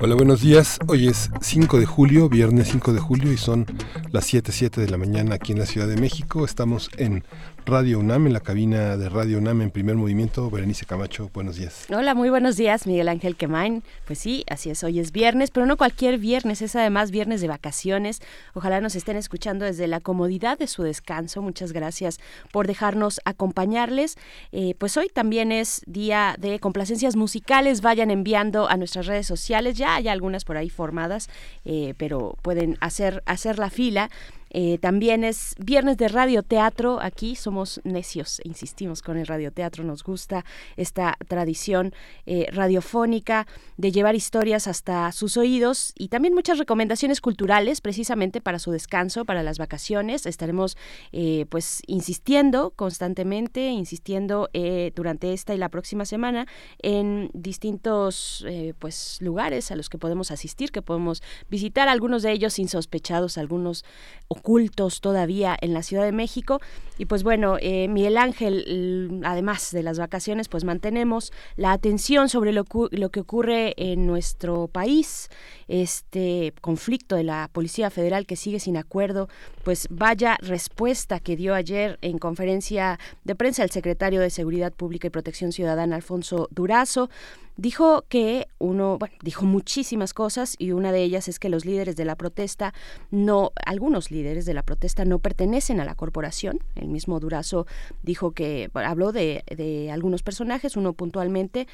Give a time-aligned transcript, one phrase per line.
[0.00, 0.78] Hola, buenos días.
[0.86, 3.66] Hoy es 5 de julio, viernes 5 de julio, y son
[4.12, 6.44] las 7, 7 de la mañana aquí en la Ciudad de México.
[6.44, 7.24] Estamos en
[7.68, 10.48] Radio UNAM, en la cabina de Radio UNAM en primer movimiento.
[10.48, 11.84] Berenice Camacho, buenos días.
[11.94, 13.82] Hola, muy buenos días, Miguel Ángel Quemain.
[14.06, 17.48] Pues sí, así es, hoy es viernes, pero no cualquier viernes, es además viernes de
[17.48, 18.22] vacaciones.
[18.54, 21.42] Ojalá nos estén escuchando desde la comodidad de su descanso.
[21.42, 22.20] Muchas gracias
[22.52, 24.16] por dejarnos acompañarles.
[24.50, 27.82] Eh, pues hoy también es día de complacencias musicales.
[27.82, 29.76] Vayan enviando a nuestras redes sociales.
[29.76, 31.28] Ya hay algunas por ahí formadas,
[31.66, 34.08] eh, pero pueden hacer, hacer la fila.
[34.50, 37.00] Eh, también es viernes de radioteatro.
[37.00, 39.84] Aquí somos necios, e insistimos con el radioteatro.
[39.84, 40.44] Nos gusta
[40.76, 41.94] esta tradición
[42.26, 43.46] eh, radiofónica
[43.76, 49.24] de llevar historias hasta sus oídos y también muchas recomendaciones culturales precisamente para su descanso,
[49.24, 50.26] para las vacaciones.
[50.26, 50.76] Estaremos
[51.12, 54.48] eh, pues insistiendo constantemente, insistiendo
[54.94, 56.46] durante esta y la próxima semana
[56.82, 58.44] en distintos
[58.78, 63.84] pues lugares a los que podemos asistir, que podemos visitar, algunos de ellos insospechados, algunos
[64.38, 66.60] ocultos todavía en la Ciudad de México.
[66.96, 72.52] Y pues bueno, eh, Miguel Ángel, además de las vacaciones, pues mantenemos la atención sobre
[72.52, 75.28] lo, lo que ocurre en nuestro país,
[75.68, 79.28] este conflicto de la Policía Federal que sigue sin acuerdo,
[79.62, 85.06] pues vaya respuesta que dio ayer en conferencia de prensa el secretario de Seguridad Pública
[85.06, 87.10] y Protección Ciudadana, Alfonso Durazo.
[87.56, 91.96] Dijo que uno, bueno, dijo muchísimas cosas y una de ellas es que los líderes
[91.96, 92.72] de la protesta
[93.10, 96.60] no, algunos líderes de la protesta no pertenecen a la corporación.
[96.74, 97.66] El mismo Durazo
[98.02, 101.66] dijo que habló de, algunos personajes, uno puntualmente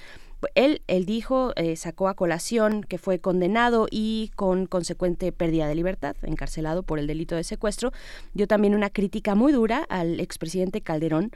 [0.54, 5.74] él, él dijo, eh, sacó a colación que fue condenado y con consecuente pérdida de
[5.74, 7.92] libertad, encarcelado por el delito de secuestro,
[8.34, 11.32] dio también una crítica muy dura al expresidente Calderón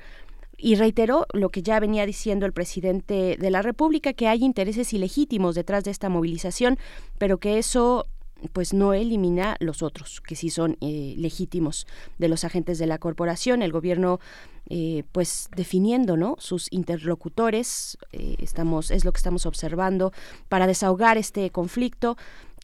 [0.58, 4.92] y reiteró lo que ya venía diciendo el presidente de la República, que hay intereses
[4.92, 6.78] ilegítimos detrás de esta movilización,
[7.16, 8.06] pero que eso
[8.52, 11.86] pues no elimina los otros, que sí son eh, legítimos
[12.18, 13.62] de los agentes de la corporación.
[13.62, 14.20] El gobierno
[14.70, 16.36] eh, pues definiendo ¿no?
[16.38, 20.12] sus interlocutores, eh, estamos, es lo que estamos observando
[20.48, 22.16] para desahogar este conflicto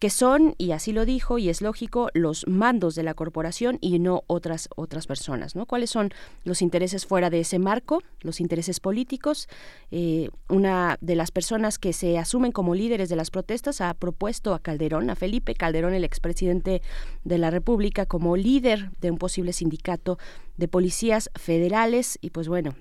[0.04, 3.98] que son, y así lo dijo, y es lógico, los mandos de la corporación y
[4.00, 5.56] no otras, otras personas.
[5.56, 5.64] ¿no?
[5.64, 6.10] ¿Cuáles son
[6.44, 8.02] los intereses fuera de ese marco?
[8.20, 9.48] Los intereses políticos.
[9.90, 14.52] Eh, una de las personas que se asumen como líderes de las protestas ha propuesto
[14.52, 16.82] a Calderón, a Felipe Calderón, el expresidente
[17.24, 20.18] de la República, como líder de un posible sindicato
[20.58, 22.18] de policías federales.
[22.20, 22.74] Y pues bueno,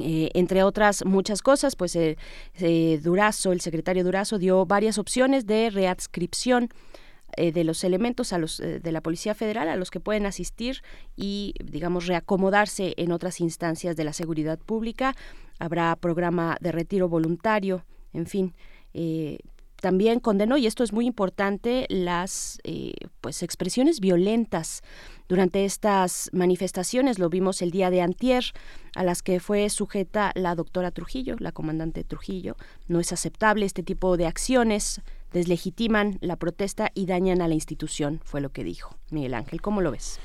[0.00, 2.16] eh, entre otras muchas cosas, pues eh,
[2.54, 6.68] eh, Durazo, el secretario Durazo, dio varias opciones de readscripción
[7.36, 10.82] de los elementos a los de la Policía Federal a los que pueden asistir
[11.14, 15.14] y digamos reacomodarse en otras instancias de la seguridad pública.
[15.58, 17.84] Habrá programa de retiro voluntario
[18.14, 18.54] en fin
[19.80, 22.60] también condenó y esto es muy importante las
[23.20, 24.82] pues expresiones violentas
[25.28, 28.44] durante estas manifestaciones, lo vimos el día de antier,
[28.94, 32.56] a las que fue sujeta la doctora Trujillo, la comandante Trujillo.
[32.86, 35.02] No es aceptable este tipo de acciones,
[35.32, 39.60] deslegitiman la protesta y dañan a la institución, fue lo que dijo Miguel Ángel.
[39.60, 40.18] ¿Cómo lo ves?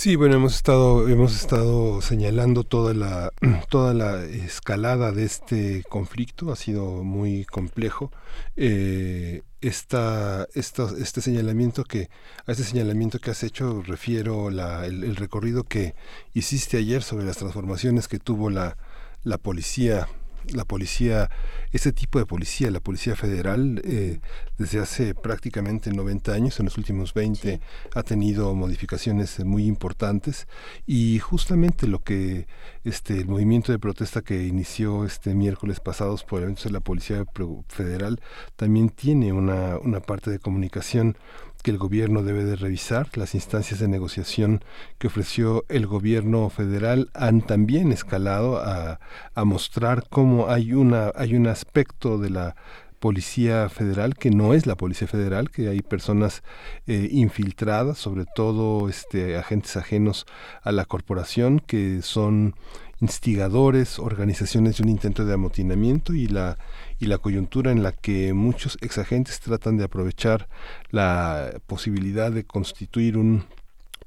[0.00, 3.34] Sí, bueno, hemos estado, hemos estado señalando toda la,
[3.68, 8.10] toda la escalada de este conflicto, ha sido muy complejo.
[8.56, 12.08] Eh, esta, este señalamiento que,
[12.46, 15.94] a este señalamiento que has hecho refiero la, el, recorrido que
[16.32, 18.78] hiciste ayer sobre las transformaciones que tuvo la,
[19.22, 20.08] la policía
[20.52, 21.30] la policía,
[21.72, 24.20] este tipo de policía, la policía federal, eh,
[24.58, 27.60] desde hace prácticamente 90 años, en los últimos 20,
[27.94, 30.46] ha tenido modificaciones muy importantes.
[30.86, 32.46] Y justamente lo que
[32.84, 37.24] este el movimiento de protesta que inició este miércoles pasados por eventos de la policía
[37.68, 38.20] federal
[38.56, 41.16] también tiene una, una parte de comunicación
[41.62, 43.08] que el gobierno debe de revisar.
[43.16, 44.62] Las instancias de negociación
[44.98, 48.98] que ofreció el gobierno federal han también escalado a,
[49.44, 52.56] mostrar cómo hay, una, hay un aspecto de la
[53.00, 56.42] policía federal que no es la policía federal que hay personas
[56.86, 60.26] eh, infiltradas sobre todo este agentes ajenos
[60.62, 62.54] a la corporación que son
[63.00, 66.58] instigadores, organizaciones de un intento de amotinamiento y la
[66.98, 70.48] y la coyuntura en la que muchos exagentes tratan de aprovechar
[70.90, 73.44] la posibilidad de constituir un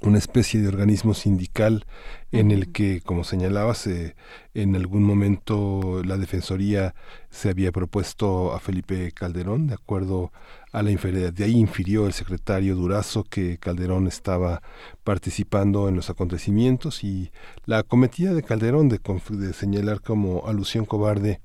[0.04, 1.86] una especie de organismo sindical
[2.32, 4.16] en el que, como señalabas, eh,
[4.54, 6.94] en algún momento la Defensoría
[7.30, 10.32] se había propuesto a Felipe Calderón, de acuerdo
[10.74, 11.32] a la inferioridad.
[11.32, 14.62] De ahí infirió el secretario Durazo que Calderón estaba
[15.04, 17.32] participando en los acontecimientos y
[17.66, 19.00] la cometida de Calderón de,
[19.30, 21.40] de señalar como alusión cobarde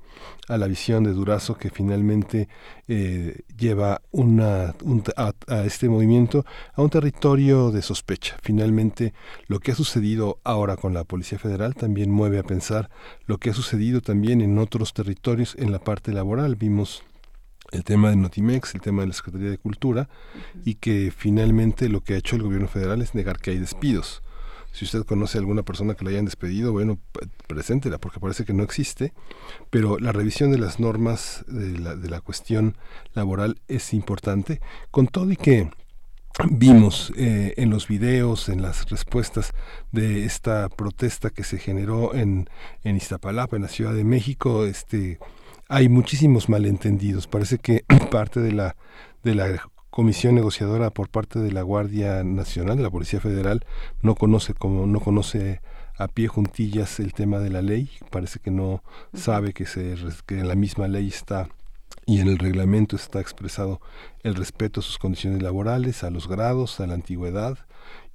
[0.49, 2.49] a la visión de Durazo que finalmente
[2.89, 4.75] eh, lleva una,
[5.17, 8.37] a, a, este movimiento a un territorio de sospecha.
[8.43, 9.13] Finalmente,
[9.47, 12.89] lo que ha sucedido ahora con la Policía Federal también mueve a pensar
[13.27, 16.57] lo que ha sucedido también en otros territorios en la parte laboral.
[16.57, 17.03] Vimos
[17.71, 20.09] el tema de Notimex, el tema de la Secretaría de Cultura,
[20.65, 24.23] y que finalmente lo que ha hecho el gobierno federal es negar que hay despidos.
[24.73, 26.99] Si usted conoce a alguna persona que la hayan despedido, bueno,
[27.47, 29.13] preséntela, porque parece que no existe,
[29.71, 32.77] pero la revisión de las normas de la, de la cuestión
[33.15, 34.61] laboral es importante,
[34.91, 35.71] con todo y que
[36.51, 39.53] vimos eh, en los videos, en las respuestas
[39.91, 42.49] de esta protesta que se generó en,
[42.85, 45.19] en Iztapalapa, en la Ciudad de México, este
[45.69, 47.27] hay muchísimos malentendidos.
[47.27, 48.77] Parece que parte de la
[49.23, 53.65] de la comisión negociadora por parte de la Guardia Nacional, de la Policía Federal,
[54.01, 55.61] no conoce como no conoce
[55.97, 58.83] a pie juntillas el tema de la ley, parece que no
[59.15, 61.49] sabe que se que en la misma ley está
[62.07, 63.81] y en el reglamento está expresado
[64.23, 67.59] el respeto a sus condiciones laborales, a los grados, a la antigüedad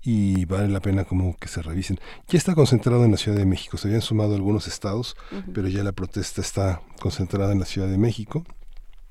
[0.03, 1.99] y vale la pena como que se revisen.
[2.27, 5.15] Ya está concentrado en la Ciudad de México, se habían sumado algunos estados,
[5.53, 8.43] pero ya la protesta está concentrada en la Ciudad de México.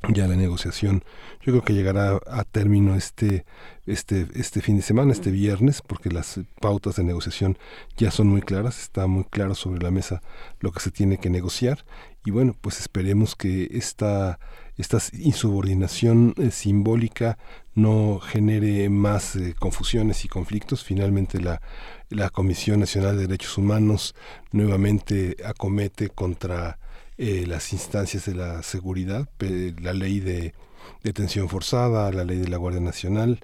[0.09, 1.05] Ya la negociación,
[1.43, 3.45] yo creo que llegará a término este
[3.87, 7.57] este este fin de semana, este viernes, porque las pautas de negociación
[7.97, 10.21] ya son muy claras, está muy claro sobre la mesa
[10.59, 11.85] lo que se tiene que negociar
[12.25, 14.41] y bueno, pues esperemos que esta
[14.77, 17.39] esta insubordinación eh, simbólica
[17.75, 20.85] no genere más eh, confusiones y conflictos.
[20.85, 21.61] Finalmente la,
[22.11, 24.15] la Comisión Nacional de Derechos Humanos
[24.51, 26.79] nuevamente acomete contra
[27.19, 29.29] eh, las instancias de la seguridad,
[29.81, 30.55] la ley de
[31.03, 33.41] detención forzada, la ley de la Guardia Nacional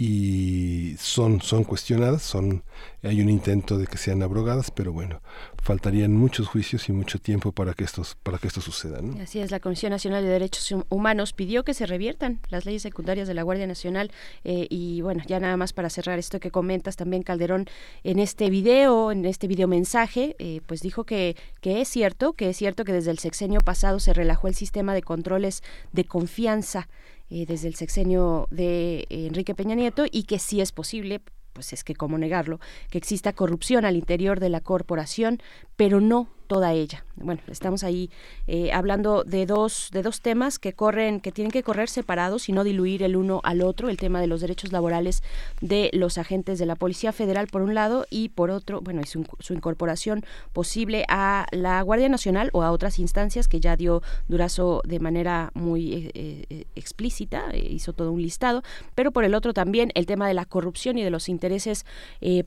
[0.00, 2.62] y son, son cuestionadas, son,
[3.02, 5.20] hay un intento de que sean abrogadas, pero bueno,
[5.62, 9.00] faltarían muchos juicios y mucho tiempo para que, estos, para que esto suceda.
[9.22, 13.28] Así es, la Comisión Nacional de Derechos Humanos pidió que se reviertan las leyes secundarias
[13.28, 14.10] de la Guardia Nacional
[14.42, 17.66] eh, y bueno, ya nada más para cerrar esto que comentas también Calderón
[18.02, 22.48] en este video, en este video mensaje, eh, pues dijo que, que es cierto, que
[22.48, 25.62] es cierto que desde el sexenio pasado se relajó el sistema de controles
[25.92, 26.88] de confianza
[27.30, 31.20] eh, desde el sexenio de eh, Enrique Peña Nieto y que sí es posible
[31.52, 32.60] pues es que cómo negarlo,
[32.90, 35.42] que exista corrupción al interior de la corporación,
[35.76, 37.04] pero no toda ella.
[37.14, 38.10] Bueno, estamos ahí
[38.48, 42.52] eh, hablando de dos, de dos temas que corren, que tienen que correr separados y
[42.52, 45.22] no diluir el uno al otro, el tema de los derechos laborales
[45.60, 49.26] de los agentes de la Policía Federal por un lado y por otro, bueno, su,
[49.38, 54.82] su incorporación posible a la Guardia Nacional o a otras instancias que ya dio Durazo
[54.84, 58.64] de manera muy eh, eh, explícita, hizo todo un listado,
[58.96, 61.86] pero por el otro también el tema de la corrupción y de los intereses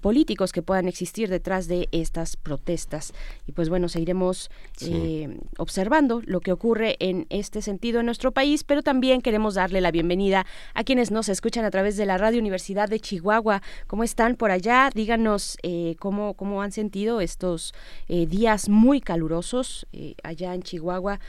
[0.02, 3.14] políticos que puedan existir detrás de estas protestas.
[3.48, 4.52] Y pues bueno, seguiremos
[4.82, 9.82] eh, observando lo que ocurre en este sentido en nuestro país, pero también queremos darle
[9.82, 13.62] la bienvenida a quienes nos escuchan a través de la Radio Universidad de Chihuahua.
[13.88, 14.90] ¿Cómo están por allá?
[14.94, 17.74] Díganos eh, cómo, cómo han sentido estos
[18.08, 19.88] eh, días muy calurosos
[20.24, 21.20] allá en Chihuahua.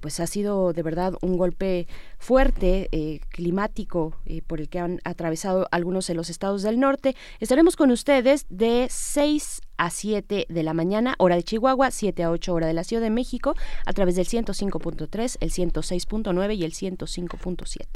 [0.00, 1.86] Pues ha sido de verdad un golpe
[2.18, 4.14] fuerte climático
[4.46, 7.16] por el que han atravesado algunos de los estados del norte.
[7.40, 12.30] Estaremos con ustedes de 6 a 7 de la mañana, hora de Chihuahua, 7 a
[12.30, 13.54] 8 hora de la Ciudad de México,
[13.86, 17.86] a través del 105.3, el 106.9 y el 105.7.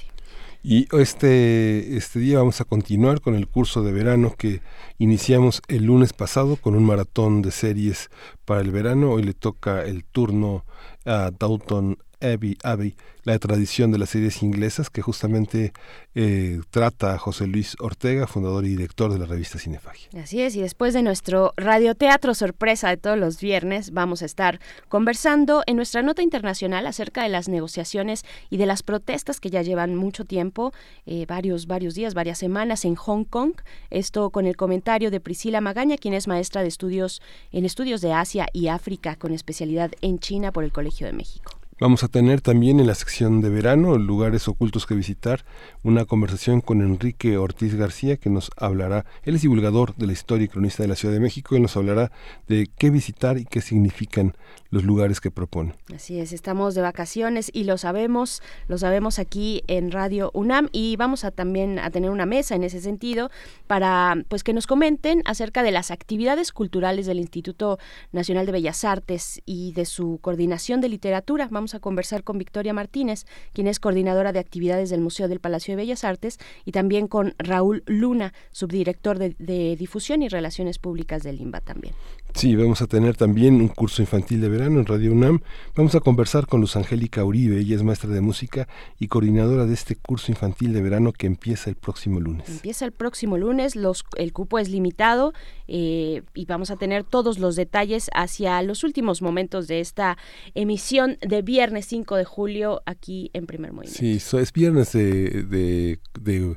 [0.62, 4.62] Y este, este día vamos a continuar con el curso de verano que
[4.96, 8.08] iniciamos el lunes pasado con un maratón de series
[8.46, 9.12] para el verano.
[9.12, 10.64] Hoy le toca el turno
[11.06, 12.94] Uh, Dalton Abbey, Abbey
[13.24, 15.72] la tradición de las series inglesas que justamente
[16.14, 20.08] eh, trata a José Luis Ortega, fundador y director de la revista Cinefagia.
[20.22, 24.60] Así es, y después de nuestro radioteatro sorpresa de todos los viernes, vamos a estar
[24.88, 29.62] conversando en nuestra nota internacional acerca de las negociaciones y de las protestas que ya
[29.62, 30.72] llevan mucho tiempo,
[31.06, 33.54] eh, varios, varios días, varias semanas en Hong Kong.
[33.90, 38.12] Esto con el comentario de Priscila Magaña, quien es maestra de estudios en estudios de
[38.12, 41.63] Asia y África con especialidad en China por el Colegio de México.
[41.80, 45.44] Vamos a tener también en la sección de verano, lugares ocultos que visitar,
[45.82, 50.44] una conversación con Enrique Ortiz García que nos hablará, él es divulgador de la historia
[50.44, 52.12] y cronista de la Ciudad de México y nos hablará
[52.46, 54.36] de qué visitar y qué significan
[54.70, 55.74] los lugares que propone.
[55.94, 60.96] Así es, estamos de vacaciones y lo sabemos, lo sabemos aquí en Radio UNAM y
[60.96, 63.30] vamos a también a tener una mesa en ese sentido
[63.66, 67.78] para pues que nos comenten acerca de las actividades culturales del Instituto
[68.12, 71.48] Nacional de Bellas Artes y de su coordinación de literatura.
[71.50, 75.72] Vamos a conversar con Victoria Martínez, quien es coordinadora de actividades del Museo del Palacio
[75.72, 81.40] de Bellas Artes y también con Raúl Luna, subdirector de, difusión y relaciones públicas del
[81.40, 81.94] INBA también.
[82.34, 85.40] Sí, vamos a tener también un curso infantil de verano en Radio UNAM.
[85.76, 88.66] Vamos a conversar con Luz Angélica Uribe, ella es maestra de música
[88.98, 92.48] y coordinadora de este curso infantil de verano que empieza el próximo lunes.
[92.48, 95.32] Empieza el próximo lunes, los, el cupo es limitado
[95.68, 100.18] eh, y vamos a tener todos los detalles hacia los últimos momentos de esta
[100.54, 104.00] emisión de viernes 5 de julio aquí en Primer Movimiento.
[104.00, 106.56] Sí, es viernes de, de, de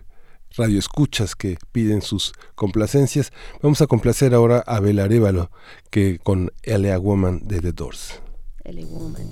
[0.58, 3.32] radioescuchas que piden sus complacencias.
[3.62, 5.50] Vamos a complacer ahora a Bel Arevalo
[5.90, 6.98] que con L.A.
[6.98, 8.22] Woman de The Doors.
[8.64, 8.86] L.A.
[8.88, 9.26] Woman.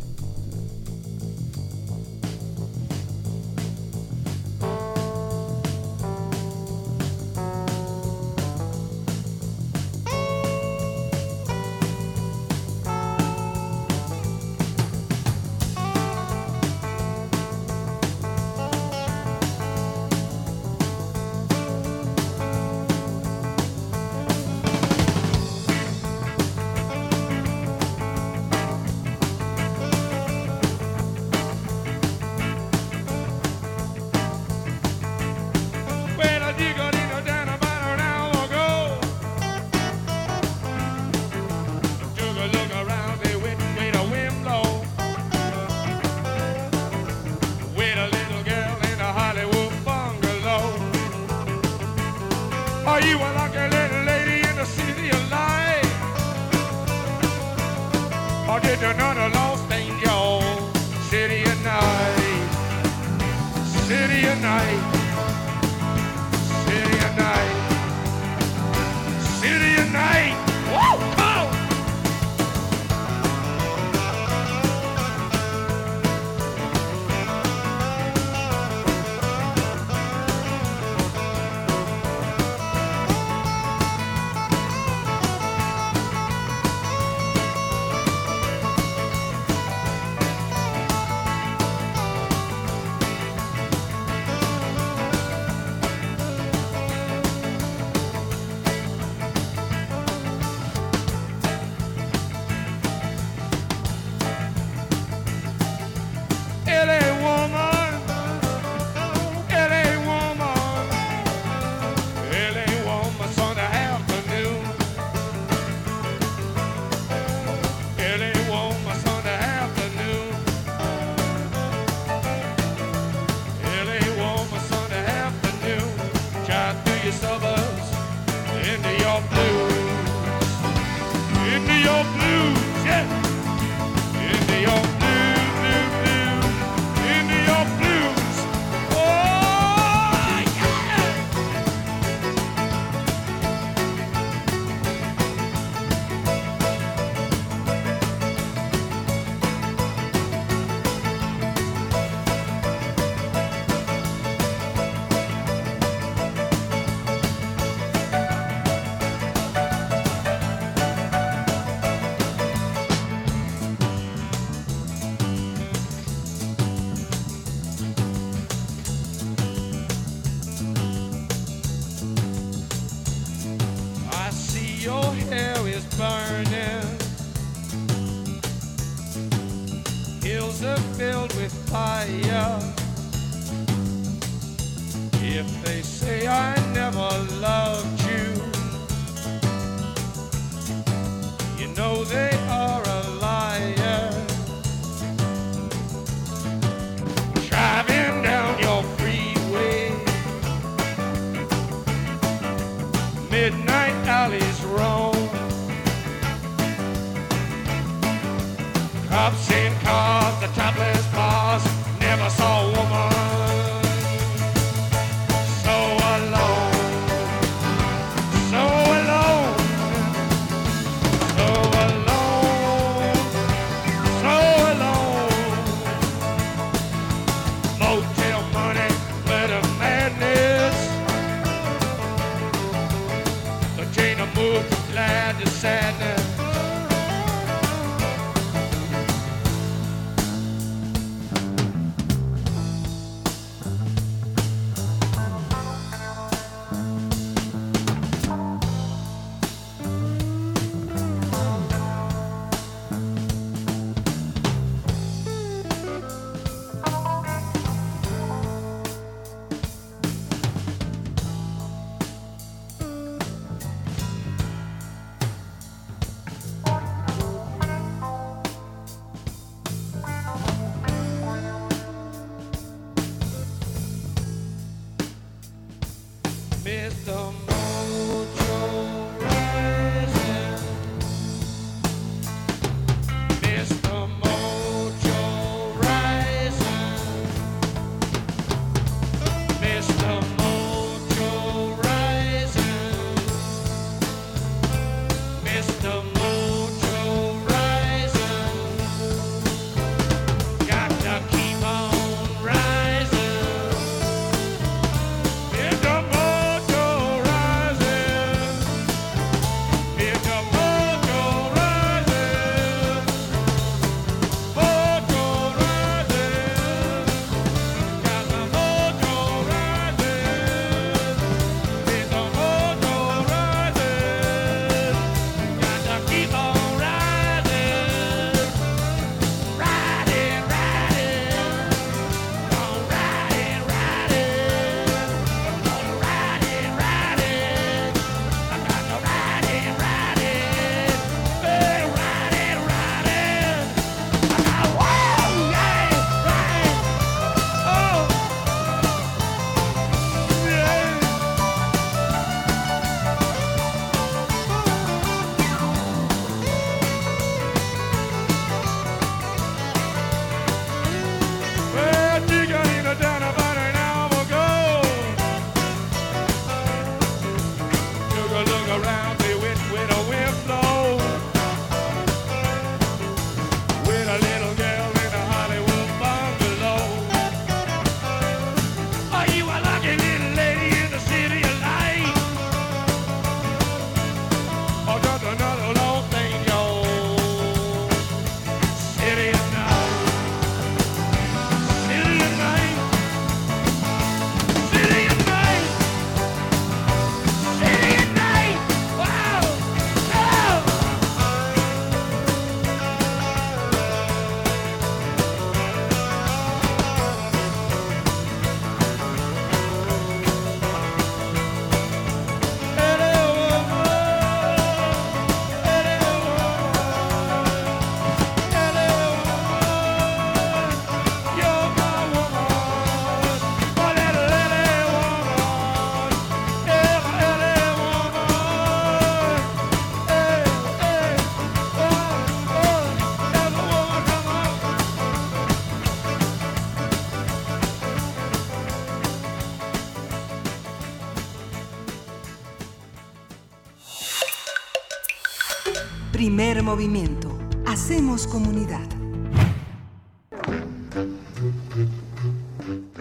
[446.65, 447.37] Movimiento.
[447.67, 448.89] Hacemos comunidad.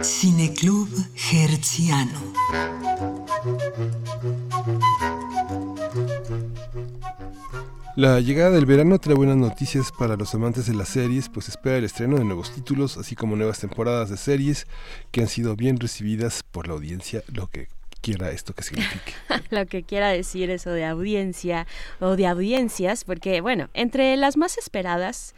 [0.03, 0.91] Cineclub
[1.33, 2.21] Herziano.
[7.97, 11.79] La llegada del verano trae buenas noticias para los amantes de las series, pues espera
[11.79, 14.67] el estreno de nuevos títulos, así como nuevas temporadas de series
[15.11, 17.69] que han sido bien recibidas por la audiencia, lo que
[18.05, 19.15] quiera esto que signifique.
[19.51, 21.67] Lo que quiera decir eso de audiencia
[22.01, 25.35] o de audiencias, porque bueno, entre las más esperadas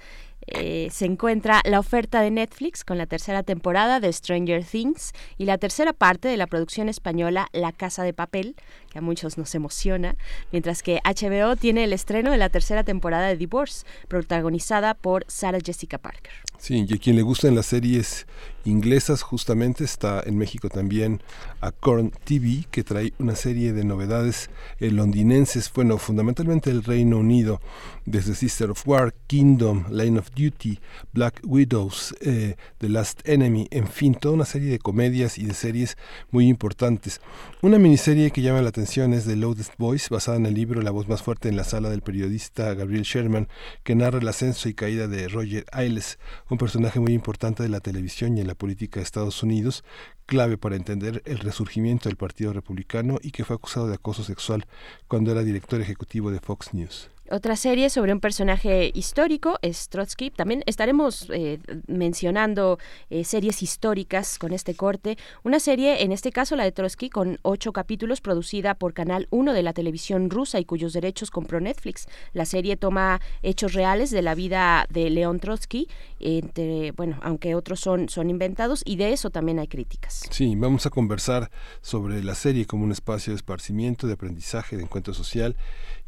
[0.48, 5.44] eh, se encuentra la oferta de Netflix con la tercera temporada de Stranger Things y
[5.44, 8.54] la tercera parte de la producción española La Casa de Papel,
[8.90, 10.16] que a muchos nos emociona,
[10.52, 15.58] mientras que HBO tiene el estreno de la tercera temporada de Divorce, protagonizada por Sarah
[15.64, 16.32] Jessica Parker.
[16.58, 18.26] Sí, y a quien le gustan las series
[18.66, 21.22] inglesas justamente está en México también
[21.60, 24.50] a Corn TV que trae una serie de novedades
[24.80, 27.60] eh, londinenses, bueno, fundamentalmente el Reino Unido,
[28.04, 30.78] desde Sister of War, Kingdom, Line of Duty,
[31.12, 35.54] Black Widows, eh, The Last Enemy, en fin, toda una serie de comedias y de
[35.54, 35.96] series
[36.30, 37.20] muy importantes.
[37.62, 40.90] Una miniserie que llama la atención es The Loudest Voice, basada en el libro La
[40.90, 43.48] voz más fuerte en la sala del periodista Gabriel Sherman,
[43.82, 47.80] que narra el ascenso y caída de Roger Ailes, un personaje muy importante de la
[47.80, 49.84] televisión y en la política de Estados Unidos,
[50.26, 54.64] clave para entender el resurgimiento del Partido Republicano y que fue acusado de acoso sexual
[55.08, 57.10] cuando era director ejecutivo de Fox News.
[57.30, 60.30] Otra serie sobre un personaje histórico es Trotsky.
[60.30, 61.58] También estaremos eh,
[61.88, 62.78] mencionando
[63.10, 65.18] eh, series históricas con este corte.
[65.42, 69.54] Una serie, en este caso la de Trotsky, con ocho capítulos, producida por Canal 1
[69.54, 72.06] de la televisión rusa y cuyos derechos compró Netflix.
[72.32, 75.88] La serie toma hechos reales de la vida de León Trotsky,
[76.20, 80.22] entre, bueno, aunque otros son, son inventados, y de eso también hay críticas.
[80.30, 84.84] Sí, vamos a conversar sobre la serie como un espacio de esparcimiento, de aprendizaje, de
[84.84, 85.56] encuentro social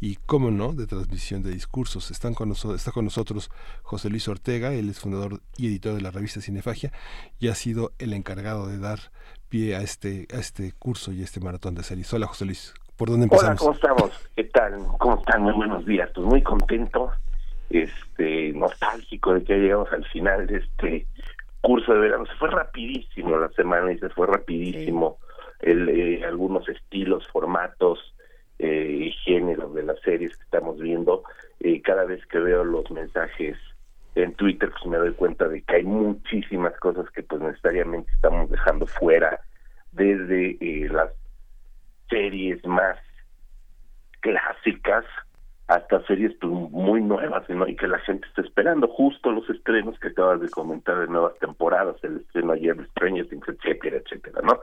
[0.00, 2.11] y, cómo no, de transmisión de discursos.
[2.11, 3.50] Están con está con nosotros
[3.82, 6.92] José Luis Ortega, él es fundador y editor de la revista Cinefagia
[7.40, 8.98] y ha sido el encargado de dar
[9.48, 12.12] pie a este, a este curso y a este maratón de series.
[12.12, 13.50] Hola José Luis, ¿por dónde empezamos?
[13.50, 14.28] Hola, ¿cómo estamos?
[14.37, 14.78] ¿Qué tal?
[14.98, 15.42] ¿Cómo están?
[15.42, 16.11] Muy buenos días.
[16.14, 17.11] Pues muy contento,
[17.70, 21.06] este, nostálgico de que llegamos al final de este
[21.61, 22.26] curso de verano.
[22.26, 25.18] Se fue rapidísimo la semana y se fue rapidísimo
[25.61, 27.98] el, eh, algunos estilos, formatos
[28.59, 31.23] eh, géneros de las series que estamos viendo.
[31.85, 33.57] Cada vez que veo los mensajes
[34.14, 38.51] en Twitter, pues me doy cuenta de que hay muchísimas cosas que pues necesariamente estamos
[38.51, 39.40] dejando fuera,
[39.92, 41.11] desde eh, las
[42.09, 42.99] series más
[44.21, 45.05] clásicas
[45.68, 47.68] hasta series pues, muy nuevas ¿no?
[47.68, 51.38] y que la gente está esperando justo los estrenos que acabas de comentar de nuevas
[51.38, 54.61] temporadas el estreno ayer de Stranger Things etcétera etcétera no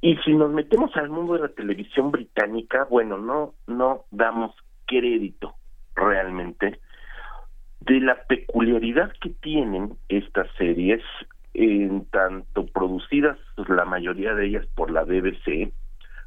[0.00, 4.54] y si nos metemos al mundo de la televisión británica bueno no no damos
[4.86, 5.54] crédito
[5.96, 6.78] realmente
[7.80, 11.02] de la peculiaridad que tienen estas series
[11.54, 15.72] en tanto producidas la mayoría de ellas por la BBC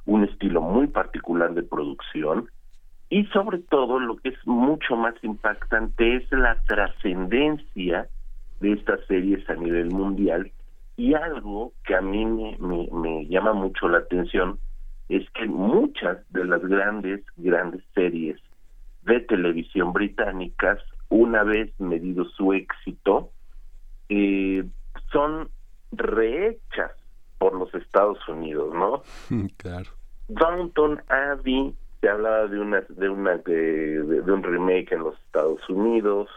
[0.05, 2.49] un estilo muy particular de producción
[3.11, 8.07] y sobre todo lo que es mucho más impactante es la trascendencia
[8.61, 10.49] de estas series a nivel mundial
[10.95, 14.59] y algo que a mí me, me, llama mucho la atención
[15.09, 18.39] es que muchas de las grandes, grandes series
[19.03, 23.31] de televisión británicas, una vez medido su éxito,
[24.07, 24.63] eh,
[25.11, 25.49] son
[25.91, 26.91] rehechas
[27.39, 29.01] por los Estados Unidos, ¿no?
[29.57, 29.89] Claro.
[30.29, 36.29] Downton Abbey se hablaba de una de una de, un remake en los Estados Unidos.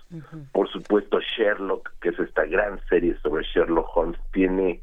[0.52, 4.82] Por supuesto Sherlock que es esta gran serie sobre Sherlock Holmes tiene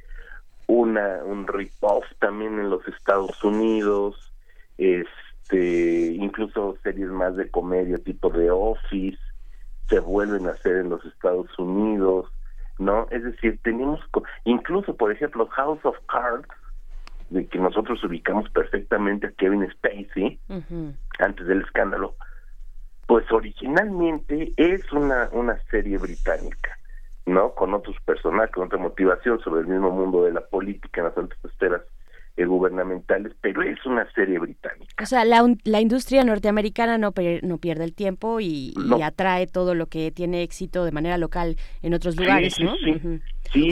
[0.66, 4.34] una un rip-off también en los Estados Unidos.
[4.80, 9.20] Este incluso series más de comedia tipo The Office
[9.88, 12.32] se vuelven a hacer en los Estados Unidos
[12.80, 14.00] no es decir tenemos
[14.46, 16.48] incluso por ejemplo House of Cards
[17.32, 20.40] de que nosotros ubicamos perfectamente a Kevin Spacey
[21.20, 22.16] antes del escándalo,
[23.08, 26.78] pues originalmente es una, una serie británica,
[27.26, 27.54] ¿no?
[27.54, 31.18] Con otros personajes, con otra motivación sobre el mismo mundo de la política en las
[31.18, 31.82] altas esferas
[32.42, 35.04] eh, gubernamentales, pero es una serie británica.
[35.04, 38.74] O sea, la, la industria norteamericana no, no pierde el tiempo y,
[39.04, 42.76] atrae todo lo que tiene éxito de manera local en otros lugares, ¿no?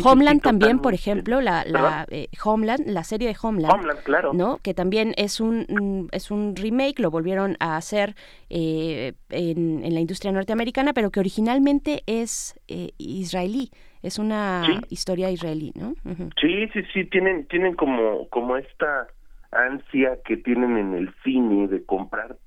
[0.04, 4.34] Homeland también, por ejemplo, la, la eh, Homeland, la serie de Homeland, claro.
[4.34, 4.58] ¿no?
[4.58, 8.16] Que también es un mm, es un remake, lo volvieron a hacer
[8.50, 12.60] eh, en, en, la industria norteamericana, pero que originalmente es
[12.98, 15.94] israelí es una historia israelí, ¿no?
[16.40, 19.08] Sí, sí, sí, tienen, tienen como, como esta
[19.52, 22.38] ansia que tienen en el cine de comprar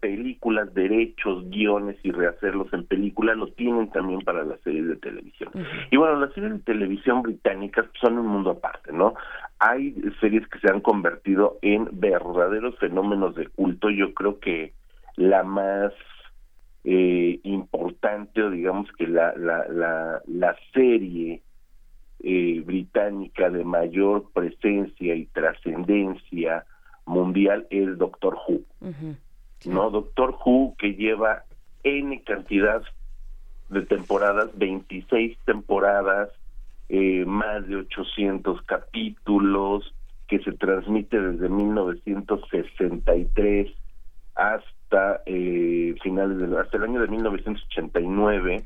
[0.00, 5.50] películas, derechos, guiones y rehacerlos en película, lo tienen también para las series de televisión.
[5.90, 9.14] Y bueno, las series de televisión británicas son un mundo aparte, ¿no?
[9.58, 13.90] Hay series que se han convertido en verdaderos fenómenos de culto.
[13.90, 14.72] Yo creo que
[15.16, 15.92] la más
[16.90, 21.42] eh, importante o digamos que la, la, la, la serie
[22.20, 26.64] eh, británica de mayor presencia y trascendencia
[27.04, 28.62] mundial es Doctor Who.
[29.66, 29.90] ¿No?
[29.90, 31.44] Doctor Who que lleva
[31.82, 32.80] N cantidad
[33.68, 36.30] de temporadas, 26 temporadas,
[36.88, 39.94] eh, más de 800 capítulos,
[40.26, 43.72] que se transmite desde 1963
[44.34, 48.64] hasta hasta eh, finales del hasta el año de 1989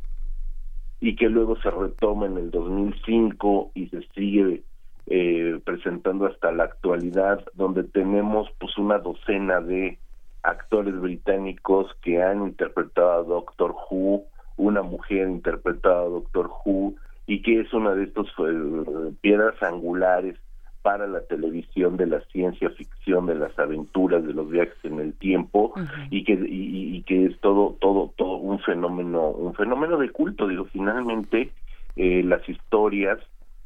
[1.00, 4.62] y que luego se retoma en el 2005 y se sigue
[5.08, 9.98] eh, presentando hasta la actualidad donde tenemos pues una docena de
[10.44, 14.24] actores británicos que han interpretado a Doctor Who
[14.56, 16.94] una mujer interpretada a Doctor Who
[17.26, 20.38] y que es una de estas eh, piedras angulares
[20.82, 25.14] para la televisión de la ciencia ficción, de las aventuras, de los viajes en el
[25.14, 25.72] tiempo
[26.10, 30.48] y que y, que es todo todo todo un fenómeno un fenómeno de culto.
[30.48, 31.52] Digo, finalmente
[31.96, 33.18] eh, las historias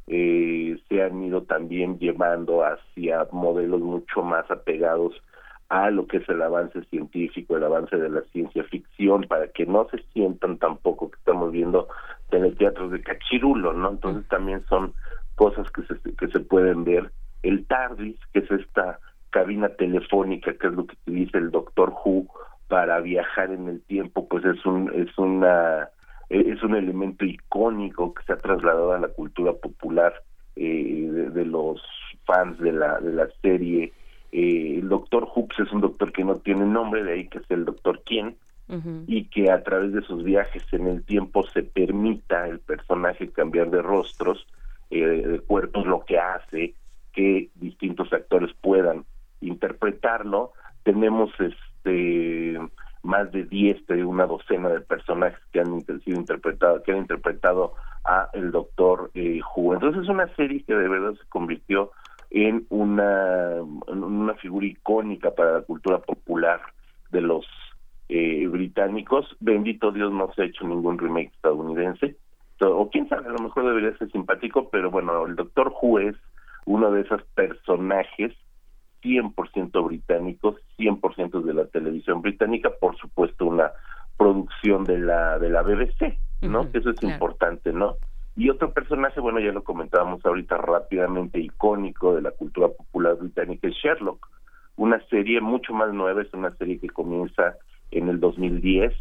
[0.07, 5.13] eh, se han ido también llevando hacia modelos mucho más apegados
[5.69, 9.65] a lo que es el avance científico, el avance de la ciencia ficción, para que
[9.65, 11.89] no se sientan tampoco que estamos viendo
[12.57, 13.91] teatros de cachirulo, ¿no?
[13.91, 14.93] Entonces también son
[15.37, 17.11] cosas que se, que se pueden ver.
[17.43, 22.27] El TARDIS, que es esta cabina telefónica, que es lo que dice el Doctor Who
[22.67, 25.89] para viajar en el tiempo, pues es un es una
[26.29, 30.13] es un elemento icónico que se ha trasladado a la cultura popular
[30.55, 31.81] eh, de, los
[32.25, 33.93] fans de la de la serie.
[34.31, 37.37] Eh, el Doctor Who pues, es un doctor que no tiene nombre, de ahí que
[37.37, 38.35] es el Doctor Quién,
[39.07, 43.69] y que a través de sus viajes en el tiempo se permita el personaje cambiar
[43.69, 44.45] de rostros,
[44.89, 46.73] eh, de cuerpos, lo que hace
[47.13, 49.05] que distintos actores puedan
[49.41, 50.53] interpretarlo.
[50.83, 52.59] Tenemos este
[53.03, 57.73] más de 10, de una docena de personajes que han sido interpretados, que han interpretado
[58.03, 61.91] a el doctor eh, Entonces es una serie que de verdad se convirtió
[62.29, 66.61] en una, una figura icónica para la cultura popular
[67.11, 67.45] de los
[68.09, 69.25] eh, británicos.
[69.39, 72.17] Bendito Dios no se ha hecho ningún remake estadounidense.
[72.61, 76.15] O quién sabe, a lo mejor debería ser simpático, pero bueno, el Doctor Who es
[76.65, 78.33] uno de esos personajes
[79.03, 83.71] 100% británicos, 100% de la televisión británica, por supuesto una
[84.17, 86.71] producción de la de la BBC, ¿no?
[86.71, 87.97] que eso es importante, ¿no?
[88.35, 93.67] Y otro personaje, bueno, ya lo comentábamos ahorita rápidamente, icónico de la cultura popular británica
[93.67, 94.27] es Sherlock,
[94.75, 97.55] una serie mucho más nueva, es una serie que comienza
[97.91, 98.93] en el 2010,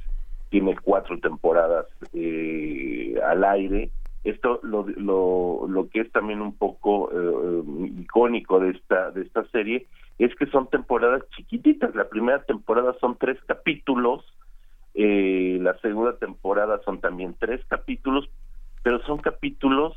[0.56, 3.90] tiene cuatro temporadas eh, al aire.
[4.24, 7.62] Esto lo, lo, lo que es también un poco eh,
[8.00, 9.86] icónico de esta de esta serie
[10.18, 11.94] es que son temporadas chiquititas.
[11.94, 14.24] La primera temporada son tres capítulos
[14.94, 18.30] eh, la segunda temporada son también tres capítulos
[18.82, 19.94] pero son capítulos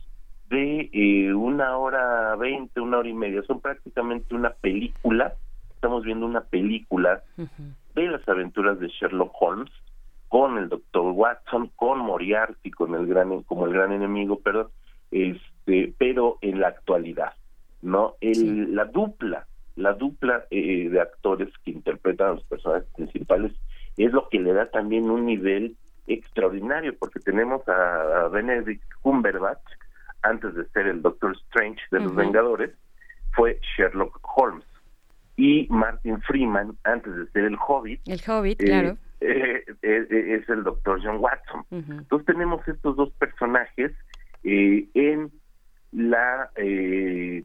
[0.50, 3.44] de eh, una hora veinte una hora y media.
[3.44, 5.36] Son prácticamente una película.
[5.74, 7.24] Estamos viendo una película
[7.96, 9.72] de las aventuras de Sherlock Holmes
[10.30, 14.70] con el doctor Watson, con Moriarty, con el gran, como el gran enemigo, perdón,
[15.12, 17.34] este, pero en la actualidad,
[17.82, 18.16] ¿no?
[18.22, 23.54] El, La dupla, la dupla eh, de actores que interpretan a los personajes principales
[23.98, 29.66] es lo que le da también un nivel extraordinario, porque tenemos a, Benedict Cumberbatch,
[30.22, 32.72] antes de ser el Doctor Strange de los Vengadores,
[33.32, 34.66] fue Sherlock Holmes.
[35.38, 38.02] Y Martin Freeman, antes de ser el Hobbit.
[38.06, 41.66] El Hobbit, claro eh, eh, eh, es el doctor John Watson.
[41.72, 43.92] Entonces tenemos estos dos personajes
[44.44, 45.32] en
[45.92, 46.50] la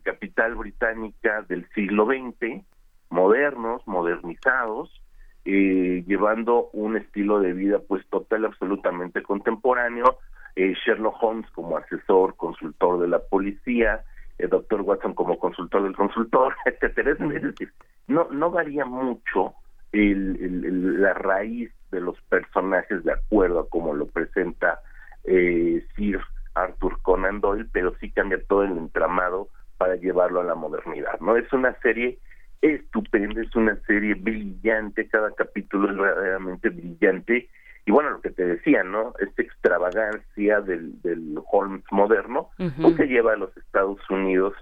[0.03, 2.63] capital británica del siglo XX,
[3.11, 5.03] modernos, modernizados,
[5.45, 10.19] llevando un estilo de vida pues total, absolutamente contemporáneo.
[10.57, 14.05] Sherlock Holmes como asesor, consultor de la policía,
[14.39, 17.13] el doctor Watson como consultor del consultor, etcétera.
[17.13, 17.73] Es decir,
[18.07, 19.55] no, no varía mucho
[19.95, 24.81] el, la raíz de los personajes de acuerdo a como lo presenta
[25.25, 26.21] eh, Sir
[26.55, 31.37] Arthur Conan Doyle, pero sí cambia todo el entramado para llevarlo a la modernidad, ¿no?
[31.37, 32.19] Es una serie
[32.61, 37.49] estupenda, es una serie brillante, cada capítulo es verdaderamente brillante,
[37.87, 39.13] y bueno, lo que te decía, ¿no?
[39.19, 42.49] Esta extravagancia del, del Holmes moderno,
[42.81, 44.55] pues se lleva a los Estados Unidos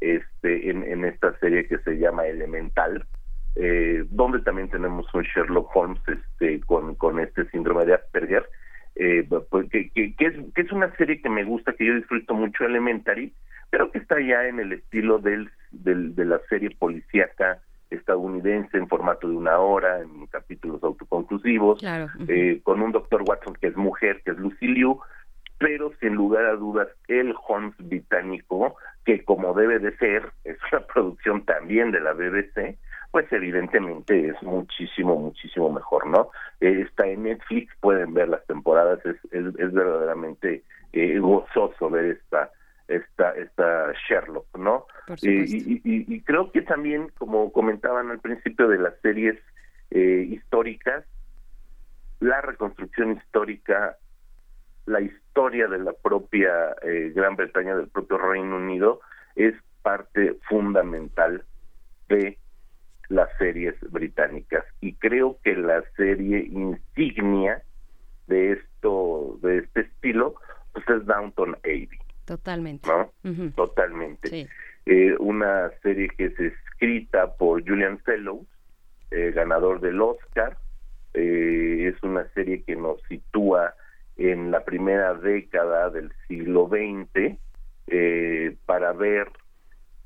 [0.00, 3.04] este en, en esta serie que se llama Elemental,
[3.56, 8.48] eh, donde también tenemos un Sherlock Holmes este, con, con este síndrome de Asperger,
[8.94, 12.34] eh, pues, que, que, es, que es una serie que me gusta, que yo disfruto
[12.34, 13.32] mucho Elementary,
[13.70, 18.88] pero que está ya en el estilo del, del, de la serie policíaca estadounidense en
[18.88, 21.82] formato de una hora, en capítulos autoconclusivos,
[22.28, 25.00] eh, con un doctor Watson que es mujer, que es Lucy Liu,
[25.58, 30.82] pero sin lugar a dudas el Holmes británico, que como debe de ser, es una
[30.86, 32.78] producción también de la BBC,
[33.10, 36.30] pues evidentemente es muchísimo, muchísimo mejor, ¿no?
[36.60, 42.50] Eh, está en Netflix, pueden ver las temporadas, es, es, verdaderamente eh, gozoso ver esta,
[42.86, 44.86] esta, esta Sherlock, ¿no?
[45.22, 49.38] Eh, y, y, creo que también, como comentaban al principio de las series
[49.90, 51.02] históricas,
[52.20, 53.96] la reconstrucción histórica,
[54.84, 56.76] la historia de la propia
[57.14, 59.00] Gran Bretaña, del propio Reino Unido,
[59.34, 61.42] es parte fundamental
[62.10, 62.36] de
[63.08, 64.64] las series británicas.
[64.80, 67.62] Y creo que la serie insignia
[68.26, 70.34] de esto de este estilo
[70.72, 72.88] pues es Downton Abbey totalmente.
[72.88, 74.48] no totalmente.
[74.84, 78.46] Eh, una serie que es escrita por Julian Fellows
[79.10, 80.58] eh, ganador del Oscar.
[81.14, 83.74] Eh, es una serie que nos sitúa
[84.16, 87.38] en la primera década del siglo XX
[88.66, 89.28] para ver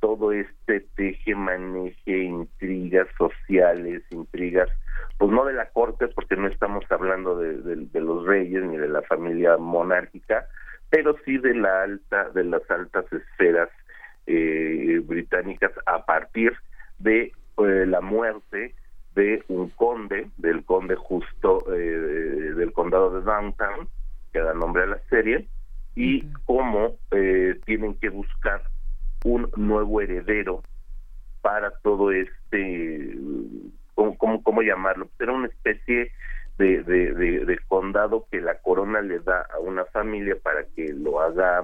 [0.02, 4.68] todo este teje, maneje, intrigas sociales, intrigas,
[5.16, 9.02] pues no de la corte, porque no estamos hablando de, los reyes ni de la
[9.02, 10.48] familia monárquica,
[10.90, 13.68] pero sí de la alta, de las altas esferas
[14.26, 16.52] eh, británicas a partir
[16.98, 18.74] de eh, la muerte
[19.14, 23.86] de un conde, del conde justo eh, del condado de Downtown,
[24.32, 25.46] que da nombre a la serie,
[25.94, 26.96] y cómo
[27.66, 28.62] tienen que buscar
[29.24, 30.62] un nuevo heredero
[31.40, 33.16] para todo este,
[33.94, 35.08] ¿cómo, cómo, llamarlo?
[35.18, 36.12] Era una especie
[36.58, 41.62] de, de, condado que la corona le da a una familia para que lo haga,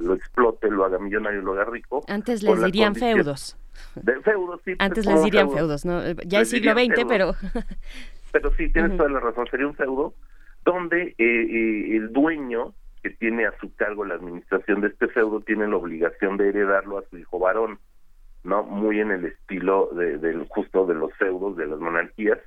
[0.00, 2.04] lo explote, lo haga millonario, lo haga rico.
[2.08, 3.56] Antes les dirían feudos.
[3.94, 4.74] De feudos, sí.
[4.78, 6.02] Antes les dirían feudos, ¿no?
[6.24, 7.34] Ya es siglo XX, pero...
[8.32, 10.14] pero sí, tienes toda la razón, sería un feudo
[10.64, 12.74] donde eh, eh, el dueño
[13.06, 16.98] que tiene a su cargo la administración de este feudo tiene la obligación de heredarlo
[16.98, 17.78] a su hijo varón,
[18.42, 18.64] ¿no?
[18.64, 22.40] Muy en el estilo de, del justo de los feudos, de las monarquías.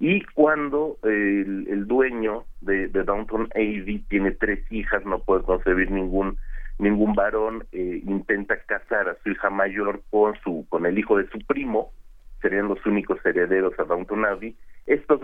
[0.00, 6.38] Y cuando el, dueño de, Downton Abbey tiene tres hijas, no puede concebir ningún
[6.78, 11.28] ningún varón, eh, intenta casar a su hija mayor con su con el hijo de
[11.28, 11.92] su primo,
[12.40, 14.56] serían los únicos herederos a Downton Abbey.
[14.86, 15.20] Estos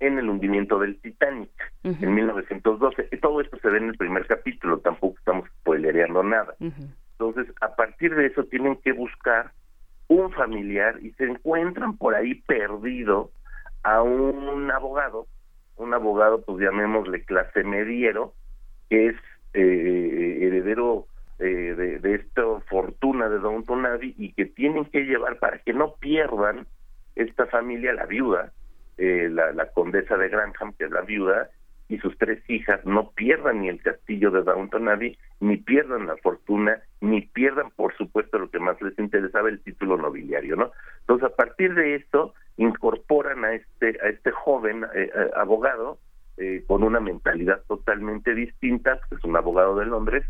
[0.00, 1.50] en el hundimiento del Titanic
[1.84, 3.08] en 1912.
[3.12, 6.54] Y todo esto se ve en el primer capítulo, tampoco estamos spoilereando nada.
[6.58, 9.52] Entonces, a partir de eso tienen que buscar
[10.08, 13.30] un familiar y se encuentran por ahí perdido
[13.82, 15.26] a un abogado,
[15.76, 18.32] un abogado, pues llamémosle clase mediero,
[18.88, 19.16] que es
[19.54, 21.06] eh, heredero
[21.38, 25.72] eh, de, de, esta fortuna de Don Tonavi y que tienen que llevar para que
[25.72, 26.66] no pierdan
[27.16, 28.52] esta familia, la viuda,
[29.02, 31.48] eh, la, condesa de Grantham, que es la viuda,
[31.88, 36.18] y sus tres hijas no pierdan ni el castillo de Downton Abbey, ni pierdan la
[36.18, 40.70] fortuna, ni pierdan, por supuesto, lo que más les interesaba, el título nobiliario, ¿no?
[41.00, 45.98] Entonces, a partir de esto, incorporan a este, a este joven eh, eh, abogado,
[46.66, 50.24] con una mentalidad totalmente distinta, que es un abogado de Londres,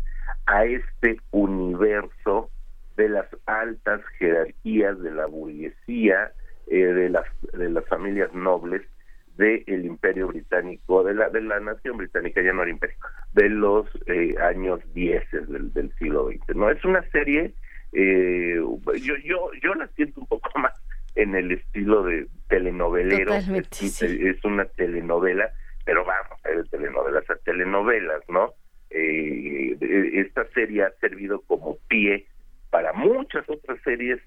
[0.45, 2.49] a este universo
[2.97, 6.33] de las altas jerarquías de la burguesía,
[6.73, 8.81] eh, de las de las familias nobles
[9.35, 12.95] del imperio británico de la de la nación británica ya no era imperio
[13.33, 17.53] de los eh, años 10 del, del siglo XX no es una serie
[17.91, 20.71] eh, yo yo yo la siento un poco más
[21.15, 25.51] en el estilo de telenovelero es, es, una telenovela
[25.83, 28.53] pero vamos de telenovelas a telenovelas no
[28.91, 32.27] esta serie ha servido como pie
[32.69, 34.21] para muchas otras series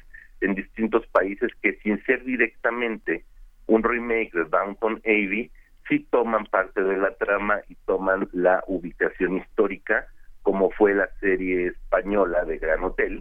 [0.44, 3.24] en distintos países que sin ser directamente
[3.66, 5.50] un remake de Downton Abbey,
[5.88, 10.06] sí toman parte de la trama y toman la ubicación histórica,
[10.42, 13.20] como fue la serie española de Gran Hotel,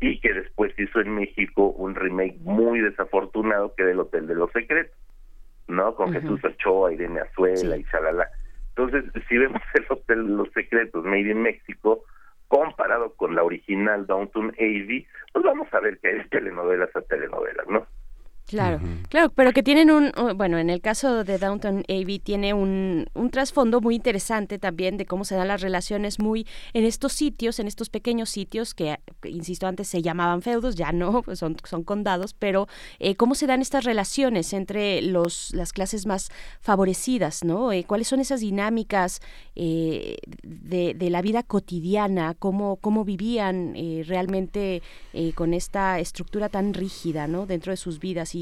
[0.00, 4.50] y que después hizo en México un remake muy desafortunado que del Hotel de los
[4.52, 4.96] Secretos,
[5.68, 5.94] ¿no?
[5.94, 8.28] Con Jesús Ochoa, Irene Azuela y chalala.
[8.70, 12.04] Entonces, si vemos el Hotel de los Secretos, Made in México,
[12.50, 17.66] comparado con la original Downton Abbey, pues vamos a ver que hay telenovelas a telenovelas,
[17.68, 17.86] ¿no?
[18.46, 23.06] Claro, claro, pero que tienen un, bueno, en el caso de Downton Abbey tiene un,
[23.14, 27.60] un trasfondo muy interesante también de cómo se dan las relaciones muy en estos sitios,
[27.60, 31.84] en estos pequeños sitios que, insisto, antes se llamaban feudos, ya no, pues son, son
[31.84, 32.66] condados, pero
[32.98, 37.70] eh, cómo se dan estas relaciones entre los, las clases más favorecidas, ¿no?
[37.72, 39.20] Eh, ¿Cuáles son esas dinámicas
[39.54, 42.34] eh, de, de, la vida cotidiana?
[42.38, 43.74] ¿Cómo, cómo vivían
[44.06, 44.82] realmente
[45.34, 47.46] con esta estructura tan rígida, ¿no?
[47.46, 48.39] Dentro de sus vidas y,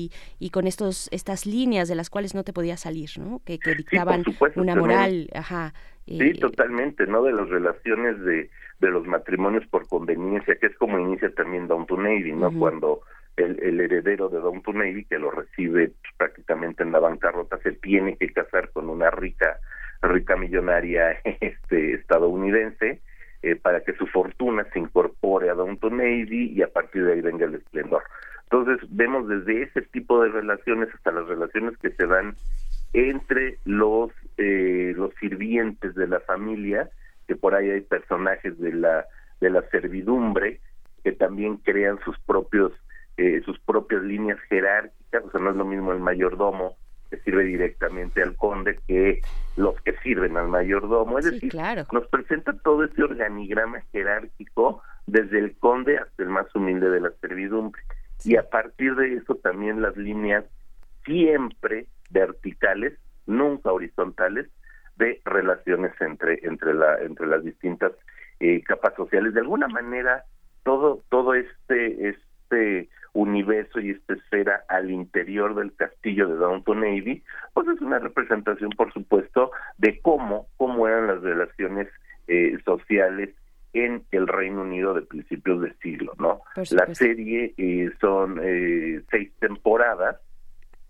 [0.52, 3.40] con estos estas líneas de las cuales no te podías salir, ¿no?
[3.44, 4.24] Que, dictaban
[4.56, 5.72] una moral, ajá.
[6.06, 7.22] sí, eh, totalmente, ¿no?
[7.22, 12.06] De las relaciones de, de los matrimonios por conveniencia, que es como inicia también Downton
[12.06, 12.50] Abbey, ¿no?
[12.52, 13.02] Cuando
[13.37, 18.16] el, el, heredero de Downton Abbey, que lo recibe prácticamente en la bancarrota, se tiene
[18.16, 19.58] que casar con una rica
[20.02, 23.00] rica millonaria este estadounidense
[23.42, 27.20] eh, para que su fortuna se incorpore a Downton Abbey y a partir de ahí
[27.20, 28.02] venga el esplendor.
[28.50, 32.34] Entonces vemos desde ese tipo de relaciones hasta las relaciones que se dan
[32.94, 36.88] entre los eh, los sirvientes de la familia,
[37.26, 39.05] que por ahí hay personajes de la
[39.40, 40.61] de la servidumbre
[41.05, 42.72] que también crean sus propios
[43.18, 46.76] eh, sus propias líneas jerárquicas, o sea, no es lo mismo el mayordomo
[47.11, 49.20] que sirve directamente al conde que
[49.57, 51.18] los que sirven al mayordomo.
[51.18, 51.53] Es decir,
[51.92, 57.11] nos presenta todo este organigrama jerárquico desde el conde hasta el más humilde de la
[57.20, 57.82] servidumbre
[58.24, 60.44] y a partir de eso también las líneas
[61.04, 64.48] siempre verticales, nunca horizontales,
[64.96, 67.92] de relaciones entre entre la entre las distintas
[68.40, 69.34] eh, capas sociales.
[69.34, 70.24] De alguna manera
[70.64, 77.22] todo todo este este universo y esta esfera al interior del castillo de Downton Abbey,
[77.54, 81.88] pues es una representación, por supuesto, de cómo cómo eran las relaciones
[82.26, 83.30] eh, sociales
[83.72, 86.40] en el Reino Unido de principios de siglo, ¿no?
[86.70, 90.16] La serie eh, son eh, seis temporadas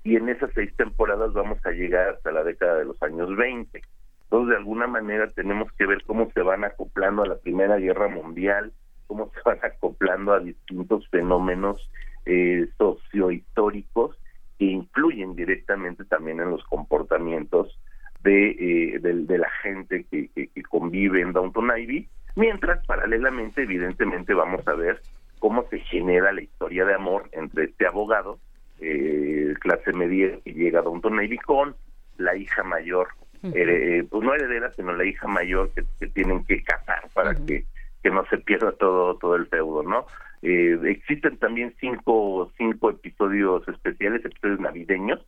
[0.05, 3.83] y en esas seis temporadas vamos a llegar hasta la década de los años 20.
[4.25, 8.09] Entonces, de alguna manera tenemos que ver cómo se van acoplando a la Primera Guerra
[8.09, 8.73] Mundial,
[9.07, 11.91] cómo se van acoplando a distintos fenómenos
[12.27, 14.17] eh, sociohistóricos
[14.59, 17.79] que influyen directamente también en los comportamientos
[18.23, 24.67] de, eh, de, la gente que, que, convive en Downton Ivy, mientras paralelamente, evidentemente, vamos
[24.67, 25.01] a ver
[25.39, 28.39] cómo se genera la historia de amor entre este abogado,
[28.81, 31.75] eh, clase media que llega a Downton con
[32.17, 33.09] la hija mayor,
[33.43, 37.65] eh, pues no heredera, sino la hija mayor que, tienen que casar para que,
[38.03, 40.07] que no se pierda todo, todo el feudo, ¿no?
[40.43, 45.21] Eh, existen también cinco, cinco episodios especiales, episodios navideños,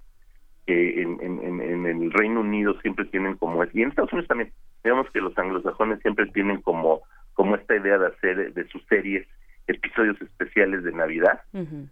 [0.66, 4.52] que en, en, en, el Reino Unido siempre tienen como, y en Estados Unidos también,
[4.82, 7.02] digamos que los anglosajones siempre tienen como,
[7.34, 9.26] como esta idea de hacer de sus series
[9.66, 11.42] episodios especiales de Navidad,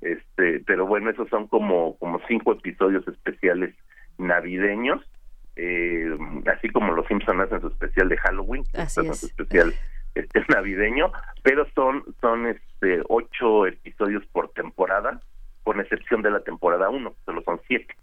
[0.00, 3.74] este, pero bueno, esos son como, como cinco episodios especiales
[4.18, 5.00] navideños,
[5.56, 6.16] eh,
[6.52, 9.74] así como los Simpsons hacen su especial de Halloween, así su especial
[10.14, 11.12] este navideño,
[11.42, 15.20] pero son son este ocho episodios por temporada,
[15.62, 17.94] con excepción de la temporada uno, solo son siete.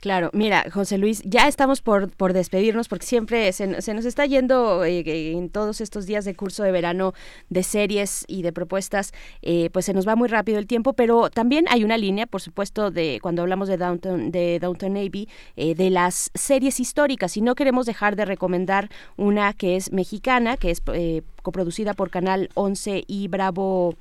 [0.00, 4.84] Claro, mira, José Luis, ya estamos por, por despedirnos porque siempre se, nos está yendo
[4.84, 7.14] eh, en todos estos días de curso de verano
[7.48, 11.30] de series y de propuestas, eh, pues se nos va muy rápido el tiempo, pero
[11.30, 15.74] también hay una línea, por supuesto, de cuando hablamos de Downton, de Downton Navy, eh,
[15.74, 20.72] de las series históricas y no queremos dejar de recomendar una que es mexicana, que
[20.72, 20.82] es
[21.46, 23.94] coproducida por Canal 11 y Bravo,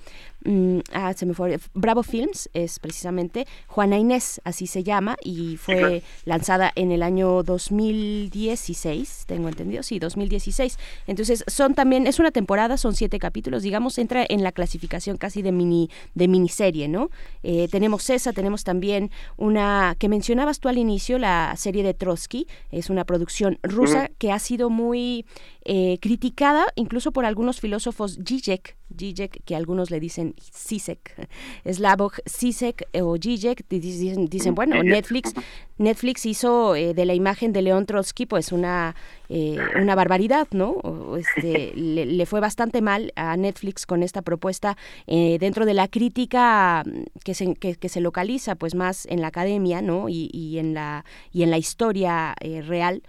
[0.45, 5.57] mm, ah, se me fue, Bravo Films, es precisamente Juana Inés, así se llama, y
[5.57, 10.79] fue lanzada en el año 2016, tengo entendido, sí, 2016.
[11.05, 15.43] Entonces, son también, es una temporada, son siete capítulos, digamos, entra en la clasificación casi
[15.43, 17.11] de mini, de miniserie, ¿no?
[17.43, 22.47] Eh, tenemos esa, tenemos también una que mencionabas tú al inicio, la serie de Trotsky,
[22.71, 25.27] es una producción rusa que ha sido muy
[25.67, 31.27] eh, criticada incluso por algunos filósofos Zizek, Zizek que algunos le dicen Sisek,
[31.65, 35.33] Slavoj Sisek o Zizek, dicen, dicen bueno, Netflix,
[35.77, 38.95] Netflix hizo eh, de la imagen de León Trotsky pues una,
[39.29, 40.75] eh, una barbaridad, ¿no?
[41.17, 46.83] Este, le, fue bastante mal a Netflix con esta propuesta dentro de la crítica
[47.23, 50.09] que se, que, se localiza pues más en la academia, ¿no?
[50.09, 53.03] Y, y en, la, y en la historia real.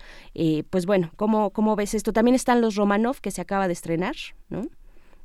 [0.71, 2.13] pues bueno, ¿cómo, ¿cómo ves esto?
[2.13, 4.17] También están los Romanov, que se acaba de estrenar,
[4.49, 4.69] ¿no?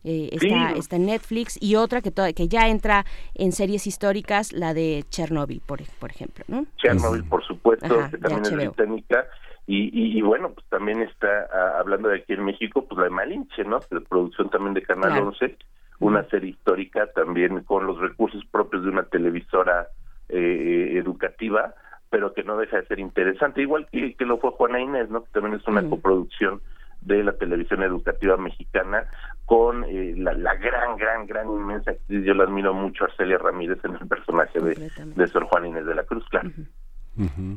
[0.03, 4.73] Eh, está, está, en Netflix y otra que, que ya entra en series históricas, la
[4.73, 6.65] de Chernobyl, por, por ejemplo, ¿no?
[6.77, 9.27] Chernobyl, por supuesto, que también es británica.
[9.67, 13.09] Y, y, bueno, pues también está, ah, hablando de aquí en México, pues la de
[13.11, 13.79] Malinche, ¿no?
[13.89, 15.57] De producción también de Canal 11,
[15.99, 19.87] una serie histórica también con los recursos propios de una televisora
[20.29, 21.75] eh, eh, educativa,
[22.09, 25.23] pero que no deja de ser interesante, igual que, que lo fue Juana Inés, ¿no?
[25.23, 26.61] Que también es una coproducción
[27.01, 29.05] de la televisión educativa mexicana
[29.45, 33.95] con eh, la, gran, gran, gran, inmensa actriz, yo la admiro mucho, Arcelia Ramírez en
[33.95, 36.49] el personaje de, de Sor Juan Inés de la Cruz, claro.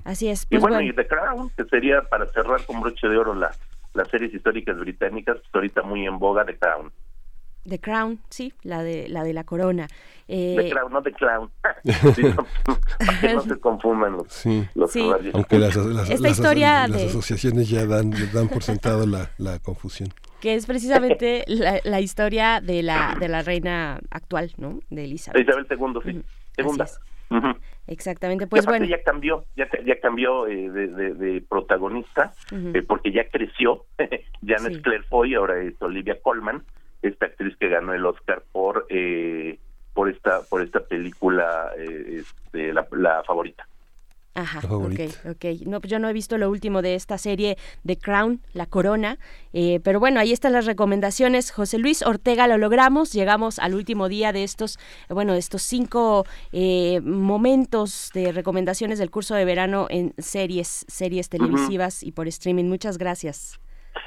[0.04, 0.44] Así es.
[0.44, 3.50] y pues bueno, y The Crown, que sería para cerrar con broche de oro la,
[3.94, 6.92] las series históricas británicas, pues ahorita muy en boga, The Crown.
[7.66, 9.88] The Crown, sí, la de la de la corona.
[10.28, 10.54] Eh...
[10.58, 11.50] The Crown, no The Clown.
[13.06, 14.66] para que no se confundan los, sí.
[14.88, 15.10] sí.
[15.32, 20.10] Aunque las, las, Esta historia las asociaciones ya dan, dan por sentado la, la confusión.
[20.40, 24.80] Que es precisamente la, la, historia de la de la reina actual, ¿no?
[24.90, 25.40] De Elizabeth.
[25.40, 26.22] Isabel II, sí.
[26.54, 26.86] Segunda.
[27.86, 28.86] Exactamente, pues bueno.
[28.86, 33.84] Ya cambió, ya, ya cambió eh, de, de, de, protagonista, eh, porque ya creció.
[34.42, 36.62] ya no es Claire Foy, ahora es Olivia Colman
[37.08, 39.58] esta actriz que ganó el Oscar por eh,
[39.92, 43.66] por esta por esta película eh, este, la, favorita.
[44.34, 45.44] Ajá, ok, ok.
[45.66, 47.56] No, pues yo no he visto lo último de esta serie
[47.86, 49.18] The Crown, La Corona,
[49.52, 51.52] eh, pero bueno, ahí están las recomendaciones.
[51.52, 54.78] José Luis Ortega, lo logramos, llegamos al último día de estos,
[55.08, 56.26] bueno, de estos cinco
[57.02, 62.64] momentos de recomendaciones del curso de verano en series, series televisivas y por streaming.
[62.64, 63.60] Muchas gracias.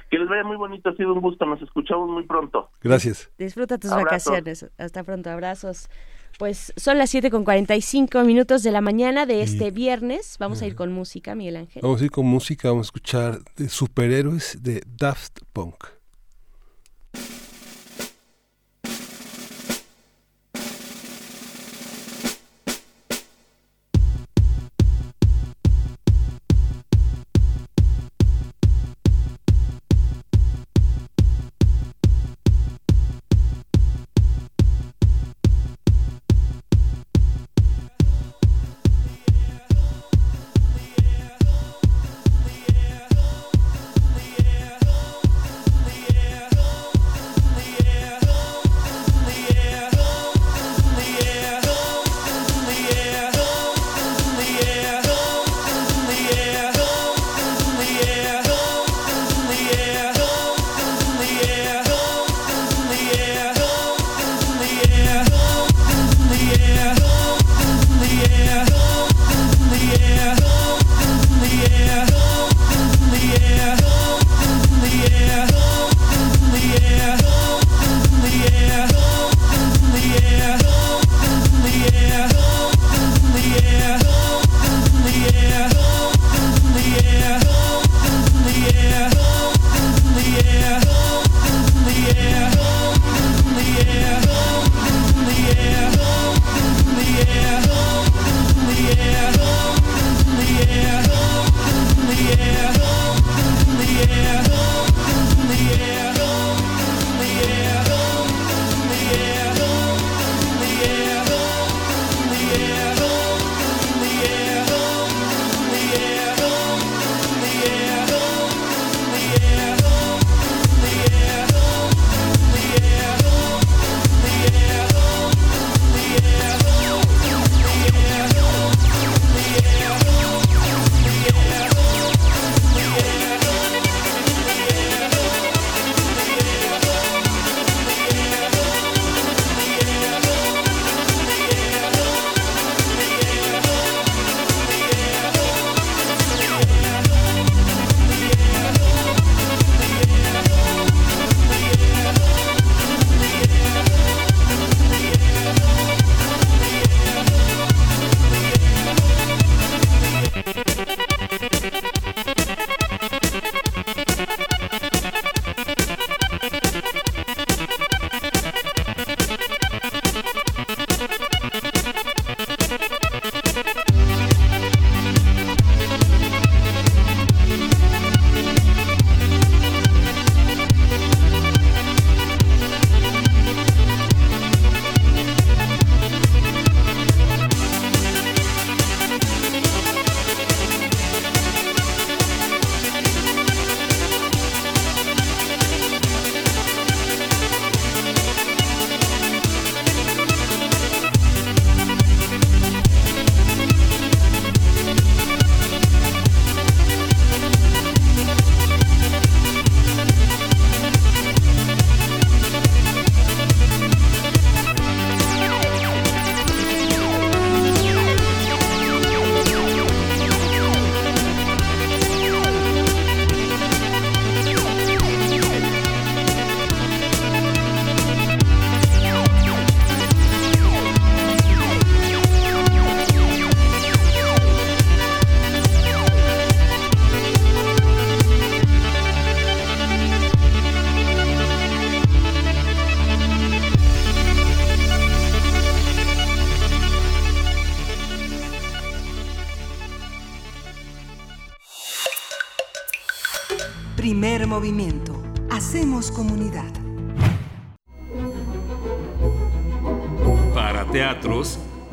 [0.09, 2.69] Que les vaya muy bonito, ha sido un gusto, nos escuchamos muy pronto.
[2.81, 3.29] Gracias.
[3.37, 4.65] Disfruta tus vacaciones.
[4.77, 5.89] Hasta pronto, abrazos.
[6.37, 10.37] Pues son las 7 con 45 minutos de la mañana de este viernes.
[10.39, 11.81] Vamos a ir con música, Miguel Ángel.
[11.81, 15.96] Vamos a ir con música, vamos a escuchar de superhéroes de Daft Punk.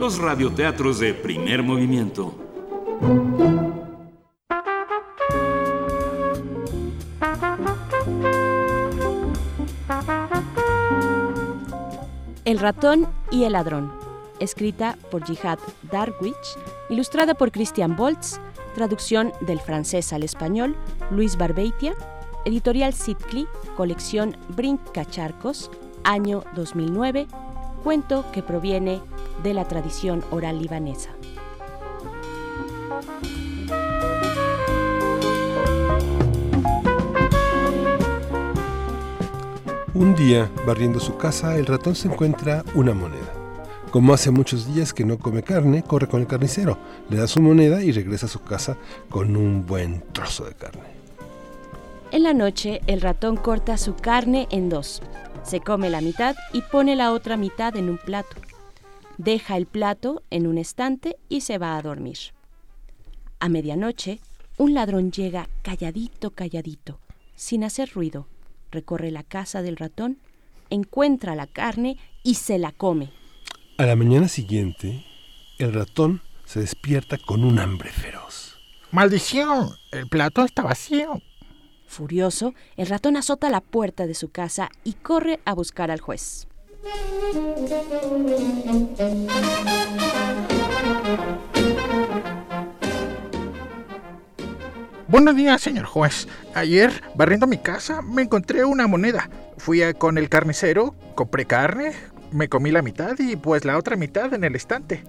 [0.05, 2.35] Los radioteatros de primer movimiento.
[12.45, 13.91] El ratón y el ladrón,
[14.41, 15.59] escrita por Jihad
[15.91, 16.35] Darwich,
[16.91, 18.39] ilustrada por Christian Boltz,
[18.75, 20.77] traducción del francés al español,
[21.11, 21.95] Luis Barbeitia,
[22.45, 25.71] editorial Sitcli, colección Brincacharcos,
[26.05, 27.27] año 2009,
[27.83, 29.01] cuento que proviene
[29.43, 31.11] la tradición oral libanesa.
[39.95, 43.33] Un día, barriendo su casa, el ratón se encuentra una moneda.
[43.93, 46.77] Como hace muchos días que no come carne, corre con el carnicero,
[47.09, 48.77] le da su moneda y regresa a su casa
[49.09, 50.83] con un buen trozo de carne.
[52.11, 55.01] En la noche, el ratón corta su carne en dos.
[55.45, 58.37] Se come la mitad y pone la otra mitad en un plato.
[59.19, 62.19] Deja el plato en un estante y se va a dormir.
[63.39, 64.21] A medianoche,
[64.57, 66.99] un ladrón llega calladito, calladito,
[67.35, 68.27] sin hacer ruido.
[68.71, 70.19] Recorre la casa del ratón,
[70.71, 73.11] encuentra la carne y se la come.
[73.79, 75.05] A la mañana siguiente,
[75.59, 78.57] el ratón se despierta con un hambre feroz.
[78.91, 79.71] ¡Maldición!
[79.93, 81.21] El plato está vacío.
[81.87, 86.49] Furioso, el ratón azota la puerta de su casa y corre a buscar al juez.
[95.09, 96.27] Buenos días, señor juez.
[96.55, 99.31] Ayer, barriendo mi casa, me encontré una moneda.
[99.57, 101.93] Fui con el carnicero, compré carne,
[102.33, 105.05] me comí la mitad y pues la otra mitad en el estante.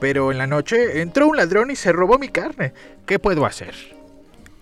[0.00, 2.72] Pero en la noche entró un ladrón y se robó mi carne.
[3.04, 3.74] ¿Qué puedo hacer?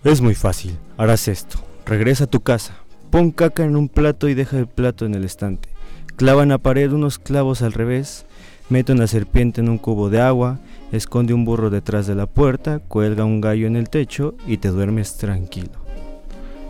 [0.03, 0.77] Es muy fácil.
[0.97, 1.59] Harás esto.
[1.85, 2.77] Regresa a tu casa.
[3.09, 5.70] Pon caca en un plato y deja el plato en el estante.
[6.15, 8.25] Clava en la pared unos clavos al revés.
[8.69, 10.59] Mete una serpiente en un cubo de agua.
[10.91, 12.79] Esconde un burro detrás de la puerta.
[12.79, 15.81] Cuelga un gallo en el techo y te duermes tranquilo.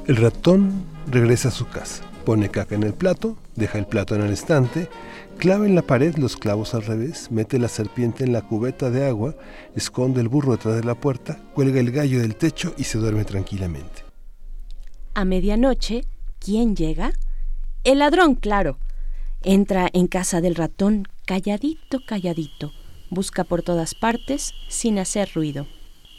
[0.08, 4.22] El ratón regresa a su casa, pone caca en el plato, deja el plato en
[4.22, 4.90] el estante,
[5.38, 9.08] clava en la pared los clavos al revés, mete la serpiente en la cubeta de
[9.08, 9.36] agua,
[9.76, 13.26] esconde el burro detrás de la puerta, cuelga el gallo del techo y se duerme
[13.26, 14.04] tranquilamente.
[15.14, 16.06] A medianoche,
[16.40, 17.14] ¿quién llega?
[17.84, 18.80] El ladrón, claro.
[19.44, 22.74] Entra en casa del ratón, calladito, calladito.
[23.10, 25.66] Busca por todas partes, sin hacer ruido.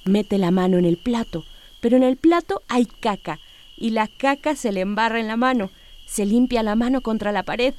[0.05, 1.45] Mete la mano en el plato,
[1.81, 3.39] pero en el plato hay caca,
[3.77, 5.71] y la caca se le embarra en la mano.
[6.05, 7.75] Se limpia la mano contra la pared.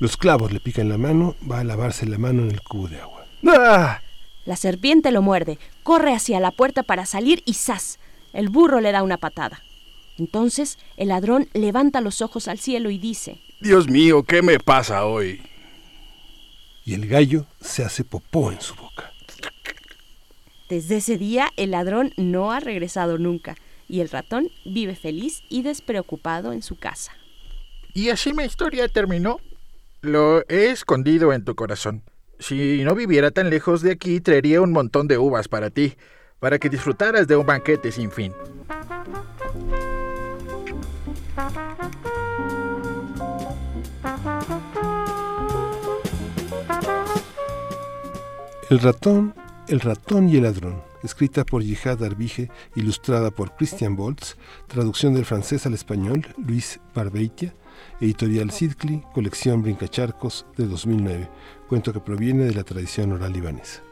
[0.00, 3.00] Los clavos le pican la mano, va a lavarse la mano en el cubo de
[3.00, 3.26] agua.
[4.44, 8.00] La serpiente lo muerde, corre hacia la puerta para salir y ¡zas!
[8.32, 9.62] El burro le da una patada.
[10.18, 15.04] Entonces el ladrón levanta los ojos al cielo y dice, Dios mío, ¿qué me pasa
[15.04, 15.42] hoy?
[16.84, 19.12] Y el gallo se hace popó en su boca.
[20.68, 23.56] Desde ese día el ladrón no ha regresado nunca
[23.88, 27.12] y el ratón vive feliz y despreocupado en su casa.
[27.94, 29.40] Y así mi historia terminó.
[30.02, 32.04] Lo he escondido en tu corazón.
[32.38, 35.94] Si no viviera tan lejos de aquí, traería un montón de uvas para ti,
[36.38, 38.32] para que disfrutaras de un banquete sin fin.
[48.70, 49.32] El ratón,
[49.68, 55.24] el ratón y el ladrón, escrita por Jihad Arbige, ilustrada por Christian Boltz, traducción del
[55.24, 57.54] francés al español, Luis Barbeitia,
[57.98, 61.30] editorial Sidcli, colección Brincacharcos de 2009,
[61.66, 63.87] cuento que proviene de la tradición oral libanesa.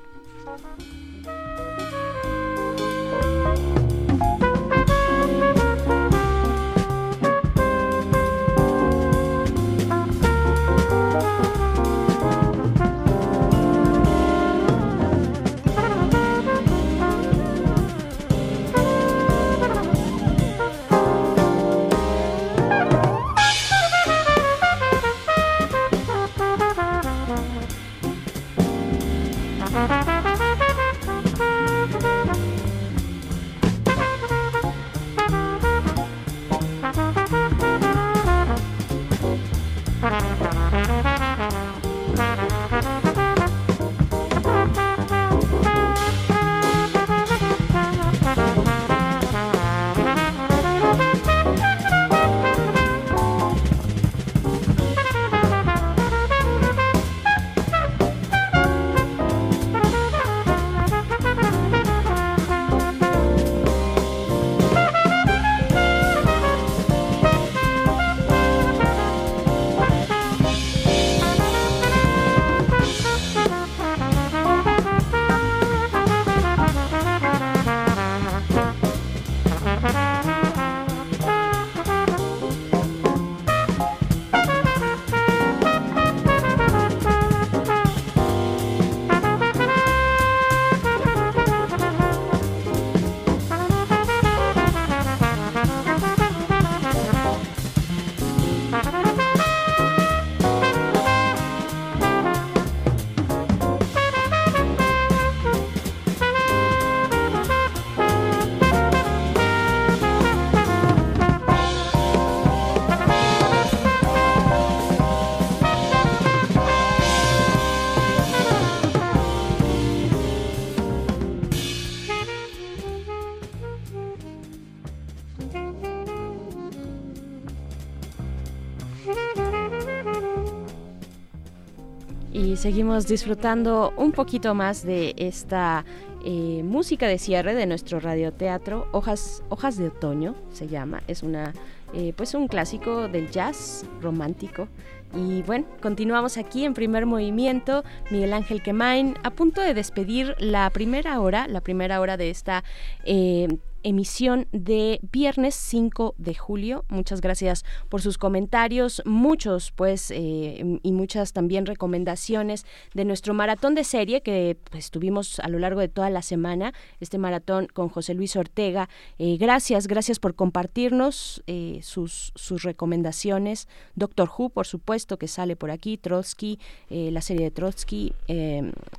[132.66, 135.84] Seguimos disfrutando un poquito más de esta
[136.24, 141.52] eh, música de cierre de nuestro radioteatro, Hojas, Hojas de Otoño se llama, es una
[141.94, 144.66] eh, pues un clásico del jazz romántico.
[145.14, 147.84] Y bueno, continuamos aquí en primer movimiento.
[148.10, 152.64] Miguel Ángel Quemain, a punto de despedir la primera hora, la primera hora de esta
[153.04, 153.48] eh,
[153.82, 156.84] emisión de viernes 5 de julio.
[156.88, 163.76] Muchas gracias por sus comentarios, muchos pues eh, y muchas también recomendaciones de nuestro maratón
[163.76, 167.88] de serie que pues tuvimos a lo largo de toda la semana, este maratón con
[167.88, 168.88] José Luis Ortega.
[169.18, 171.44] Eh, gracias, gracias por compartirnos
[171.82, 173.68] sus, sus recomendaciones.
[173.94, 178.12] Doctor Who, por supuesto, que sale por aquí, Trotsky, la serie de Trotsky.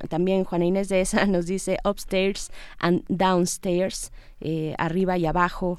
[0.08, 4.12] también Juana Inés de esa nos dice Upstairs and Downstairs.
[4.40, 5.78] Eh, arriba y abajo.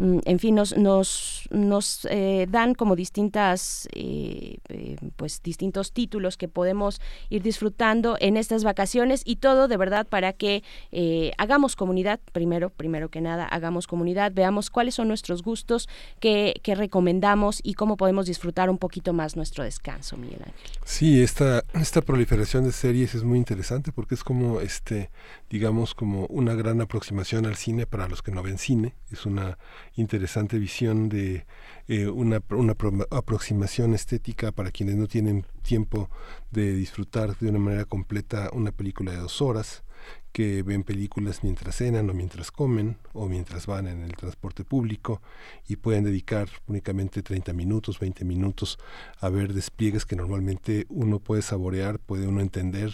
[0.00, 6.38] Mm, en fin, nos, nos, nos eh, dan como distintas, eh, eh, pues distintos títulos
[6.38, 10.62] que podemos ir disfrutando en estas vacaciones y todo de verdad para que
[11.36, 15.86] hagamos comunidad, primero, primero que nada, hagamos comunidad, veamos cuáles son nuestros gustos,
[16.18, 20.70] qué, qué recomendamos y cómo podemos disfrutar un poquito más nuestro descanso, Miguel Ángel.
[20.84, 25.10] Sí, esta, esta proliferación de series es muy interesante porque es como, este,
[25.50, 29.58] digamos, como una gran aproximación al cine para los que no ven cine, es una
[30.00, 31.46] interesante visión de
[31.88, 32.42] eh, una,
[33.10, 36.10] aproximación estética para quienes no tienen tiempo
[36.50, 39.82] de disfrutar de una manera completa una película de dos horas
[40.32, 45.20] que ven películas mientras cenan o mientras comen o mientras van en el transporte público
[45.66, 48.78] y pueden dedicar únicamente 30 minutos, 20 minutos
[49.18, 52.92] a ver despliegues que normalmente uno puede saborear, puede uno entender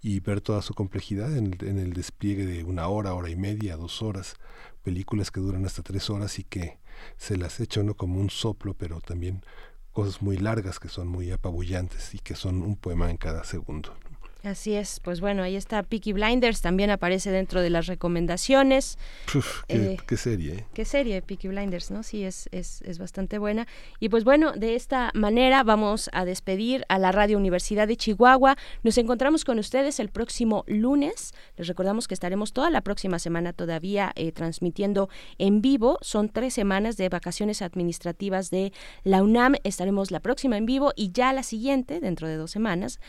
[0.00, 3.36] y ver toda su complejidad en el, en el despliegue de una hora, hora y
[3.36, 4.36] media, dos horas
[4.86, 6.78] películas que duran hasta tres horas y que
[7.16, 9.44] se las echa uno como un soplo, pero también
[9.90, 13.96] cosas muy largas que son muy apabullantes y que son un poema en cada segundo.
[14.46, 18.96] Así es, pues bueno, ahí está Peaky Blinders, también aparece dentro de las recomendaciones.
[19.66, 20.52] qué, eh, serie.
[20.54, 20.66] ¿eh?
[20.72, 22.04] Qué serie, Peaky Blinders, ¿no?
[22.04, 23.66] Sí, es, es, es, bastante buena.
[23.98, 28.56] Y pues bueno, de esta manera vamos a despedir a la Radio Universidad de Chihuahua.
[28.84, 31.34] Nos encontramos con ustedes el próximo lunes.
[31.56, 35.98] Les recordamos que estaremos toda la próxima semana todavía eh, transmitiendo en vivo.
[36.02, 38.72] Son tres semanas de vacaciones administrativas de
[39.02, 39.56] la UNAM.
[39.64, 43.00] Estaremos la próxima en vivo y ya la siguiente, dentro de dos semanas,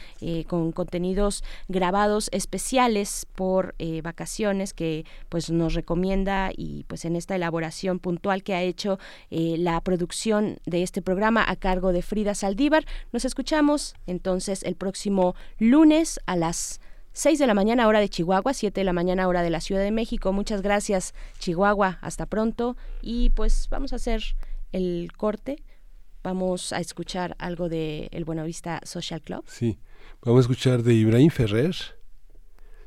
[0.47, 1.26] con contenido
[1.67, 8.43] grabados especiales por eh, vacaciones que pues nos recomienda y pues en esta elaboración puntual
[8.43, 8.99] que ha hecho
[9.29, 12.85] eh, la producción de este programa a cargo de Frida Saldívar.
[13.11, 16.79] Nos escuchamos entonces el próximo lunes a las
[17.13, 19.81] 6 de la mañana hora de Chihuahua, 7 de la mañana hora de la Ciudad
[19.81, 20.33] de México.
[20.33, 24.23] Muchas gracias Chihuahua, hasta pronto y pues vamos a hacer
[24.71, 25.63] el corte.
[26.23, 29.45] Vamos a escuchar algo de El Buenavista Social Club.
[29.47, 29.79] Sí.
[30.27, 31.73] Vamos a escuchar de Ibrahim Ferrer,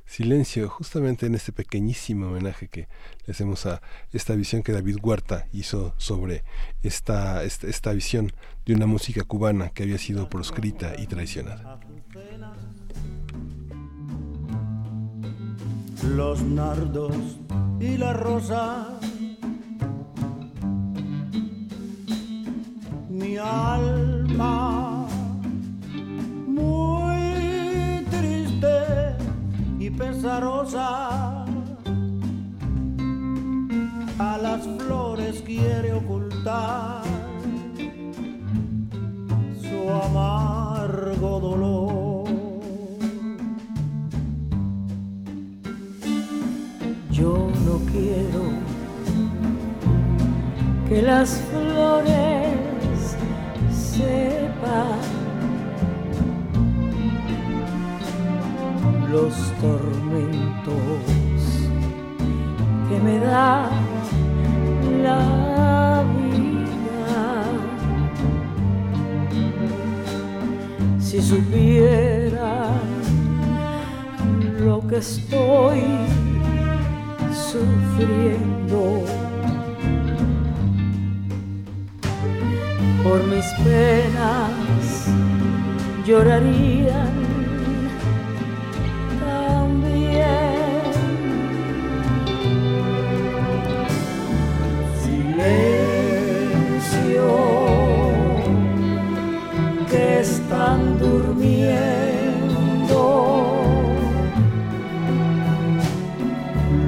[0.05, 2.86] Silencio, justamente en este pequeñísimo homenaje que
[3.24, 3.80] le hacemos a
[4.12, 6.45] esta visión que David Huerta hizo sobre
[6.82, 8.30] esta, esta, visión
[8.66, 11.80] de una música cubana que había sido proscrita y traicionada.
[16.14, 17.16] Los nardos
[17.80, 19.01] y la rosa,
[23.09, 25.09] mi alma
[26.47, 26.99] muy
[29.97, 31.45] pesarosa.
[34.18, 37.03] A las flores quiere ocultar
[39.61, 42.28] su amargo dolor.
[47.11, 48.43] Yo no quiero
[50.88, 53.16] que las flores
[53.70, 55.20] sepan
[59.11, 60.75] los tormentos
[62.89, 63.69] que me da
[65.03, 67.45] la vida.
[71.01, 72.81] Si supieran
[74.61, 75.83] lo que estoy
[77.33, 79.05] sufriendo
[83.03, 85.09] por mis penas,
[86.07, 87.30] llorarían
[96.80, 97.28] silencio
[99.88, 101.70] que están durmiendo.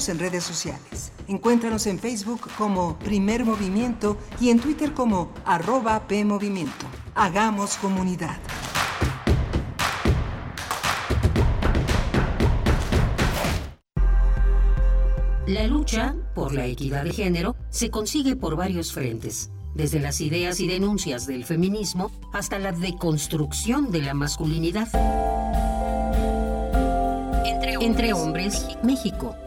[0.05, 1.11] Síguenos en redes sociales.
[1.27, 6.85] Encuéntranos en Facebook como Primer Movimiento y en Twitter como arroba PMovimiento.
[7.15, 8.37] Hagamos comunidad.
[15.47, 20.59] La lucha por la equidad de género se consigue por varios frentes, desde las ideas
[20.59, 24.89] y denuncias del feminismo hasta la deconstrucción de la masculinidad.
[27.81, 29.35] Entre hombres, México,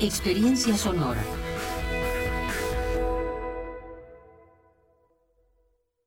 [0.00, 1.20] experiencia sonora.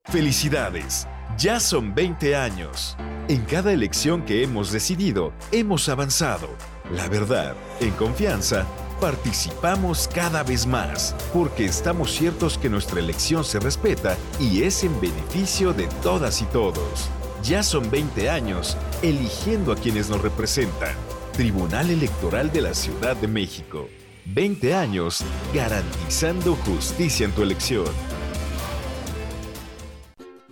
[0.05, 2.97] Felicidades, ya son 20 años.
[3.27, 6.49] En cada elección que hemos decidido, hemos avanzado.
[6.91, 8.65] La verdad, en confianza,
[8.99, 14.99] participamos cada vez más, porque estamos ciertos que nuestra elección se respeta y es en
[14.99, 17.09] beneficio de todas y todos.
[17.43, 20.95] Ya son 20 años eligiendo a quienes nos representan.
[21.33, 23.87] Tribunal Electoral de la Ciudad de México.
[24.25, 25.23] 20 años
[25.53, 27.85] garantizando justicia en tu elección.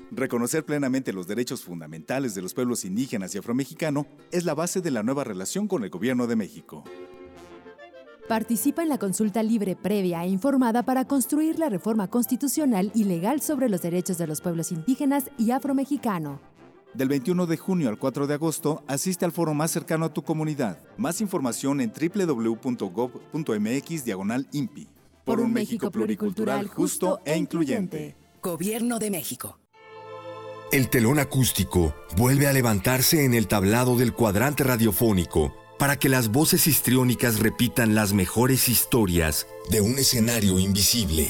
[0.09, 4.91] Reconocer plenamente los derechos fundamentales de los pueblos indígenas y afromexicano es la base de
[4.91, 6.85] la nueva relación con el Gobierno de México.
[8.29, 13.41] Participa en la consulta libre, previa e informada para construir la reforma constitucional y legal
[13.41, 16.39] sobre los derechos de los pueblos indígenas y afromexicano.
[16.93, 20.23] Del 21 de junio al 4 de agosto, asiste al foro más cercano a tu
[20.23, 20.79] comunidad.
[20.97, 24.87] Más información en www.gov.mx diagonal INPI.
[25.23, 28.15] Por un México pluricultural, justo e incluyente.
[28.41, 29.59] Gobierno de México.
[30.71, 36.29] El telón acústico vuelve a levantarse en el tablado del cuadrante radiofónico para que las
[36.29, 41.29] voces histriónicas repitan las mejores historias de un escenario invisible.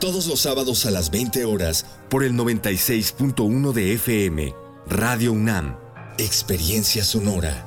[0.00, 4.54] Todos los sábados a las 20 horas por el 96.1 de FM,
[4.86, 5.76] Radio UNAM,
[6.18, 7.64] Experiencia Sonora.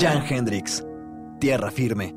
[0.00, 0.82] Jan Hendrix,
[1.38, 2.16] Tierra Firme.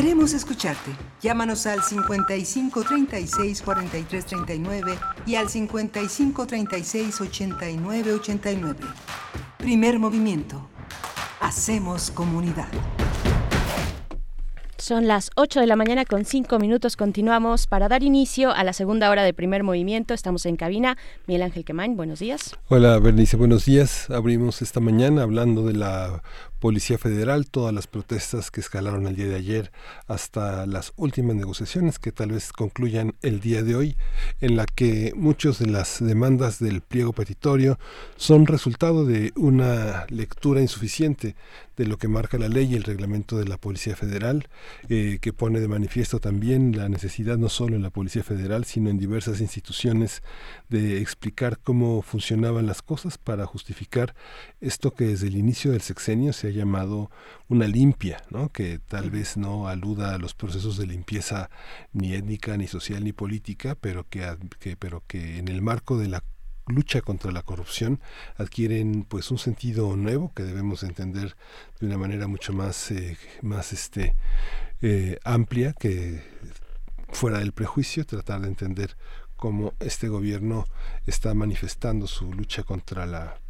[0.00, 0.92] Queremos escucharte.
[1.20, 8.78] Llámanos al 55 36 43 39 y al 55 36 89 89.
[9.58, 10.70] Primer movimiento.
[11.42, 12.68] Hacemos comunidad.
[14.78, 16.96] Son las 8 de la mañana con 5 minutos.
[16.96, 20.14] Continuamos para dar inicio a la segunda hora de primer movimiento.
[20.14, 20.96] Estamos en cabina.
[21.26, 22.56] Miguel Ángel Quemain, buenos días.
[22.68, 24.08] Hola, Bernice, buenos días.
[24.08, 26.22] Abrimos esta mañana hablando de la
[26.60, 29.72] Policía Federal, todas las protestas que escalaron el día de ayer
[30.06, 33.96] hasta las últimas negociaciones que tal vez concluyan el día de hoy,
[34.40, 37.78] en la que muchas de las demandas del pliego petitorio
[38.16, 41.34] son resultado de una lectura insuficiente
[41.78, 44.48] de lo que marca la ley y el reglamento de la Policía Federal.
[44.90, 48.90] eh, que pone de manifiesto también la necesidad no solo en la Policía Federal, sino
[48.90, 50.22] en diversas instituciones
[50.70, 54.14] de explicar cómo funcionaban las cosas para justificar
[54.60, 57.10] esto que desde el inicio del sexenio se ha llamado
[57.48, 58.50] una limpia, ¿no?
[58.50, 61.50] que tal vez no aluda a los procesos de limpieza
[61.92, 66.08] ni étnica, ni social, ni política, pero que, que pero que en el marco de
[66.08, 66.22] la
[66.66, 68.00] lucha contra la corrupción
[68.36, 71.34] adquieren pues un sentido nuevo que debemos entender
[71.80, 74.14] de una manera mucho más eh, más este
[74.82, 76.22] eh, amplia que
[77.12, 78.96] fuera del prejuicio tratar de entender
[79.40, 80.66] cómo este gobierno
[81.06, 83.40] está manifestando su lucha contra la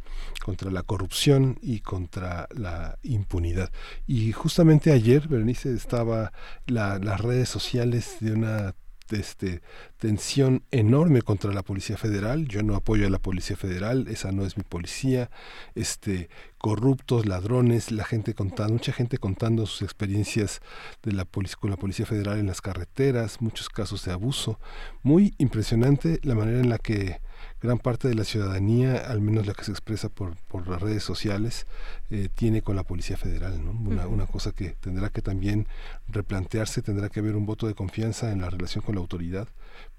[0.41, 3.71] contra la corrupción y contra la impunidad.
[4.07, 6.31] Y justamente ayer, Berenice, estaba
[6.65, 8.73] las redes sociales de una
[9.19, 9.61] este,
[9.97, 12.47] tensión enorme contra la Policía Federal.
[12.47, 15.29] Yo no apoyo a la Policía Federal, esa no es mi policía.
[15.75, 20.61] Este, corruptos, ladrones, la gente contando, mucha gente contando sus experiencias
[21.03, 21.25] de la
[21.59, 24.59] con la Policía Federal en las carreteras, muchos casos de abuso.
[25.03, 27.19] Muy impresionante la manera en la que
[27.61, 31.03] gran parte de la ciudadanía, al menos la que se expresa por, por las redes
[31.03, 31.67] sociales,
[32.09, 33.63] eh, tiene con la Policía Federal.
[33.63, 33.71] ¿no?
[33.71, 35.67] Una, una cosa que tendrá que también
[36.07, 39.47] replantearse, tendrá que haber un voto de confianza en la relación con la autoridad,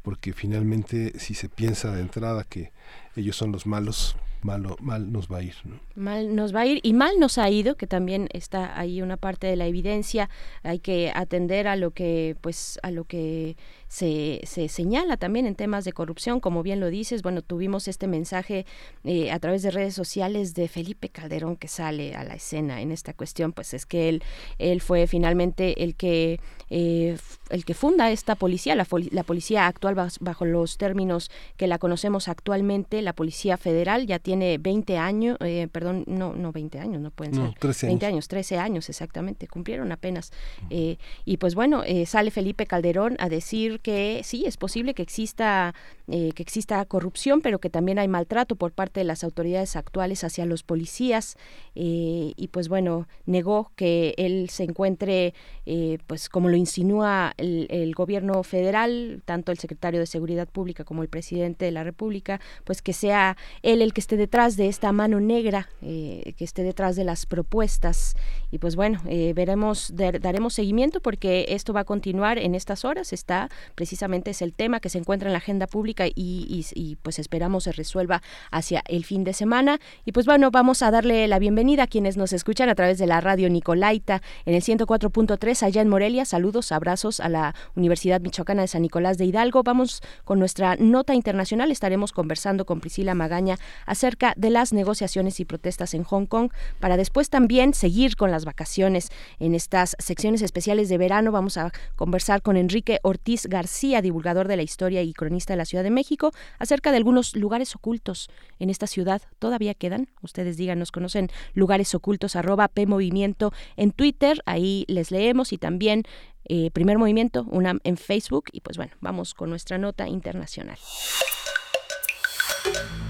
[0.03, 2.73] porque finalmente si se piensa de entrada que
[3.17, 5.55] ellos son los malos, malo, mal nos va a ir.
[5.95, 9.17] Mal nos va a ir y mal nos ha ido, que también está ahí una
[9.17, 10.29] parte de la evidencia.
[10.63, 13.57] Hay que atender a lo que, pues, a lo que
[13.93, 17.21] se, se, señala también en temas de corrupción, como bien lo dices.
[17.21, 18.65] Bueno, tuvimos este mensaje
[19.05, 22.91] eh, a través de redes sociales de Felipe Calderón que sale a la escena en
[22.91, 24.23] esta cuestión, pues es que él,
[24.59, 26.41] él fue finalmente el que,
[26.71, 27.19] eh,
[27.51, 32.29] el que funda esta policía, la, la policía actual bajo los términos que la conocemos
[32.29, 37.11] actualmente, la Policía Federal, ya tiene 20 años, eh, perdón, no, no 20 años, no
[37.11, 37.55] pueden ser.
[37.59, 38.29] 13 20 años.
[38.29, 40.33] 13 años exactamente, cumplieron apenas.
[40.71, 45.75] y pues bueno, sale Felipe Calderón a decir que sí, es posible que exista,
[46.09, 50.25] eh, que exista corrupción, pero que también hay maltrato por parte de las autoridades actuales
[50.25, 51.37] hacia los policías.
[51.75, 55.35] Eh, y pues bueno, negó que él se encuentre,
[55.67, 60.85] eh, pues como lo insinúa el, el, gobierno federal, tanto el secretario de Seguridad Pública
[60.85, 64.69] como el presidente de la República, pues que sea él el que esté detrás de
[64.69, 68.17] esta mano negra, que esté detrás de las propuestas.
[68.53, 69.01] Y pues bueno,
[69.35, 73.13] veremos, daremos seguimiento porque esto va a continuar en estas horas.
[73.13, 77.65] Está precisamente es el tema que se encuentra en la agenda pública y, pues esperamos
[77.65, 79.79] se resuelva hacia el fin de semana.
[80.05, 83.07] Y pues bueno, vamos a darle la bienvenida a quienes nos escuchan a través de
[83.07, 86.25] la radio Nicolaita en el 104.3 allá en Morelia.
[86.25, 89.63] Saludos, abrazos a la Universidad Michoacana de San Nicolás de Hidalgo.
[89.63, 91.71] Vamos con nuestra nota internacional.
[91.71, 96.51] Estaremos conversando con Priscila Magaña acerca de las negociaciones y protestas en Hong Kong
[96.81, 101.33] para después también seguir con las vacaciones en estas secciones especiales de verano.
[101.33, 105.65] Vamos a conversar con Enrique Ortiz García divulgador de la historia y cronista de la
[105.65, 109.23] Ciudad de México, acerca de algunos lugares ocultos en esta ciudad.
[109.39, 110.09] ¿Todavía quedan?
[110.23, 116.05] Ustedes díganos, conocen lugares ocultos, arroba P Movimiento en Twitter, ahí les leemos y también
[116.45, 118.47] eh, Primer Movimiento, UNAM en Facebook.
[118.53, 120.79] Y pues bueno, vamos con nuestra nota internacional.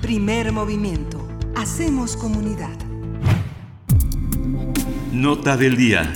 [0.00, 1.26] Primer Movimiento.
[1.54, 2.91] Hacemos comunidad.
[5.12, 6.10] Nota del día.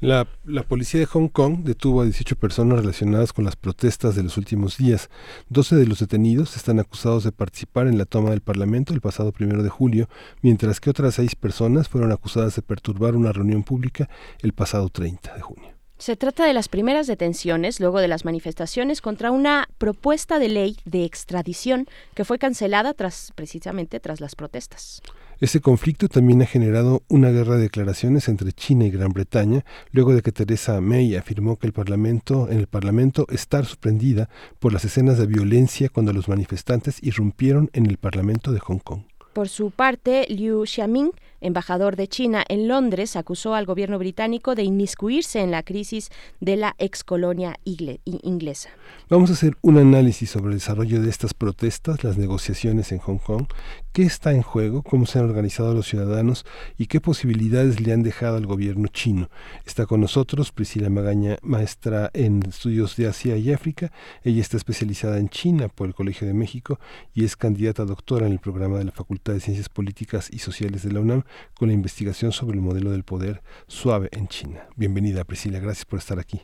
[0.00, 0.26] La,
[0.66, 4.78] policía de Hong Kong detuvo a 18 personas relacionadas con las protestas de los últimos
[4.78, 5.08] días.
[5.48, 9.30] 12 de los detenidos están acusados de participar en la toma del Parlamento el pasado
[9.30, 10.08] primero de julio,
[10.42, 14.08] mientras que otras seis personas fueron acusadas de perturbar una reunión pública
[14.42, 15.70] el pasado 30 de junio.
[15.98, 20.78] Se trata de las primeras detenciones luego de las manifestaciones contra una propuesta de ley
[20.84, 25.00] de extradición que fue cancelada tras precisamente tras las protestas.
[25.40, 30.14] Ese conflicto también ha generado una guerra de declaraciones entre China y Gran Bretaña, luego
[30.14, 34.28] de que Teresa May afirmó que el Parlamento, en el Parlamento estar sorprendida
[34.58, 39.02] por las escenas de violencia cuando los manifestantes irrumpieron en el Parlamento de Hong Kong.
[39.32, 41.10] Por su parte, Liu Xiaoming
[41.44, 46.10] embajador de China en Londres, acusó al gobierno británico de inmiscuirse en la crisis
[46.40, 48.70] de la excolonia inglesa.
[49.10, 53.18] Vamos a hacer un análisis sobre el desarrollo de estas protestas, las negociaciones en Hong
[53.18, 53.46] Kong,
[53.94, 56.44] qué está en juego, cómo se han organizado los ciudadanos
[56.76, 59.30] y qué posibilidades le han dejado al gobierno chino.
[59.64, 63.92] Está con nosotros Priscila Magaña, maestra en estudios de Asia y África.
[64.24, 66.80] Ella está especializada en China por el Colegio de México
[67.14, 70.40] y es candidata a doctora en el programa de la Facultad de Ciencias Políticas y
[70.40, 71.22] Sociales de la UNAM
[71.56, 74.66] con la investigación sobre el modelo del poder suave en China.
[74.74, 76.42] Bienvenida, Priscila, gracias por estar aquí.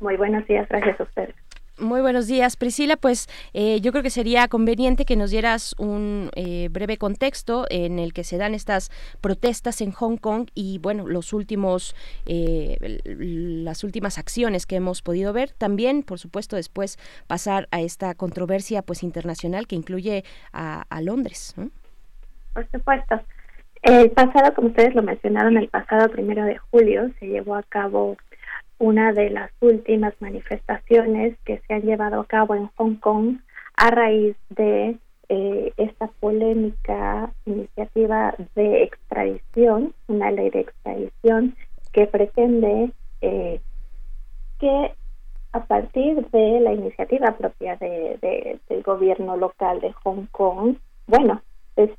[0.00, 1.34] Muy buenos días, gracias a ustedes.
[1.82, 2.96] Muy buenos días, Priscila.
[2.96, 7.98] Pues eh, yo creo que sería conveniente que nos dieras un eh, breve contexto en
[7.98, 13.82] el que se dan estas protestas en Hong Kong y, bueno, los últimos, eh, las
[13.82, 15.50] últimas acciones que hemos podido ver.
[15.58, 20.22] También, por supuesto, después pasar a esta controversia, pues, internacional que incluye
[20.52, 21.56] a, a Londres.
[22.54, 23.20] Por supuesto.
[23.82, 28.16] El pasado, como ustedes lo mencionaron, el pasado primero de julio se llevó a cabo
[28.82, 33.38] una de las últimas manifestaciones que se han llevado a cabo en Hong Kong
[33.76, 41.54] a raíz de eh, esta polémica iniciativa de extradición, una ley de extradición
[41.92, 43.60] que pretende eh,
[44.58, 44.94] que
[45.52, 50.74] a partir de la iniciativa propia de, del gobierno local de Hong Kong,
[51.06, 51.40] bueno,
[51.76, 51.90] pues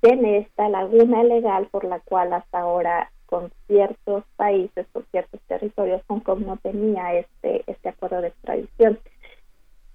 [0.00, 6.02] tiene esta laguna legal por la cual hasta ahora con ciertos países, con ciertos territorios,
[6.06, 9.00] Hong Kong no tenía este, este acuerdo de extradición.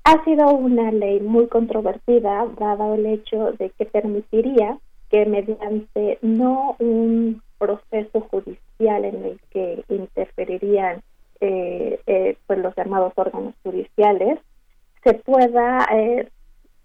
[0.04, 4.78] Ha sido una ley muy controvertida, dado el hecho de que permitiría
[5.10, 11.02] que mediante no un proceso judicial en el que interferirían
[11.40, 14.40] eh, eh, pues los llamados órganos judiciales,
[15.02, 16.28] se pueda eh,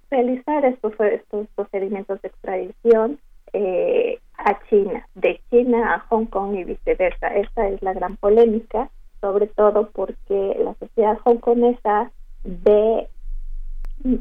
[0.08, 3.18] realizar estos, estos procedimientos de extradición
[3.52, 7.28] eh, a China, de China a Hong Kong y viceversa.
[7.28, 12.10] Esta es la gran polémica, sobre todo porque la sociedad hongkonesa
[12.42, 13.08] ve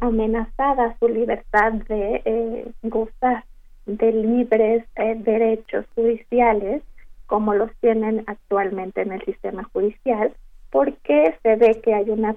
[0.01, 3.43] amenazada su libertad de eh, gozar
[3.85, 6.83] de libres eh, derechos judiciales
[7.25, 10.33] como los tienen actualmente en el sistema judicial,
[10.71, 12.35] porque se ve que hay una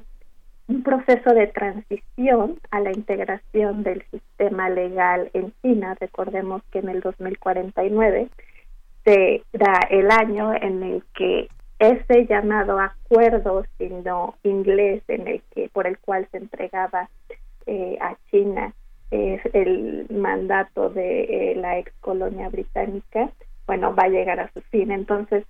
[0.69, 5.97] un proceso de transición a la integración del sistema legal en China.
[6.01, 8.29] Recordemos que en el 2049
[9.05, 11.49] se da el año en el que
[11.79, 17.09] ese llamado acuerdo sino inglés en el que por el cual se entregaba
[17.67, 18.73] eh, a China
[19.11, 23.31] el mandato de eh, la ex colonia británica
[23.67, 25.45] bueno va a llegar a su fin entonces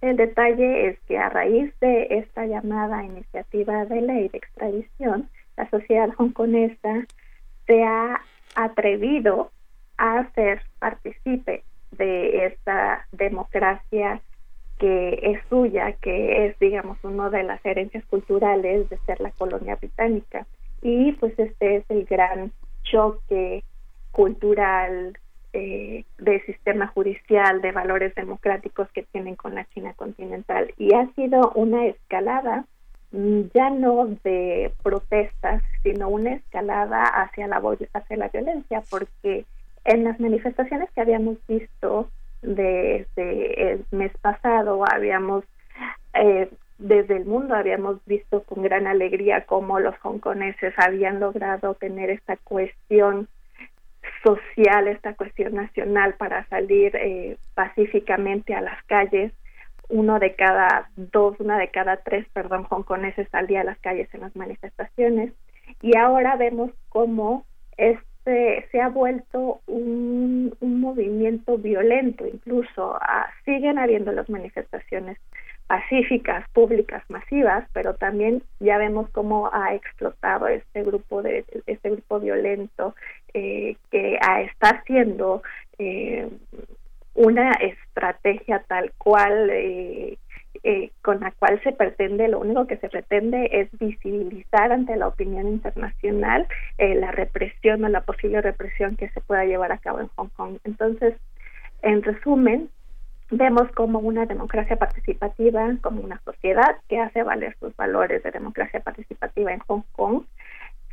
[0.00, 5.68] el detalle es que a raíz de esta llamada iniciativa de ley de extradición, la
[5.70, 7.06] sociedad hongkonesa
[7.66, 8.20] se ha
[8.54, 9.50] atrevido
[9.96, 14.20] a ser partícipe de esta democracia
[14.78, 19.74] que es suya, que es, digamos, una de las herencias culturales de ser la colonia
[19.76, 20.46] británica.
[20.82, 22.52] Y pues este es el gran
[22.84, 23.64] choque
[24.12, 25.18] cultural,
[25.52, 30.72] eh, de sistema judicial, de valores democráticos que tienen con la China continental.
[30.76, 32.64] Y ha sido una escalada
[33.12, 37.62] mm, ya no de protestas, sino una escalada hacia la,
[37.94, 39.44] hacia la violencia, porque
[39.84, 42.08] en las manifestaciones que habíamos visto
[42.42, 45.44] desde el mes pasado, habíamos
[46.14, 52.10] eh, desde el mundo habíamos visto con gran alegría cómo los hongkoneses habían logrado tener
[52.10, 53.28] esta cuestión
[54.22, 59.32] social, esta cuestión nacional para salir eh, pacíficamente a las calles.
[59.88, 64.20] Uno de cada dos, una de cada tres, perdón, hongkoneses salía a las calles en
[64.20, 65.32] las manifestaciones.
[65.80, 67.46] Y ahora vemos cómo
[67.76, 75.18] este se ha vuelto un, un movimiento violento, incluso ah, siguen habiendo las manifestaciones
[75.68, 82.18] pacíficas, públicas, masivas, pero también ya vemos cómo ha explotado este grupo de este grupo
[82.18, 82.96] violento
[83.34, 85.42] eh, que está haciendo
[85.78, 86.26] eh,
[87.14, 90.16] una estrategia tal cual eh,
[91.02, 95.48] con la cual se pretende, lo único que se pretende es visibilizar ante la opinión
[95.48, 96.48] internacional
[96.78, 100.58] la represión o la posible represión que se pueda llevar a cabo en Hong Kong.
[100.64, 101.14] Entonces,
[101.82, 102.70] en resumen,
[103.30, 108.80] vemos como una democracia participativa, como una sociedad que hace valer sus valores de democracia
[108.80, 110.22] participativa en Hong Kong,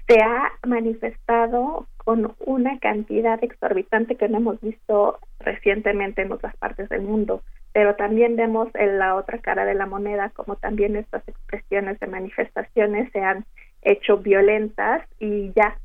[0.08, 6.90] se ha manifestado con una cantidad exorbitante que no hemos visto recientemente en otras partes
[6.90, 7.42] del mundo,
[7.74, 12.08] pero también vemos en la otra cara de la moneda como también estas expresiones de
[12.08, 13.46] manifestaciones se han
[13.82, 15.78] hecho violentas y ya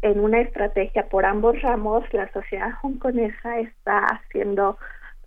[0.00, 4.78] en una estrategia por ambos ramos la sociedad hongkonesa está haciendo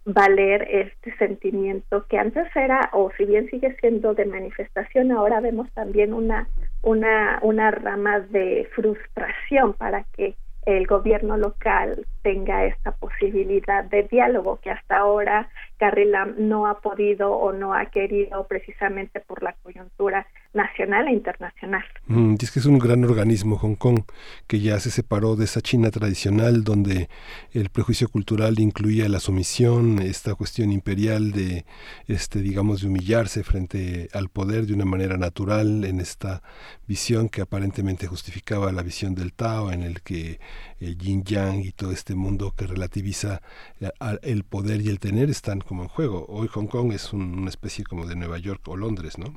[0.05, 5.71] valer este sentimiento que antes era o si bien sigue siendo de manifestación ahora vemos
[5.73, 6.47] también una
[6.81, 14.59] una una rama de frustración para que el gobierno local tenga esta posibilidad de diálogo
[14.61, 15.49] que hasta ahora
[15.81, 21.83] Carrilam no ha podido o no ha querido precisamente por la coyuntura nacional e internacional.
[22.05, 24.01] Mm, es que es un gran organismo Hong Kong
[24.45, 27.09] que ya se separó de esa China tradicional donde
[27.51, 31.65] el prejuicio cultural incluía la sumisión, esta cuestión imperial de
[32.07, 36.43] este digamos de humillarse frente al poder de una manera natural en esta
[36.85, 40.39] visión que aparentemente justificaba la visión del Tao en el que
[40.79, 43.41] el yin yang y todo este mundo que relativiza
[43.79, 43.89] eh,
[44.21, 46.26] el poder y el tener están como en juego.
[46.27, 49.27] Hoy Hong Kong es una especie como de Nueva York o Londres, ¿no?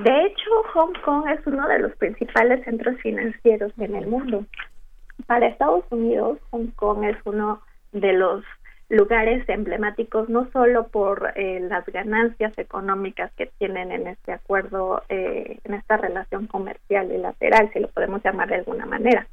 [0.00, 4.44] De hecho, Hong Kong es uno de los principales centros financieros en el mundo.
[5.26, 8.44] Para Estados Unidos, Hong Kong es uno de los
[8.88, 15.58] lugares emblemáticos no solo por eh, las ganancias económicas que tienen en este acuerdo, eh,
[15.64, 19.26] en esta relación comercial bilateral, si lo podemos llamar de alguna manera.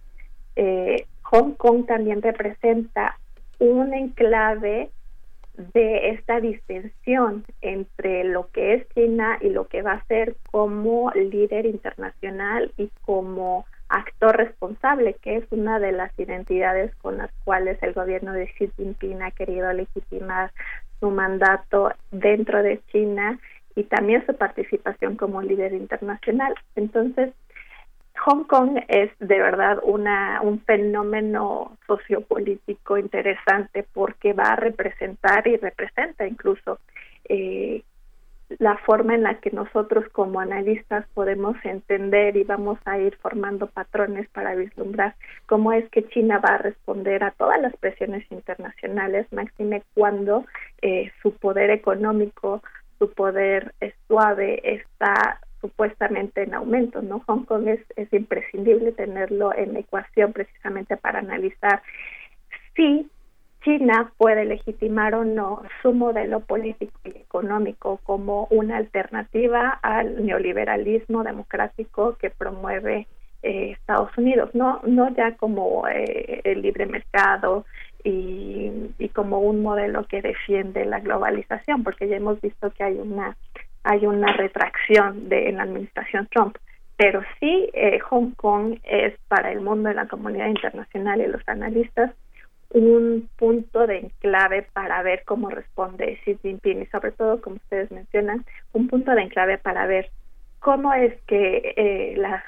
[0.55, 3.19] Eh, Hong Kong también representa
[3.59, 4.89] un enclave
[5.73, 11.11] de esta distinción entre lo que es China y lo que va a ser como
[11.11, 17.81] líder internacional y como actor responsable, que es una de las identidades con las cuales
[17.81, 20.51] el gobierno de Xi Jinping ha querido legitimar
[20.99, 23.39] su mandato dentro de China
[23.75, 26.55] y también su participación como líder internacional.
[26.75, 27.33] Entonces,
[28.23, 35.57] Hong Kong es de verdad una, un fenómeno sociopolítico interesante porque va a representar y
[35.57, 36.79] representa incluso
[37.27, 37.83] eh,
[38.59, 43.67] la forma en la que nosotros como analistas podemos entender y vamos a ir formando
[43.67, 45.15] patrones para vislumbrar
[45.47, 50.45] cómo es que China va a responder a todas las presiones internacionales, máxime cuando
[50.81, 52.61] eh, su poder económico,
[52.99, 53.73] su poder
[54.07, 57.23] suave está supuestamente en aumento, ¿no?
[57.25, 61.81] Hong Kong es, es imprescindible tenerlo en la ecuación precisamente para analizar
[62.75, 63.09] si
[63.63, 71.23] China puede legitimar o no su modelo político y económico como una alternativa al neoliberalismo
[71.23, 73.07] democrático que promueve
[73.41, 77.65] eh, Estados Unidos, no no ya como eh, el libre mercado
[78.03, 82.93] y, y, como un modelo que defiende la globalización, porque ya hemos visto que hay
[82.99, 83.35] una
[83.85, 86.57] hay una retracción de en la administración Trump,
[86.97, 91.47] pero sí eh, Hong Kong es para el mundo de la comunidad internacional y los
[91.47, 92.11] analistas
[92.71, 97.91] un punto de enclave para ver cómo responde Xi Jinping y sobre todo, como ustedes
[97.91, 98.43] mencionan,
[98.73, 100.09] un punto de enclave para ver
[100.59, 102.43] cómo es que eh, las,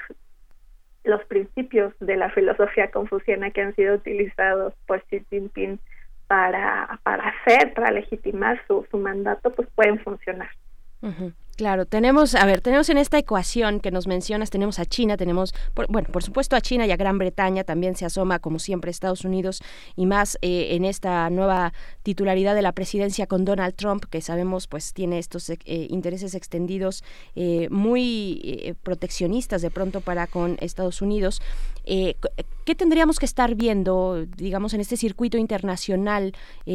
[1.04, 5.78] los principios de la filosofía confuciana que han sido utilizados por Xi Jinping
[6.26, 10.50] para, para hacer, para legitimar su, su mandato, pues pueden funcionar.
[11.04, 11.47] Mm-hmm.
[11.58, 15.52] Claro, tenemos, a ver, tenemos en esta ecuación que nos mencionas, tenemos a China, tenemos,
[15.88, 19.24] bueno, por supuesto a China y a Gran Bretaña, también se asoma, como siempre, Estados
[19.24, 19.60] Unidos
[19.96, 21.72] y más eh, en esta nueva
[22.04, 27.02] titularidad de la presidencia con Donald Trump, que sabemos pues tiene estos eh, intereses extendidos
[27.34, 31.42] eh, muy proteccionistas de pronto para con Estados Unidos.
[31.84, 36.34] ¿Qué tendríamos que estar viendo, digamos, en este circuito internacional?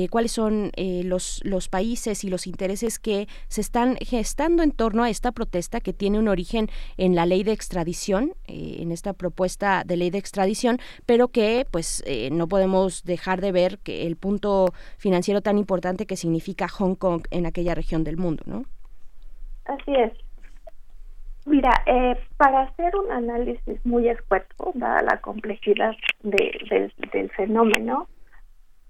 [0.09, 5.09] ¿Cuáles son los, los países y los intereses que se están gestando en torno a
[5.09, 6.67] esta protesta que tiene un origen
[6.97, 11.65] en la ley de extradición, eh, en esta propuesta de ley de extradición, pero que
[11.71, 16.67] pues eh, no podemos dejar de ver que el punto financiero tan importante que significa
[16.67, 18.65] Hong Kong en aquella región del mundo, ¿no?
[19.65, 20.11] Así es.
[21.45, 28.07] Mira, eh, para hacer un análisis muy escueto, dada la complejidad del, del fenómeno,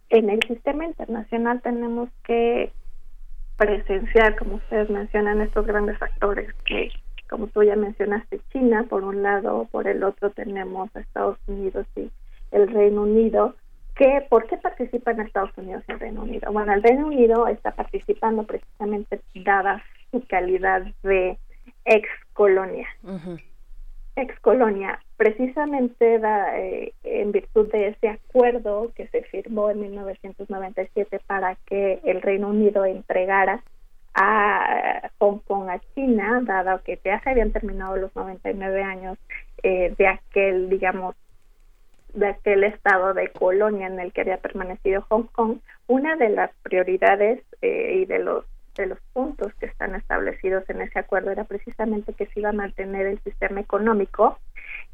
[0.10, 2.72] en el sistema internacional tenemos que
[3.58, 6.92] presenciar, como ustedes mencionan, estos grandes actores que,
[7.30, 11.86] como tú ya mencionaste, China por un lado, por el otro tenemos a Estados Unidos
[11.96, 12.10] y
[12.52, 13.56] el Reino Unido.
[13.96, 16.52] que ¿Por qué participan Estados Unidos y el Reino Unido?
[16.52, 21.38] Bueno, el Reino Unido está participando precisamente dada su calidad de
[21.86, 23.53] ex colonia ex
[24.42, 31.56] colonia, precisamente da, eh, en virtud de ese acuerdo que se firmó en 1997 para
[31.66, 33.64] que el Reino Unido entregara
[34.14, 39.18] a Hong Kong a China, dado que ya se habían terminado los 99 años
[39.64, 41.16] eh, de aquel, digamos,
[42.14, 45.58] de aquel estado de colonia en el que había permanecido Hong Kong,
[45.88, 50.82] una de las prioridades eh, y de los de los puntos que están establecidos en
[50.82, 54.40] ese acuerdo era precisamente que se iba a mantener el sistema económico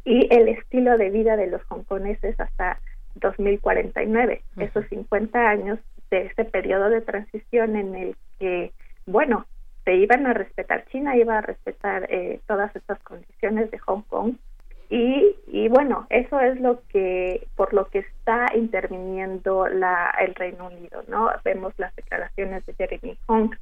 [0.04, 2.80] y el estilo de vida de los hongkoneses hasta
[3.16, 5.80] 2049, esos 50 años
[6.10, 8.72] de ese periodo de transición en el que,
[9.06, 9.46] bueno,
[9.86, 14.36] se iban a respetar, China iba a respetar eh, todas estas condiciones de Hong Kong
[14.92, 20.66] y, y bueno, eso es lo que, por lo que está interviniendo la, el Reino
[20.66, 21.30] Unido, ¿no?
[21.46, 23.56] Vemos las declaraciones de Jeremy Hunt,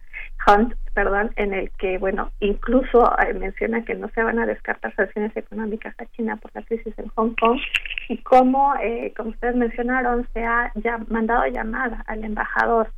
[0.94, 5.36] perdón, en el que, bueno, incluso eh, menciona que no se van a descartar sanciones
[5.36, 7.60] económicas a China por la crisis en Hong Kong
[8.08, 10.72] y cómo, eh, como ustedes mencionaron, se ha
[11.10, 12.90] mandado llamada al embajador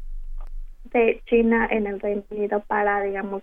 [0.91, 3.41] de China en el Reino Unido para, digamos,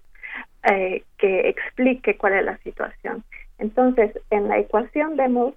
[0.71, 3.25] eh, que explique cuál es la situación.
[3.59, 5.55] Entonces, en la ecuación vemos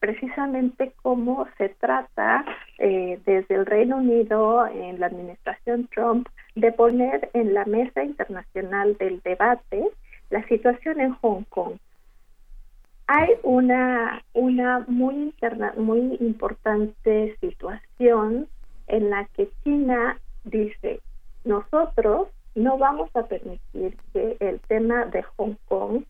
[0.00, 2.44] precisamente cómo se trata
[2.78, 8.96] eh, desde el Reino Unido en la administración Trump de poner en la mesa internacional
[8.98, 9.88] del debate
[10.30, 11.74] la situación en Hong Kong.
[13.06, 18.48] Hay una, una muy, interna, muy importante situación
[18.88, 21.00] en la que China dice,
[21.44, 26.02] nosotros no vamos a permitir que el tema de Hong Kong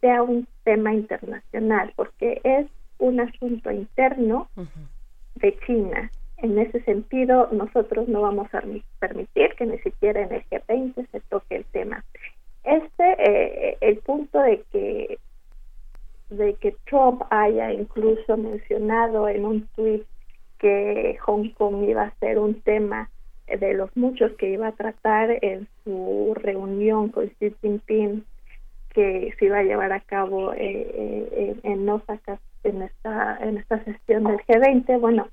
[0.00, 2.66] sea un tema internacional, porque es
[2.98, 4.48] un asunto interno
[5.36, 6.10] de China.
[6.38, 8.62] En ese sentido, nosotros no vamos a
[8.98, 12.04] permitir que ni siquiera en el G20 se toque el tema.
[12.64, 15.18] Este, eh, el punto de que
[16.30, 20.04] de que Trump haya incluso mencionado en un tweet
[20.58, 23.10] que Hong Kong iba a ser un tema
[23.48, 28.24] de los muchos que iba a tratar en su reunión con Xi Jinping
[28.94, 33.82] que se iba a llevar a cabo eh, eh, en Osaka en esta en esta
[33.84, 35.28] sesión del G20 bueno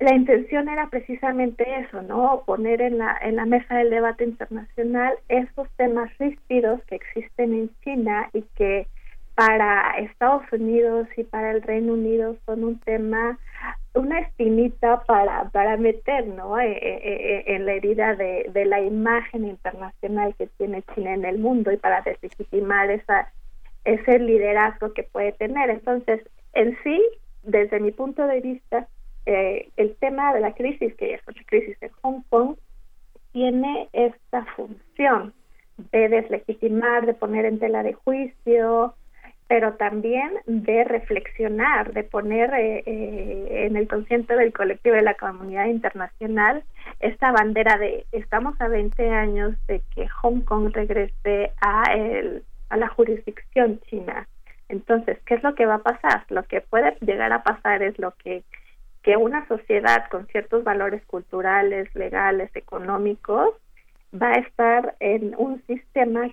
[0.00, 5.14] la intención era precisamente eso no poner en la en la mesa del debate internacional
[5.28, 8.86] esos temas ríspidos que existen en China y que
[9.38, 13.38] para Estados Unidos y para el Reino Unido son un tema,
[13.94, 16.58] una espinita para, para meter ¿no?
[16.58, 21.24] Eh, eh, eh, en la herida de, de la imagen internacional que tiene China en
[21.24, 23.32] el mundo y para deslegitimar esa,
[23.84, 25.70] ese liderazgo que puede tener.
[25.70, 26.20] Entonces,
[26.54, 27.00] en sí,
[27.44, 28.88] desde mi punto de vista,
[29.24, 32.56] el tema de la crisis, que es una crisis en Hong Kong,
[33.30, 35.32] tiene esta función
[35.92, 38.96] de deslegitimar, de poner en tela de juicio,
[39.48, 45.14] pero también de reflexionar, de poner eh, eh, en el consciente del colectivo de la
[45.14, 46.62] comunidad internacional
[47.00, 52.76] esta bandera de estamos a 20 años de que Hong Kong regrese a, el, a
[52.76, 54.28] la jurisdicción china.
[54.68, 56.24] Entonces, ¿qué es lo que va a pasar?
[56.28, 58.44] Lo que puede llegar a pasar es lo que
[59.02, 63.54] que una sociedad con ciertos valores culturales, legales, económicos,
[64.12, 66.28] va a estar en un sistema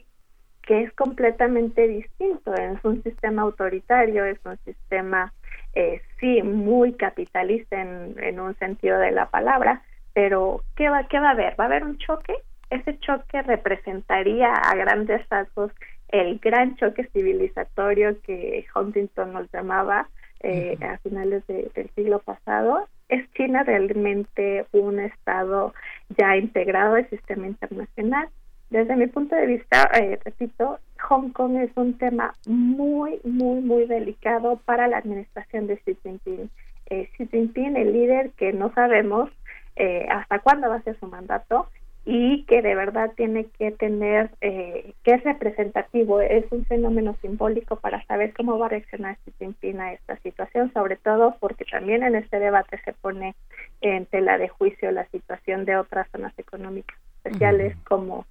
[0.66, 5.34] que es completamente distinto, es un sistema autoritario, es un sistema,
[5.74, 9.84] eh, sí, muy capitalista en, en un sentido de la palabra,
[10.14, 11.60] pero ¿qué va, ¿qué va a haber?
[11.60, 12.34] ¿Va a haber un choque?
[12.70, 15.72] Ese choque representaría a grandes rasgos
[16.10, 20.08] el gran choque civilizatorio que Huntington nos llamaba
[20.42, 22.88] eh, a finales del siglo pasado.
[23.10, 25.74] ¿Es China realmente un Estado
[26.18, 28.30] ya integrado al sistema internacional?
[28.70, 33.86] Desde mi punto de vista, eh, repito, Hong Kong es un tema muy, muy, muy
[33.86, 36.50] delicado para la administración de Xi Jinping.
[36.88, 39.30] Eh, Xi Jinping, el líder que no sabemos
[39.76, 41.68] eh, hasta cuándo va a ser su mandato
[42.06, 47.78] y que de verdad tiene que tener, eh, que es representativo, es un fenómeno simbólico
[47.78, 52.04] para saber cómo va a reaccionar Xi Jinping a esta situación, sobre todo porque también
[52.04, 53.36] en este debate se pone
[53.82, 58.26] en tela de juicio la situación de otras zonas económicas especiales como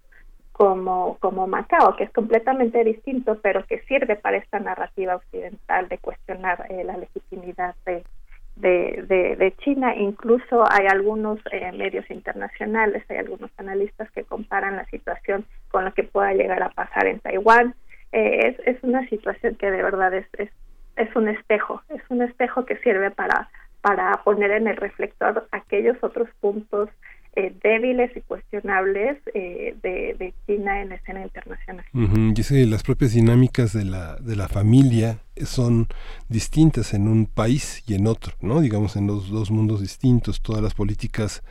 [0.54, 5.98] como, como Macao, que es completamente distinto, pero que sirve para esta narrativa occidental de
[5.98, 8.04] cuestionar eh, la legitimidad de,
[8.54, 9.96] de, China.
[9.96, 15.92] Incluso hay algunos eh, medios internacionales, hay algunos analistas que comparan la situación con lo
[15.92, 17.74] que pueda llegar a pasar en Taiwán.
[18.12, 20.50] Eh, es, es una situación que de verdad es, es,
[20.94, 23.48] es un espejo, es un espejo que sirve para,
[23.80, 26.90] para poner en el reflector aquellos otros puntos
[27.36, 31.84] eh, débiles y cuestionables eh, de, de, China en la escena internacional.
[32.50, 35.88] y las propias dinámicas de la, de la familia son
[36.28, 38.60] distintas en un país y en otro, ¿no?
[38.60, 41.42] Digamos, en los dos mundos distintos, todas las políticas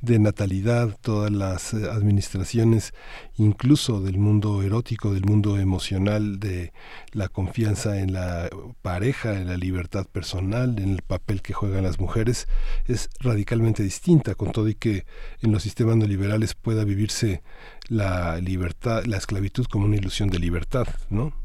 [0.00, 2.94] de natalidad, todas las eh, administraciones,
[3.36, 6.72] incluso del mundo erótico, del mundo emocional, de
[7.12, 8.48] la confianza en la
[8.80, 12.46] pareja, en la libertad personal, en el papel que juegan las mujeres,
[12.86, 15.04] es radicalmente distinta, con todo y que
[15.40, 17.42] en los sistemas neoliberales pueda vivirse
[17.88, 21.41] la libertad, la esclavitud como una ilusión de libertad, ¿no?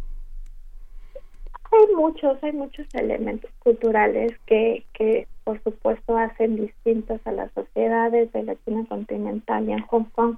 [1.78, 8.32] Hay muchos, hay muchos elementos culturales que, que por supuesto hacen distintas a las sociedades
[8.34, 10.38] de la China continental y en Hong Kong,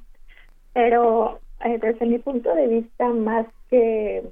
[0.73, 4.23] pero eh, desde mi punto de vista más que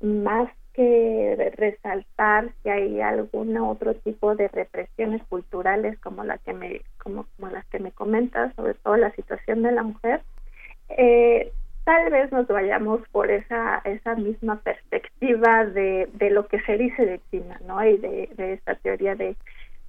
[0.00, 6.82] más que resaltar si hay algún otro tipo de represiones culturales como la que me
[6.98, 10.22] como, como las que me comentas sobre todo la situación de la mujer
[10.88, 11.52] eh,
[11.84, 17.04] tal vez nos vayamos por esa esa misma perspectiva de, de lo que se dice
[17.04, 17.84] de China, ¿no?
[17.84, 19.36] Y de, esta teoría de,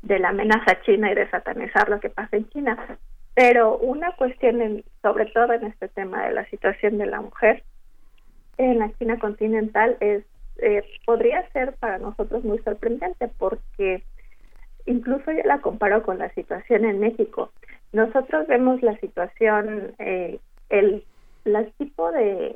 [0.01, 2.97] de la amenaza china y de satanizar lo que pasa en China.
[3.33, 7.63] Pero una cuestión, sobre todo en este tema de la situación de la mujer
[8.57, 10.23] en la China continental, es
[10.57, 14.03] eh, podría ser para nosotros muy sorprendente porque
[14.85, 17.51] incluso yo la comparo con la situación en México.
[17.91, 20.39] Nosotros vemos la situación, eh,
[20.69, 21.03] el,
[21.45, 22.55] el tipo de,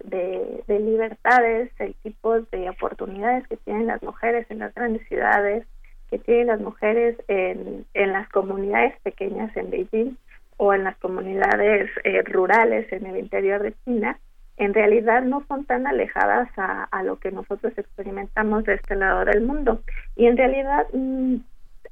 [0.67, 5.65] de, libertades, el tipo de oportunidades que tienen las mujeres en las grandes ciudades,
[6.09, 10.17] que tienen las mujeres en, en las comunidades pequeñas en Beijing
[10.57, 14.19] o en las comunidades eh, rurales en el interior de China,
[14.57, 19.41] en realidad no son tan alejadas a, lo que nosotros experimentamos de este lado del
[19.41, 19.81] mundo.
[20.17, 21.35] Y en realidad mm,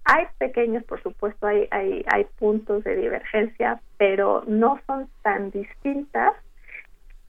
[0.03, 6.33] hay pequeños, por supuesto, hay, hay, hay puntos de divergencia, pero no son tan distintas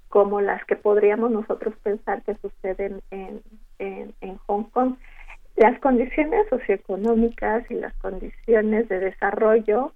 [0.09, 3.43] como las que podríamos nosotros pensar que suceden en,
[3.78, 4.97] en, Hong Kong.
[5.56, 9.93] Las condiciones socioeconómicas y las condiciones de desarrollo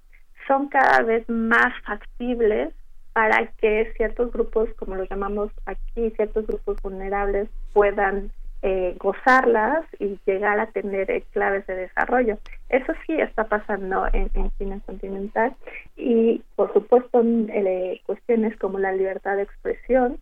[0.46, 2.74] son cada vez más factibles
[3.12, 8.32] para que ciertos grupos, como los llamamos aquí, ciertos grupos vulnerables puedan
[8.62, 12.38] eh, gozarlas y llegar a tener eh, claves de desarrollo.
[12.68, 15.54] Eso sí está pasando en, China continental
[15.96, 20.18] y, por supuesto, eh, cuestiones como la libertad de expresión,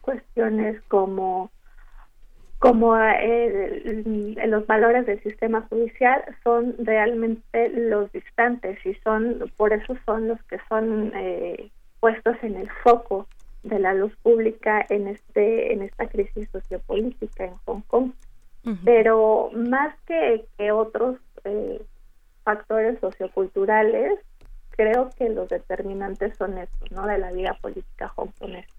[0.00, 1.50] cuestiones como
[2.58, 10.26] como los valores del sistema judicial son realmente los distantes y son por eso son
[10.26, 11.70] los que son eh,
[12.00, 13.28] puestos en el foco
[13.62, 18.12] de la luz pública en este en esta crisis sociopolítica en Hong Kong.
[18.84, 21.80] Pero más que, que otros eh,
[22.44, 24.20] factores socioculturales
[24.70, 28.77] creo que los determinantes son estos no de la vida política hongkonesa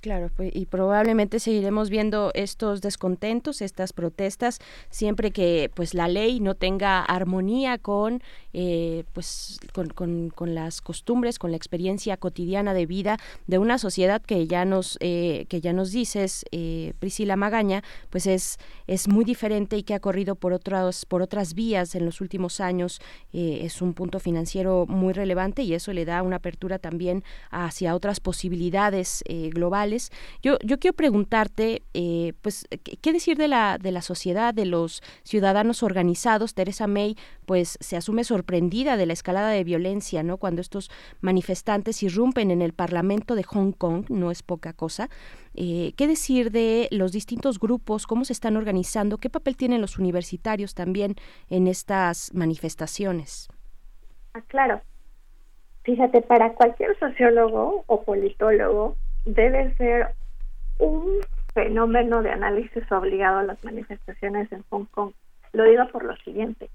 [0.00, 4.58] claro, pues, y probablemente seguiremos viendo estos descontentos, estas protestas,
[4.90, 8.22] siempre que pues la ley no tenga armonía con
[8.58, 14.22] eh, pues con, con, las costumbres, con la experiencia cotidiana de vida de una sociedad
[14.22, 19.26] que ya nos eh, que ya nos dices, eh, Priscila Magaña, pues es es muy
[19.26, 23.00] diferente y que ha corrido por otras por otras vías en los últimos años.
[23.32, 28.20] es un punto financiero muy relevante y eso le da una apertura también hacia otras
[28.20, 29.22] posibilidades.
[29.46, 30.10] Eh, globales.
[30.42, 32.66] Yo, yo quiero preguntarte, eh, pues,
[33.00, 36.54] ¿qué decir de la, de la sociedad, de los ciudadanos organizados?
[36.54, 37.16] Teresa May,
[37.46, 40.36] pues, se asume sorprendida de la escalada de violencia, ¿no?
[40.38, 40.90] Cuando estos
[41.20, 45.08] manifestantes irrumpen en el Parlamento de Hong Kong, no es poca cosa.
[45.54, 48.06] Eh, ¿Qué decir de los distintos grupos?
[48.06, 49.18] ¿Cómo se están organizando?
[49.18, 51.14] ¿Qué papel tienen los universitarios también
[51.48, 53.48] en estas manifestaciones?
[54.34, 54.82] Ah, claro.
[55.84, 58.96] Fíjate, para cualquier sociólogo o politólogo,
[59.26, 60.14] debe ser
[60.78, 61.20] un
[61.52, 65.12] fenómeno de análisis obligado a las manifestaciones en Hong Kong.
[65.52, 66.70] Lo digo por lo siguiente.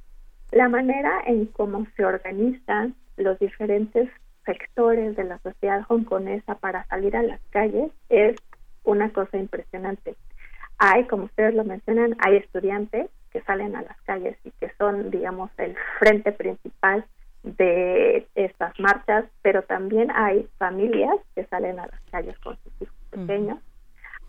[0.52, 4.10] La manera en cómo se organizan los diferentes
[4.46, 8.36] sectores de la sociedad hongkonesa para salir a las calles es
[8.84, 10.16] una cosa impresionante.
[10.78, 15.12] Hay, como ustedes lo mencionan, hay estudiantes que salen a las calles y que son,
[15.12, 17.06] digamos, el frente principal
[17.44, 22.96] de estas marchas, pero también hay familias que salen a las calles con sus hijos
[23.10, 23.60] pequeños.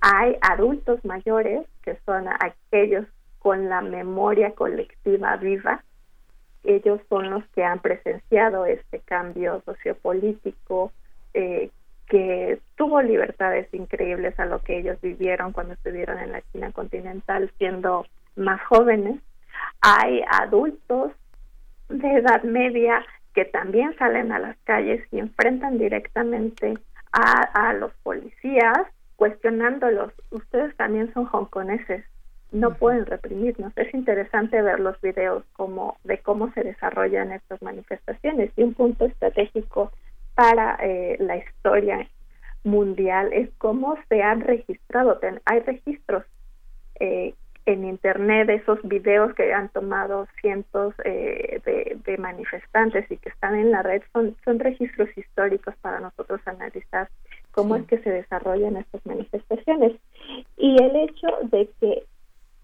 [0.01, 3.07] Hay adultos mayores que son aquellos
[3.39, 5.85] con la memoria colectiva viva.
[6.65, 10.93] Ellos son los que han presenciado este cambio sociopolítico
[11.35, 11.71] eh,
[12.07, 17.51] que tuvo libertades increíbles a lo que ellos vivieron cuando estuvieron en la China continental
[17.59, 18.07] siendo
[18.37, 19.21] más jóvenes.
[19.81, 21.13] Hay adultos
[21.93, 23.05] de edad media
[23.35, 26.75] que también salen a las calles y enfrentan directamente
[27.13, 28.87] a, los policías
[29.17, 30.13] cuestionándolos.
[30.31, 32.05] Ustedes también son hongkoneses,
[32.51, 33.73] no pueden reprimirnos.
[33.77, 39.05] Es interesante ver los videos como de cómo se desarrollan estas manifestaciones y un punto
[39.05, 39.93] estratégico
[40.35, 42.09] para eh, la historia
[42.65, 45.19] mundial es cómo se han registrado.
[45.45, 46.25] hay registros
[47.01, 47.35] eh,
[47.67, 53.71] en internet esos videos que han tomado cientos eh, de, manifestantes y que están en
[53.71, 57.09] la red son, son registros históricos para nosotros analizar
[57.53, 59.93] cómo es que se desarrollan estas manifestaciones.
[60.57, 62.05] Y el hecho de que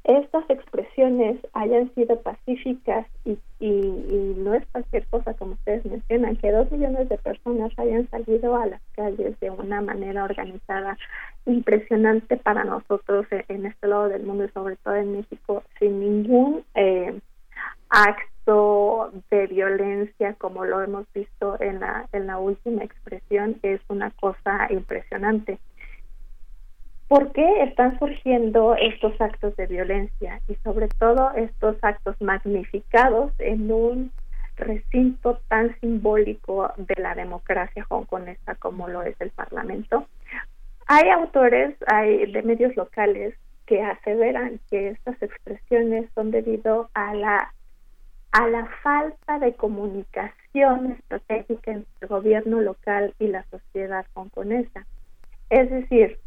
[0.08, 6.50] estas expresiones hayan sido pacíficas y, y, no es cualquier cosa como ustedes mencionan, que
[6.50, 10.96] dos millones de personas hayan salido a las calles de una manera organizada
[11.44, 16.64] impresionante para nosotros en este lado del mundo y sobre todo en México sin ningún
[16.74, 17.20] eh,
[17.90, 24.10] acto de violencia como lo hemos visto en la, en la última expresión es una
[24.12, 25.58] cosa impresionante
[27.08, 33.72] ¿Por qué están surgiendo estos actos de violencia y sobre todo estos actos magnificados en
[33.72, 34.12] un
[34.56, 40.06] recinto tan simbólico de la democracia hongkonesa como lo es el Parlamento?
[40.86, 47.54] Hay autores hay de medios locales que aseveran que estas expresiones son debido a la
[48.32, 54.84] a la falta de comunicación estratégica entre el gobierno local y la sociedad hongkonesa.
[55.48, 56.18] Es decir,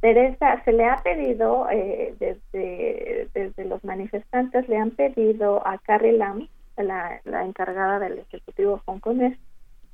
[0.00, 6.12] Teresa, se le ha pedido, eh, desde, desde los manifestantes, le han pedido a Carrie
[6.12, 9.36] Lam, la, la encargada del Ejecutivo hongkonés,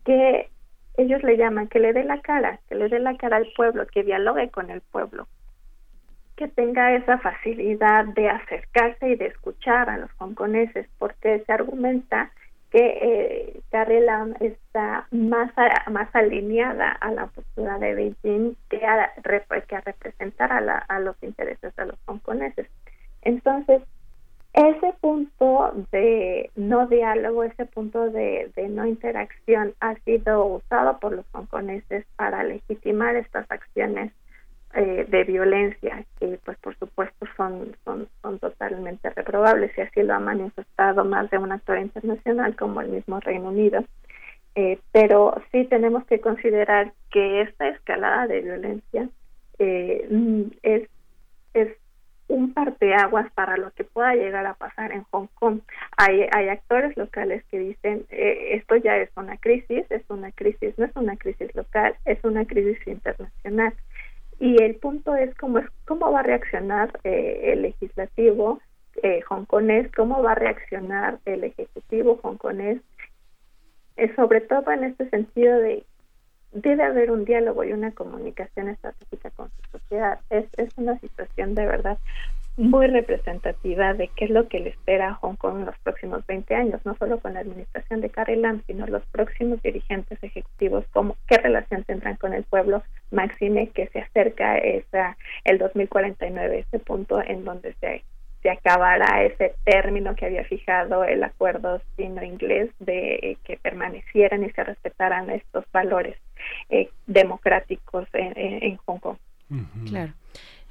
[0.05, 0.51] que
[0.97, 3.87] ellos le llaman que le dé la cara, que le dé la cara al pueblo,
[3.87, 5.27] que dialogue con el pueblo,
[6.37, 12.31] que tenga esa facilidad de acercarse y de escuchar a los hongkoneses, porque se argumenta
[12.75, 15.53] que eh, Carrie Lam está más,
[15.93, 19.13] más alineada a la postura de Beijing que a,
[19.69, 22.67] que a representar a, a los intereses de los hongkoneses.
[23.23, 23.81] Entonces,
[24.55, 31.13] ese punto de no diálogo, ese punto de, de, no interacción ha sido usado por
[31.13, 34.11] los hongkoneses para legitimar estas acciones
[34.77, 40.15] eh, de violencia que pues por supuesto son, son, son totalmente reprobables y así lo
[40.15, 43.85] ha manifestado más de un actor internacional como el mismo Reino Unido.
[44.57, 49.09] Eh, pero sí tenemos que considerar que esta escalada de violencia
[49.61, 50.89] eh, mm, es,
[51.55, 51.69] es
[52.27, 55.61] un parteaguas para lo que pueda llegar a pasar en Hong Kong.
[55.97, 60.87] Hay, hay actores locales que dicen esto ya es una crisis, es una crisis, no
[60.87, 63.73] es una crisis local, es una crisis internacional
[64.39, 68.61] y el punto es cómo, es, cómo va a reaccionar eh, el legislativo
[69.03, 72.81] eh, hongkonés, cómo va a reaccionar el ejecutivo hongkonés,
[73.97, 75.85] eh, sobre todo en este sentido de
[76.53, 80.21] debe haber un diálogo y una comunicación estratégica con su sociedad.
[80.31, 81.99] Es, es una situación de verdad
[82.57, 86.25] muy representativa de qué es lo que le espera a Hong Kong en los próximos
[86.27, 90.85] 20 años, no solo con la administración de Carrie Lam, sino los próximos dirigentes ejecutivos,
[90.93, 96.79] cómo, qué relación tendrán con el pueblo, máxime que se acerca esa, el 2049, ese
[96.79, 98.05] punto en donde se,
[98.43, 104.51] se acabará ese término que había fijado el acuerdo sino-inglés de eh, que permanecieran y
[104.51, 106.17] se respetaran estos valores
[106.69, 109.17] eh, democráticos en, en, Hong Kong.
[109.89, 110.13] Claro.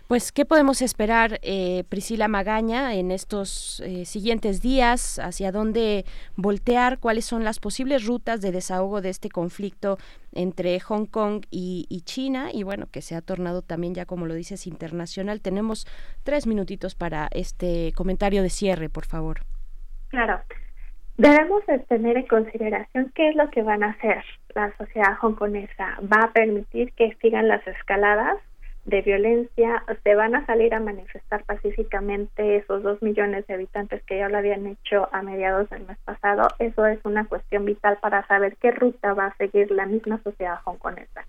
[0.07, 5.17] Pues, ¿qué podemos esperar, eh, Priscila Magaña, en estos eh, siguientes días?
[5.17, 6.03] ¿Hacia dónde
[6.35, 6.99] voltear?
[6.99, 9.97] ¿Cuáles son las posibles rutas de desahogo de este conflicto
[10.34, 12.49] entre Hong Kong y, China?
[12.53, 15.39] Y bueno, que se ha tornado también ya, como lo dices, internacional.
[15.39, 15.88] Tenemos
[16.23, 19.39] tres minutitos para este comentario de cierre, por favor.
[20.09, 20.41] Claro.
[21.15, 24.23] Debemos tener en consideración qué es lo que van a hacer
[24.53, 25.97] la sociedad hongkonesa.
[26.01, 28.38] ¿Va a permitir que sigan las escaladas?
[28.85, 34.18] De violencia, se van a salir a manifestar pacíficamente esos dos millones de habitantes que
[34.18, 36.47] ya lo habían hecho a mediados del mes pasado.
[36.60, 40.60] Eso es una cuestión vital para saber qué ruta va a seguir la misma sociedad
[40.65, 41.26] hongkonesa.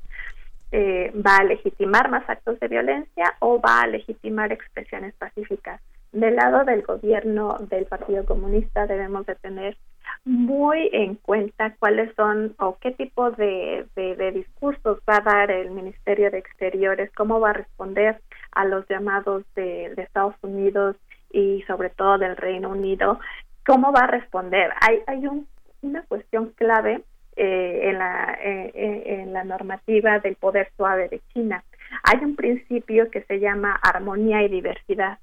[0.73, 5.81] Eh, ¿Va a legitimar más actos de violencia o va a legitimar expresiones pacíficas?
[6.11, 9.77] Del lado del gobierno del Partido Comunista debemos de tener
[10.25, 15.71] muy en cuenta cuáles son o qué tipo de, de, discursos va a dar el
[15.71, 18.21] Ministerio de Exteriores, cómo va a responder
[18.53, 20.97] a los llamados de, Estados Unidos
[21.31, 23.21] y sobre todo del Reino Unido,
[23.67, 24.71] cómo va a responder.
[24.81, 25.47] Hay, hay un,
[25.83, 27.03] una cuestión clave
[27.37, 31.65] eh, en, la, eh, eh, en la normativa del poder suave de China.
[32.05, 35.19] Hay un principio que se llama armonía y diversidad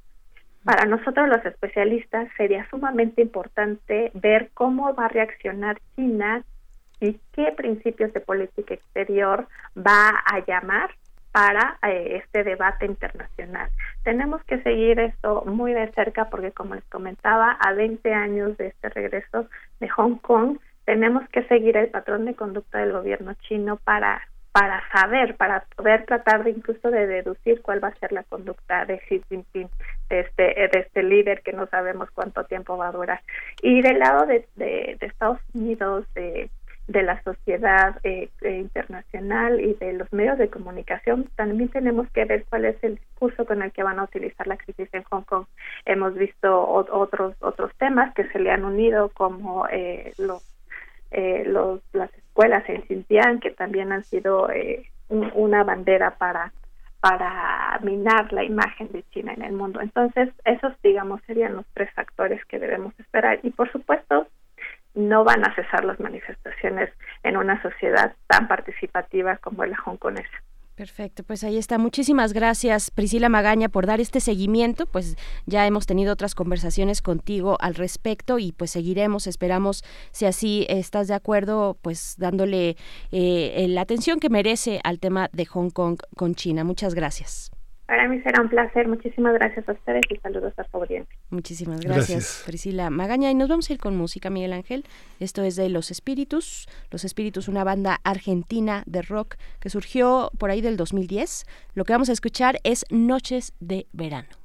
[0.63, 6.43] para nosotros los especialistas sería sumamente importante ver cómo va a reaccionar China
[6.99, 10.91] y qué principios de política exterior va a llamar
[11.31, 13.69] para eh, este debate internacional.
[14.03, 18.67] Tenemos que seguir esto muy de cerca porque, como les comentaba, a 20 años de
[18.67, 19.47] este regreso
[19.79, 24.21] de Hong Kong, tenemos que seguir el patrón de conducta del gobierno chino para
[24.51, 28.99] para saber, para poder tratar incluso de deducir cuál va a ser la conducta de
[28.99, 29.69] Xi Jinping,
[30.09, 33.21] de este, este líder que no sabemos cuánto tiempo va a durar.
[33.61, 36.49] Y del lado de, de, Estados Unidos, de,
[36.87, 42.25] de la sociedad eh, eh, internacional y de los medios de comunicación, también tenemos que
[42.25, 45.23] ver cuál es el discurso con el que van a utilizar la crisis en Hong
[45.23, 45.45] Kong.
[45.85, 50.43] Hemos visto otros otros temas que se le han unido como eh, los
[51.11, 56.53] eh, los, las escuelas en Xinjiang, que también han sido eh, una bandera para,
[57.01, 59.81] para minar la imagen de China en el mundo.
[59.81, 63.39] Entonces, esos, digamos, serían los tres factores que debemos esperar.
[63.43, 64.27] Y, por supuesto,
[64.93, 66.89] no van a cesar las manifestaciones
[67.23, 70.41] en una sociedad tan participativa como la hongkonesa.
[70.81, 71.77] Perfecto, pues ahí está.
[71.77, 74.87] Muchísimas gracias Priscila Magaña por dar este seguimiento.
[74.87, 80.65] Pues ya hemos tenido otras conversaciones contigo al respecto y pues seguiremos, esperamos, si así
[80.69, 82.77] estás de acuerdo, pues dándole
[83.11, 86.63] eh, la atención que merece al tema de Hong Kong con China.
[86.63, 87.51] Muchas gracias.
[87.91, 88.87] Para mí será un placer.
[88.87, 91.13] Muchísimas gracias a ustedes y saludos a su audiencia.
[91.29, 93.29] Muchísimas gracias, Priscila Magaña.
[93.29, 94.85] Y nos vamos a ir con música, Miguel Ángel.
[95.19, 96.69] Esto es de Los Espíritus.
[96.89, 101.45] Los Espíritus, una banda argentina de rock que surgió por ahí del 2010.
[101.73, 104.40] Lo que vamos a escuchar es Noches de Verano.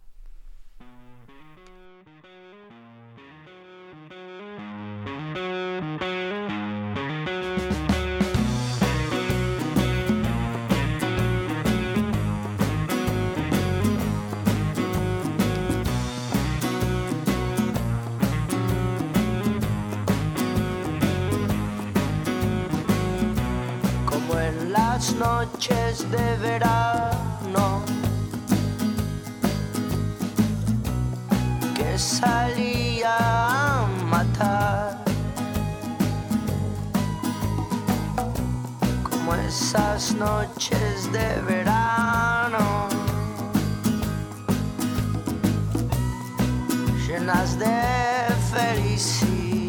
[24.96, 27.82] Noches de verano.
[31.74, 35.04] Que salía a matar.
[39.02, 42.88] Como esas noches de verano.
[47.06, 47.82] Llenas de
[48.50, 49.66] felicidad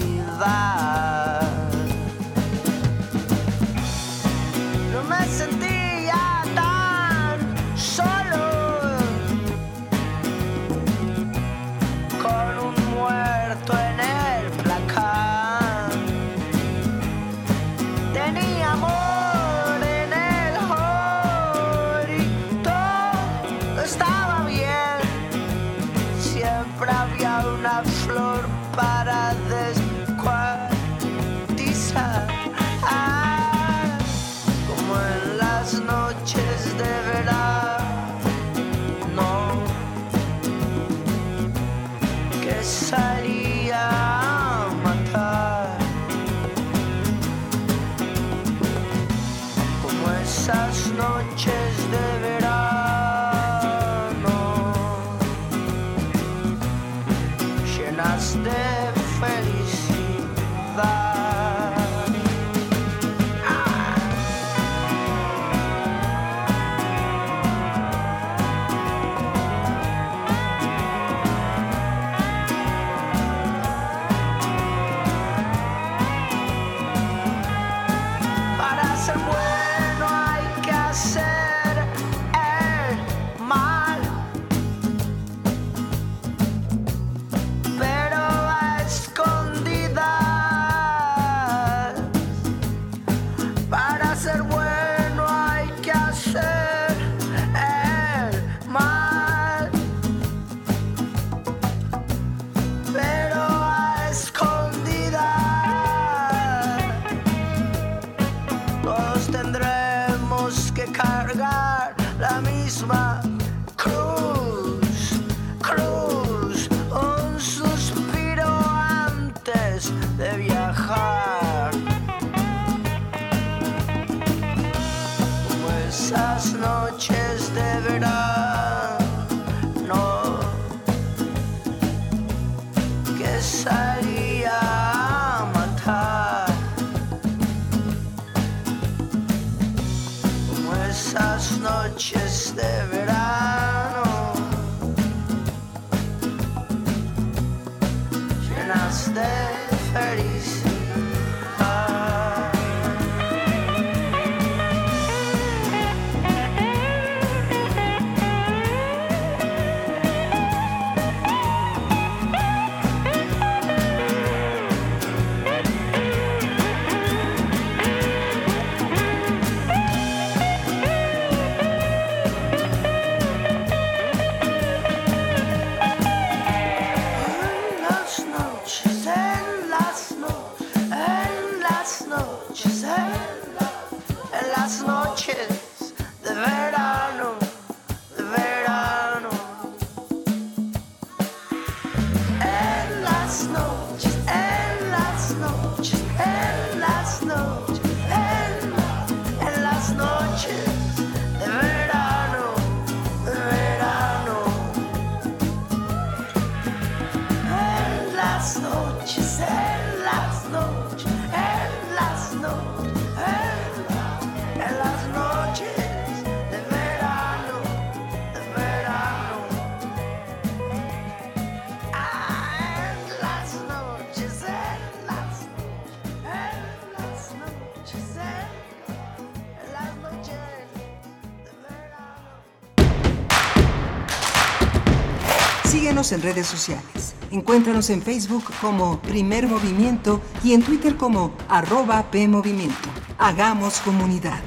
[236.12, 237.16] En redes sociales.
[237.32, 242.88] Encuéntranos en Facebook como Primer Movimiento y en Twitter como arroba PMovimiento.
[243.18, 244.40] Hagamos comunidad.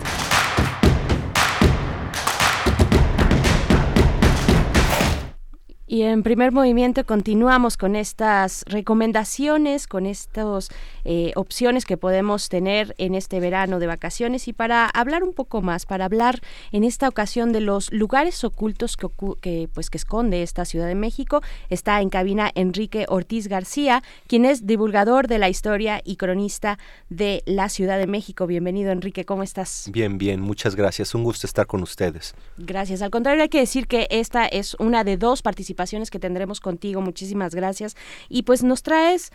[5.87, 10.71] Y en primer movimiento continuamos con estas recomendaciones, con estas
[11.13, 15.61] eh, opciones que podemos tener en este verano de vacaciones y para hablar un poco
[15.61, 16.39] más, para hablar
[16.71, 19.09] en esta ocasión de los lugares ocultos que,
[19.41, 24.45] que, pues, que esconde esta Ciudad de México, está en cabina Enrique Ortiz García, quien
[24.45, 26.79] es divulgador de la historia y cronista
[27.09, 28.47] de la Ciudad de México.
[28.47, 29.91] Bienvenido Enrique, ¿cómo estás?
[29.93, 31.13] Bien, bien, muchas gracias.
[31.17, 32.37] Un gusto estar con ustedes.
[32.57, 33.03] Gracias.
[33.03, 37.01] Al contrario, hay que decir que esta es una de dos participaciones que tendremos contigo.
[37.01, 37.97] Muchísimas gracias.
[38.29, 39.33] Y pues nos traes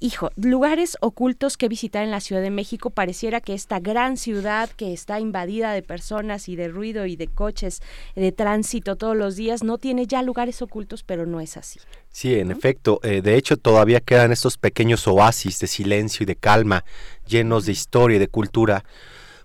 [0.00, 2.90] hijo, lugares ocultos que visitar en la Ciudad de México.
[2.90, 7.28] Pareciera que esta gran ciudad que está invadida de personas y de ruido y de
[7.28, 7.82] coches,
[8.16, 11.78] de tránsito todos los días, no tiene ya lugares ocultos, pero no es así.
[12.10, 13.00] Sí, en efecto.
[13.02, 16.84] Eh, de hecho, todavía quedan estos pequeños oasis de silencio y de calma,
[17.26, 18.84] llenos de historia y de cultura,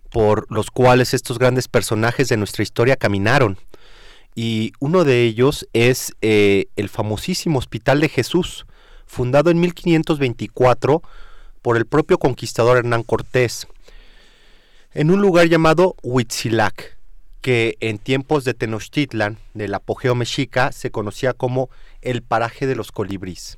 [0.10, 3.58] por los cuales estos grandes personajes de nuestra historia caminaron
[4.36, 8.66] y uno de ellos es eh, el famosísimo Hospital de Jesús,
[9.06, 11.02] fundado en 1524
[11.62, 13.68] por el propio conquistador Hernán Cortés,
[14.94, 16.98] en un lugar llamado Huitzilac,
[17.42, 21.70] que en tiempos de Tenochtitlan, del apogeo mexica, se conocía como
[22.02, 23.58] el paraje de los colibríes.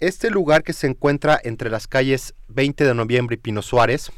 [0.00, 4.10] Este lugar que se encuentra entre las calles 20 de noviembre y Pino Suárez,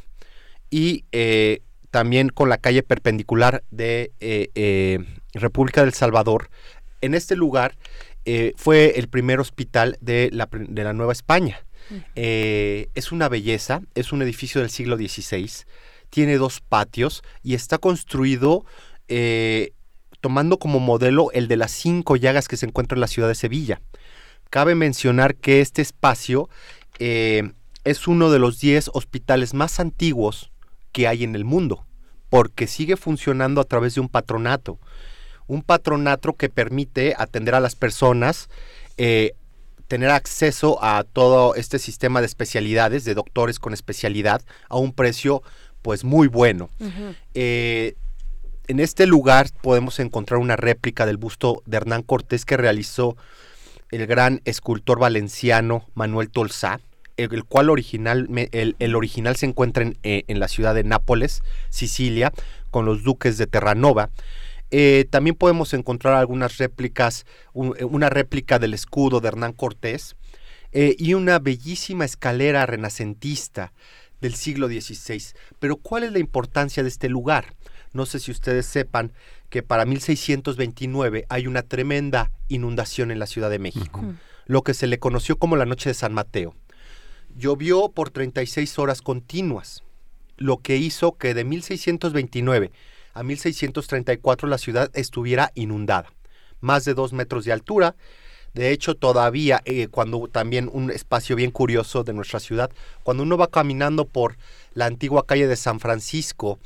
[0.71, 1.61] y eh,
[1.91, 4.99] también con la calle perpendicular de eh,
[5.35, 6.49] República del Salvador.
[7.03, 7.77] En este lugar
[8.25, 11.65] eh, fue el primer hospital de la, de la Nueva España.
[12.15, 15.51] Eh, es una belleza, es un edificio del siglo XVI,
[16.11, 18.65] tiene dos patios y está construido
[19.09, 19.73] eh,
[20.21, 23.35] tomando como modelo el de las cinco llagas que se encuentra en la ciudad de
[23.35, 23.81] Sevilla.
[24.49, 26.49] Cabe mencionar que este espacio
[26.99, 30.53] es uno de los diez hospitales más antiguos
[30.93, 31.85] que hay en el mundo,
[32.29, 34.79] porque sigue funcionando a través de un patronato
[35.53, 38.49] un patronato que permite atender a las personas,
[38.97, 39.33] eh,
[39.87, 45.43] tener acceso a todo este sistema de especialidades, de doctores con especialidad, a un precio
[45.83, 46.71] pues muy bueno.
[47.35, 47.97] Eh,
[48.67, 53.19] en este lugar podemos encontrar una réplica del busto de Hernán Cortés que realizó
[53.91, 56.81] el gran escultor valenciano Manuel Tolsá,
[57.19, 62.33] el, cual original, el, original se encuentra en, eh, en, la ciudad de Nápoles, Sicilia,
[62.71, 64.09] con los duques de Terranova.
[64.75, 70.17] Eh, también podemos encontrar algunas réplicas, eh, una réplica del escudo de Hernán Cortés
[70.73, 73.75] eh, y una bellísima escalera renacentista
[74.23, 75.23] del siglo XVI.
[75.59, 77.55] Pero ¿cuál es la importancia de este lugar?
[77.93, 79.13] No sé si ustedes sepan
[79.51, 84.03] que para 1629 hay una tremenda inundación en la Ciudad de México,
[84.47, 86.57] lo que se le conoció como la Noche de San Mateo.
[87.37, 89.85] Llovió por 36 horas continuas,
[90.39, 92.73] lo que hizo que de 1629
[93.15, 96.13] a 1634 la ciudad estuviera inundada,
[96.61, 97.95] más de dos metros de altura.
[98.55, 102.71] De hecho, todavía, eh, cuando también un espacio bien curioso de nuestra ciudad,
[103.03, 104.37] cuando uno va caminando por
[104.75, 106.59] la antigua calle de San Francisco,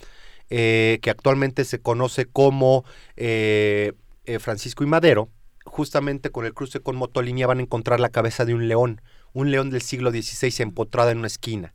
[0.50, 2.84] eh, que actualmente se conoce como
[3.16, 3.92] eh,
[4.40, 5.28] Francisco y Madero,
[5.64, 9.00] justamente con el cruce con Motolinia van a encontrar la cabeza de un león,
[9.32, 11.74] un león del siglo XVI empotrada en una esquina.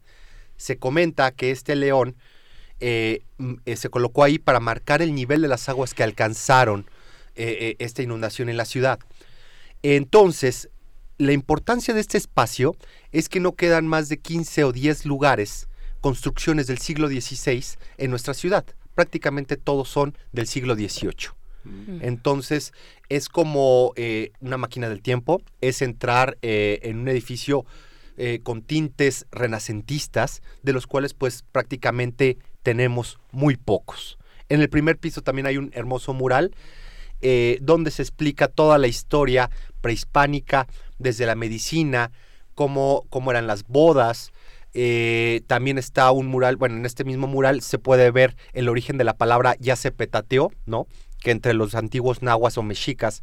[0.57, 2.15] Se comenta que este león
[2.83, 3.21] eh,
[3.65, 6.89] eh, se colocó ahí para marcar el nivel de las aguas que alcanzaron
[7.35, 8.99] eh, esta inundación en la ciudad.
[9.83, 10.69] Entonces,
[11.19, 12.75] la importancia de este espacio
[13.11, 15.67] es que no quedan más de 15 o 10 lugares,
[16.01, 17.63] construcciones del siglo XVI
[17.99, 18.65] en nuestra ciudad.
[18.95, 21.29] Prácticamente todos son del siglo XVIII.
[21.63, 21.99] Mm.
[22.01, 22.73] Entonces,
[23.09, 23.93] es como
[24.39, 27.63] una máquina del tiempo, es entrar en un edificio
[28.43, 34.17] con tintes renacentistas, de los cuales pues prácticamente tenemos muy pocos.
[34.49, 36.51] En el primer piso también hay un hermoso mural
[37.21, 40.67] eh, donde se explica toda la historia prehispánica,
[40.97, 42.11] desde la medicina,
[42.55, 44.31] cómo, cómo eran las bodas.
[44.73, 48.97] Eh, también está un mural, bueno, en este mismo mural se puede ver el origen
[48.97, 50.87] de la palabra ya se petateó, ¿no?
[51.19, 53.21] Que entre los antiguos nahuas o mexicas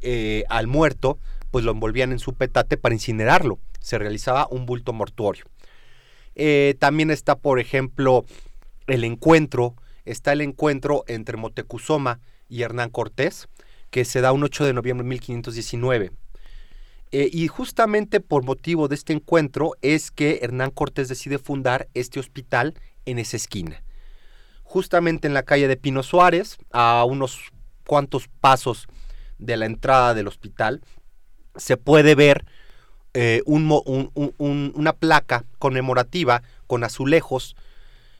[0.00, 1.18] eh, al muerto,
[1.50, 3.60] pues lo envolvían en su petate para incinerarlo.
[3.80, 5.44] Se realizaba un bulto mortuorio.
[6.78, 8.24] también está, por ejemplo,
[8.90, 13.48] el encuentro, está el encuentro entre Motecuzoma y Hernán Cortés,
[13.90, 16.10] que se da un 8 de noviembre de 1519.
[17.12, 22.20] Eh, y justamente por motivo de este encuentro es que Hernán Cortés decide fundar este
[22.20, 23.82] hospital en esa esquina.
[24.62, 27.50] Justamente en la calle de Pino Suárez, a unos
[27.86, 28.86] cuantos pasos
[29.38, 30.82] de la entrada del hospital,
[31.56, 32.44] se puede ver
[33.12, 37.56] eh, un un- un- una placa conmemorativa con azulejos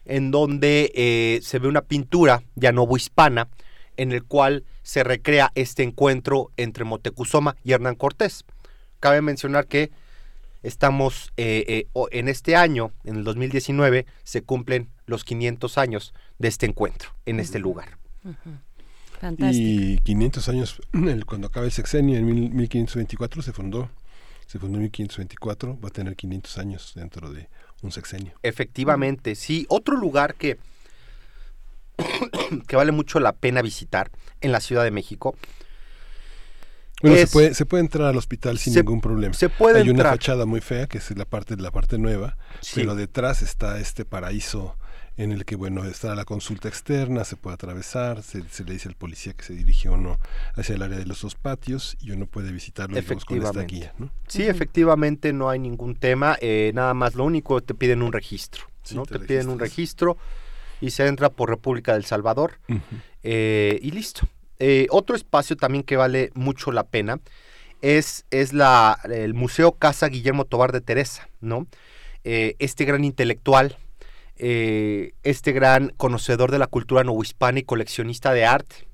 [0.04, 3.48] en donde eh, se ve una pintura ya hispana
[3.96, 8.44] en el cual se recrea este encuentro entre Motecuzoma y Hernán Cortés.
[8.98, 9.90] Cabe mencionar que
[10.62, 16.12] estamos eh, eh, o- en este año, en el 2019, se cumplen los 500 años
[16.38, 17.98] de este encuentro en este lugar.
[19.20, 19.68] Fantástico.
[19.82, 23.90] Y 500 años, el- cuando acabe el sexenio, en mil- 1524 se fundó.
[24.46, 27.48] Se fundó en 1524, va a tener 500 años dentro de
[27.82, 28.32] un sexenio.
[28.42, 29.66] Efectivamente, sí.
[29.68, 30.58] Otro lugar que,
[32.66, 35.36] que vale mucho la pena visitar en la Ciudad de México.
[37.02, 39.32] Bueno, es- se, puede, se puede entrar al hospital sin Se- ningún problema.
[39.34, 42.72] se puede Hay una fachada muy fea, que es la parte, la parte nueva, Sí.
[42.76, 44.76] pero detrás está este paraíso
[45.22, 48.88] en el que, bueno, está la consulta externa, se puede atravesar, se, se le dice
[48.88, 50.18] al policía que se dirige o no
[50.54, 53.74] hacia el área de los dos patios y uno puede visitarlo digamos, con esta Efectivamente.
[53.74, 53.94] guía.
[53.98, 54.10] ¿no?
[54.28, 56.36] Sí, efectivamente no hay ningún tema.
[56.40, 58.62] eh, nada más lo único te piden un registro.
[58.82, 59.04] Sí, ¿no?
[59.04, 60.16] te Te, piden un registro
[60.80, 62.58] y se entra por República del Salvador
[63.22, 64.26] eh, y listo.
[64.58, 67.20] Eh, otro espacio también que vale mucho la pena
[67.82, 71.66] es, es la, el Museo Casa Guillermo Tobar de Teresa, ¿no?
[72.24, 73.76] Eh, este gran intelectual,
[74.40, 78.86] eh, este gran conocedor de la cultura novohispana y coleccionista de arte.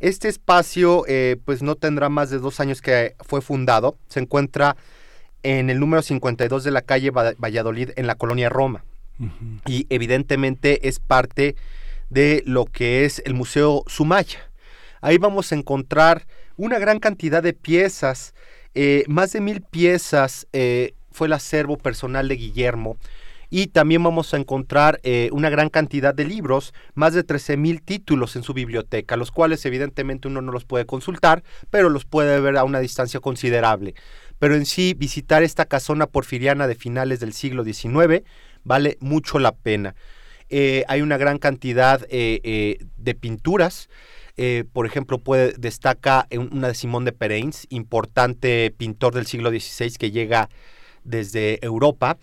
[0.00, 3.96] Este espacio eh, pues no tendrá más de dos años que fue fundado.
[4.08, 4.76] Se encuentra
[5.42, 8.84] en el número 52 de la calle Va- Valladolid en la colonia Roma.
[9.66, 11.54] Y evidentemente es parte
[12.10, 14.50] de lo que es el Museo Sumaya.
[15.00, 18.34] Ahí vamos a encontrar una gran cantidad de piezas,
[18.74, 22.96] eh, más de mil piezas eh, fue el acervo personal de Guillermo.
[23.54, 27.82] Y también vamos a encontrar eh, una gran cantidad de libros, más de 13 mil
[27.82, 32.40] títulos en su biblioteca, los cuales evidentemente uno no los puede consultar, pero los puede
[32.40, 33.94] ver a una distancia considerable.
[34.38, 38.22] Pero en sí, visitar esta casona porfiriana de finales del siglo XIX
[38.64, 39.96] vale mucho la pena.
[40.48, 43.90] Eh, hay una gran cantidad eh, de pinturas.
[44.72, 50.10] Por ejemplo, puede, destaca una de Simón de Pereins, importante pintor del siglo XVI que
[50.10, 50.48] llega
[51.04, 52.16] desde Europa.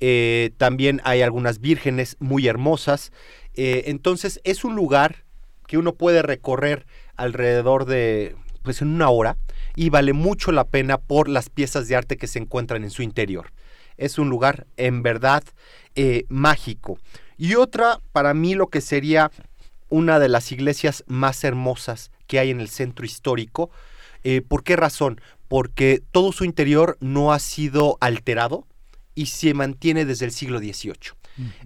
[0.00, 3.12] Eh, también hay algunas vírgenes muy hermosas.
[3.54, 5.24] Eh, entonces es un lugar
[5.66, 6.86] que uno puede recorrer
[7.16, 9.36] alrededor de, pues en una hora
[9.76, 13.02] y vale mucho la pena por las piezas de arte que se encuentran en su
[13.02, 13.52] interior.
[13.98, 15.44] Es un lugar en verdad
[15.94, 16.98] eh, mágico.
[17.36, 19.30] Y otra, para mí, lo que sería
[19.90, 23.70] una de las iglesias más hermosas que hay en el centro histórico.
[24.48, 25.20] ¿Por qué razón?
[25.48, 28.66] Porque todo su interior no ha sido alterado
[29.14, 30.94] y se mantiene desde el siglo XVIII.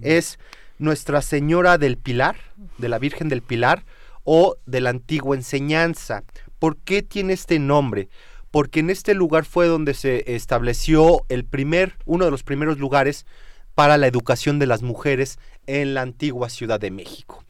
[0.01, 0.39] Es
[0.79, 2.37] Nuestra Señora del Pilar,
[2.79, 3.85] de la Virgen del Pilar,
[4.25, 6.25] o de la antigua enseñanza.
[6.59, 8.09] ¿Por qué tiene este nombre?
[8.51, 13.27] Porque en este lugar fue donde se estableció el primer, uno de los primeros lugares
[13.75, 17.45] para la educación de las mujeres en la antigua Ciudad de México.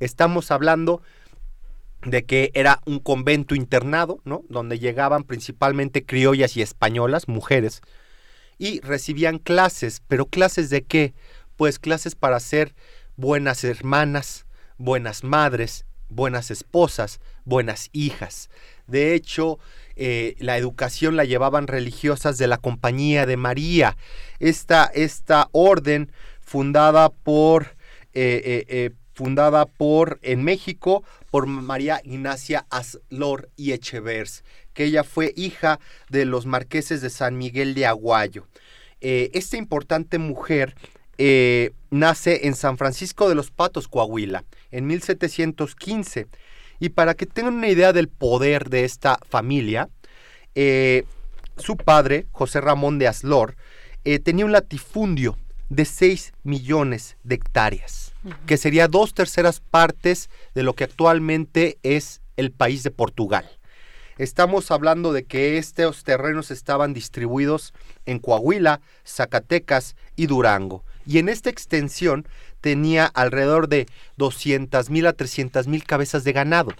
[0.00, 1.02] Estamos hablando
[2.02, 4.42] de que era un convento internado, ¿no?
[4.48, 7.82] Donde llegaban principalmente criollas y españolas, mujeres,
[8.60, 11.14] y recibían clases, pero clases de qué?
[11.56, 12.74] Pues clases para ser
[13.16, 14.44] buenas hermanas,
[14.76, 18.50] buenas madres, buenas esposas, buenas hijas.
[18.86, 19.58] De hecho,
[19.96, 23.96] eh, la educación la llevaban religiosas de la Compañía de María,
[24.40, 26.12] esta, esta orden
[26.42, 27.76] fundada por,
[28.12, 35.32] eh, eh, fundada por, en México, por María Ignacia Aslor y Echevers, que ella fue
[35.36, 38.46] hija de los marqueses de San Miguel de Aguayo.
[39.00, 40.74] Eh, esta importante mujer
[41.18, 46.26] eh, nace en San Francisco de los Patos, Coahuila, en 1715.
[46.78, 49.88] Y para que tengan una idea del poder de esta familia,
[50.54, 51.04] eh,
[51.56, 53.56] su padre, José Ramón de Aslor,
[54.24, 55.36] tenía un latifundio
[55.68, 58.12] de 6 millones de hectáreas,
[58.46, 63.59] que sería dos terceras partes de lo que actualmente es el país de Portugal.
[64.24, 67.72] Estamos hablando de que estos terrenos estaban distribuidos
[68.04, 70.84] en Coahuila, Zacatecas y Durango.
[71.06, 72.28] Y en esta extensión
[72.60, 73.86] tenía alrededor de
[74.18, 76.70] 200 mil a 300 mil cabezas de ganado.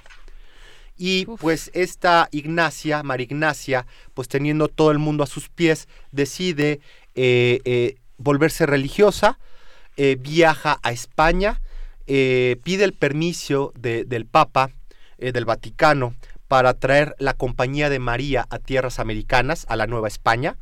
[0.98, 6.80] Y pues esta Ignacia, María Ignacia, pues teniendo todo el mundo a sus pies, decide
[7.14, 9.38] eh, eh, volverse religiosa,
[9.96, 11.62] eh, viaja a España,
[12.04, 14.72] pide el permiso de- del Papa,
[15.16, 16.14] del Vaticano,
[16.50, 20.56] para traer la Compañía de María a tierras americanas, a la Nueva España.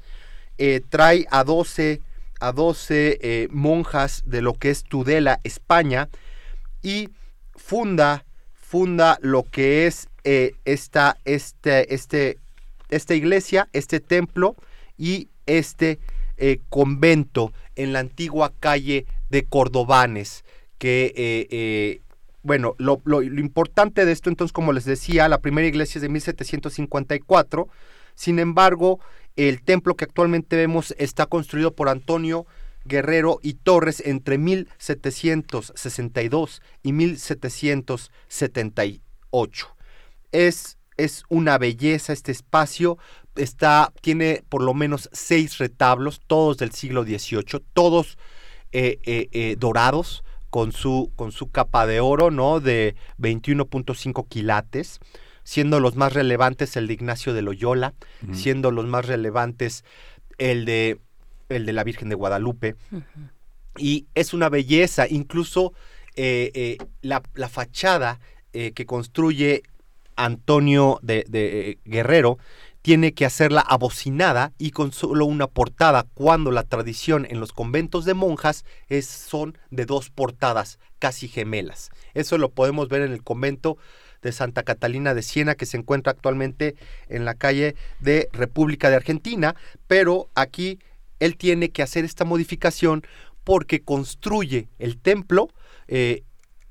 [0.58, 2.02] Eh, trae a 12,
[2.40, 6.10] a 12 eh, monjas de lo que es Tudela, España,
[6.82, 7.08] y
[7.56, 12.36] funda, funda lo que es eh, esta, este, este,
[12.90, 14.56] esta iglesia, este templo
[14.98, 15.98] y este
[16.68, 20.44] convento en la antigua calle de Cordobanes,
[20.76, 22.02] que,
[22.48, 27.68] bueno, lo, importante de esto, entonces, como les decía, la primera iglesia es de 1754,
[28.14, 29.00] sin embargo,
[29.36, 32.46] el templo que actualmente vemos está construido por Antonio
[32.86, 39.76] Guerrero y Torres entre 1762 y 1778.
[40.32, 42.96] Es, es una belleza este espacio,
[43.36, 48.16] está, tiene por lo menos seis retablos, todos del siglo XVIII, todos
[48.72, 52.60] eh, eh, eh, dorados con su, con su capa de oro, ¿no?
[52.60, 55.00] De 21.5 quilates,
[55.44, 57.94] siendo los más relevantes el de Ignacio de Loyola,
[58.32, 59.84] siendo los más relevantes
[60.38, 61.00] el de,
[61.48, 62.76] el de la Virgen de Guadalupe.
[63.76, 65.72] Y es una belleza, incluso
[66.16, 68.20] eh, eh, la, la fachada
[68.52, 69.62] eh, que construye
[70.18, 72.38] Antonio de, de, eh, Guerrero
[72.88, 78.06] tiene que hacerla abocinada y con solo una portada, cuando la tradición en los conventos
[78.06, 81.90] de monjas es, son de dos portadas casi gemelas.
[82.14, 83.76] Eso lo podemos ver en el convento
[84.22, 86.76] de Santa Catalina de Siena, que se encuentra actualmente
[87.10, 89.54] en la calle de República de Argentina,
[89.86, 90.78] pero aquí
[91.20, 93.02] él tiene que hacer esta modificación
[93.44, 95.50] porque construye el templo
[95.88, 96.22] eh,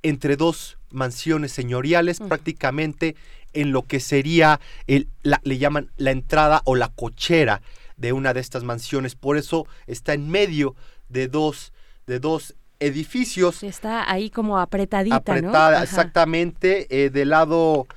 [0.01, 3.15] entre dos mansiones señoriales, prácticamente
[3.61, 7.61] en lo que sería, el, la- le llaman la entrada o la cochera
[7.97, 9.15] de una de estas mansiones.
[9.15, 10.75] Por eso está en medio
[11.09, 11.73] de dos,
[12.05, 13.63] de dos edificios.
[13.63, 15.19] Está ahí como apretadita, ¿no?
[15.31, 15.83] apretada, Ajá.
[15.83, 16.87] exactamente.
[16.89, 17.87] eh, del lado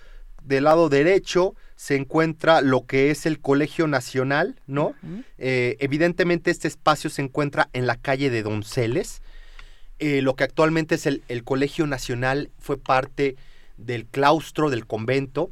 [0.42, 4.94] del lado derecho se encuentra lo que es el Colegio Nacional, ¿no?
[5.38, 9.22] Eh, evidentemente este espacio se encuentra en la calle de Donceles.
[9.98, 13.36] Eh, lo que actualmente es el, el Colegio Nacional fue parte
[13.80, 15.50] del claustro del convento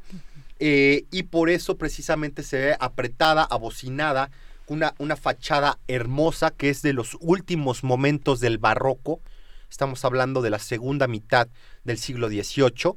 [0.59, 4.31] eh, y por eso precisamente se ve apretada, abocinada,
[4.67, 9.21] una, una fachada hermosa que es de los últimos momentos del barroco.
[9.71, 11.49] Estamos hablando de la segunda mitad
[11.85, 12.95] del siglo XVIII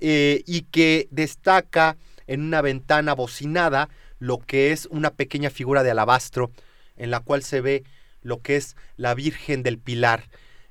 [0.00, 1.96] eh, y que destaca
[2.26, 3.88] en una ventana bocinada
[4.18, 6.50] lo que es una pequeña figura de alabastro
[6.96, 7.84] en la cual se ve
[8.22, 10.28] lo que es la Virgen del Pilar,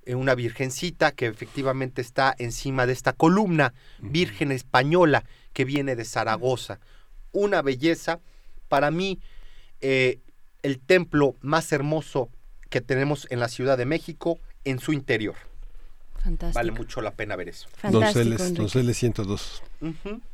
[0.08, 5.24] una virgencita que efectivamente está encima de esta columna, Virgen española
[5.54, 6.80] que viene de Zaragoza.
[7.32, 8.20] Una belleza,
[8.68, 9.20] para mí,
[9.82, 10.20] eh,
[10.64, 12.30] el templo más hermoso
[12.70, 15.36] que tenemos en la Ciudad de México en su interior.
[16.24, 16.60] Fantástico.
[16.60, 17.68] Vale mucho la pena ver eso.
[17.76, 18.54] Fantástico, Enrique.
[18.54, 19.64] Donceles 102.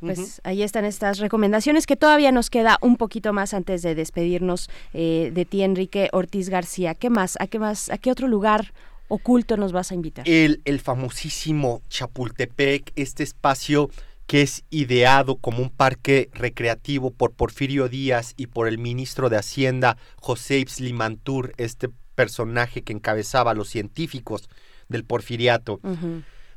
[0.00, 4.68] Pues ahí están estas recomendaciones que todavía nos queda un poquito más antes de despedirnos
[4.92, 6.94] eh, de ti, Enrique Ortiz García.
[6.94, 7.38] ¿Qué más?
[7.40, 7.90] ¿A qué más?
[7.90, 8.74] ¿A qué otro lugar
[9.08, 10.28] oculto nos vas a invitar?
[10.28, 13.90] El, el famosísimo Chapultepec, este espacio
[14.26, 19.38] que es ideado como un parque recreativo por Porfirio Díaz y por el ministro de
[19.38, 24.50] Hacienda José Ips Limantur, este personaje que encabezaba a los científicos
[24.88, 25.80] del porfiriato.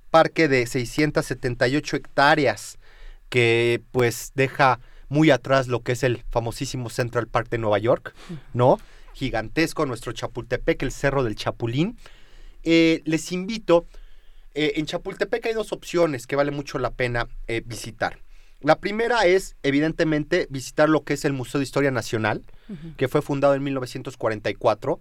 [0.10, 2.78] Parque de 678 hectáreas
[3.30, 8.14] que pues deja muy atrás lo que es el famosísimo Central Park de Nueva York,
[8.54, 8.80] ¿no?
[9.14, 11.98] Gigantesco nuestro Chapultepec, el Cerro del Chapulín.
[12.64, 13.88] Eh, les invito,
[14.54, 18.20] eh, en Chapultepec hay dos opciones que vale mucho la pena eh, visitar.
[18.62, 22.44] La primera es, evidentemente, visitar lo que es el Museo de Historia Nacional,
[22.96, 25.00] que fue fundado en 1944,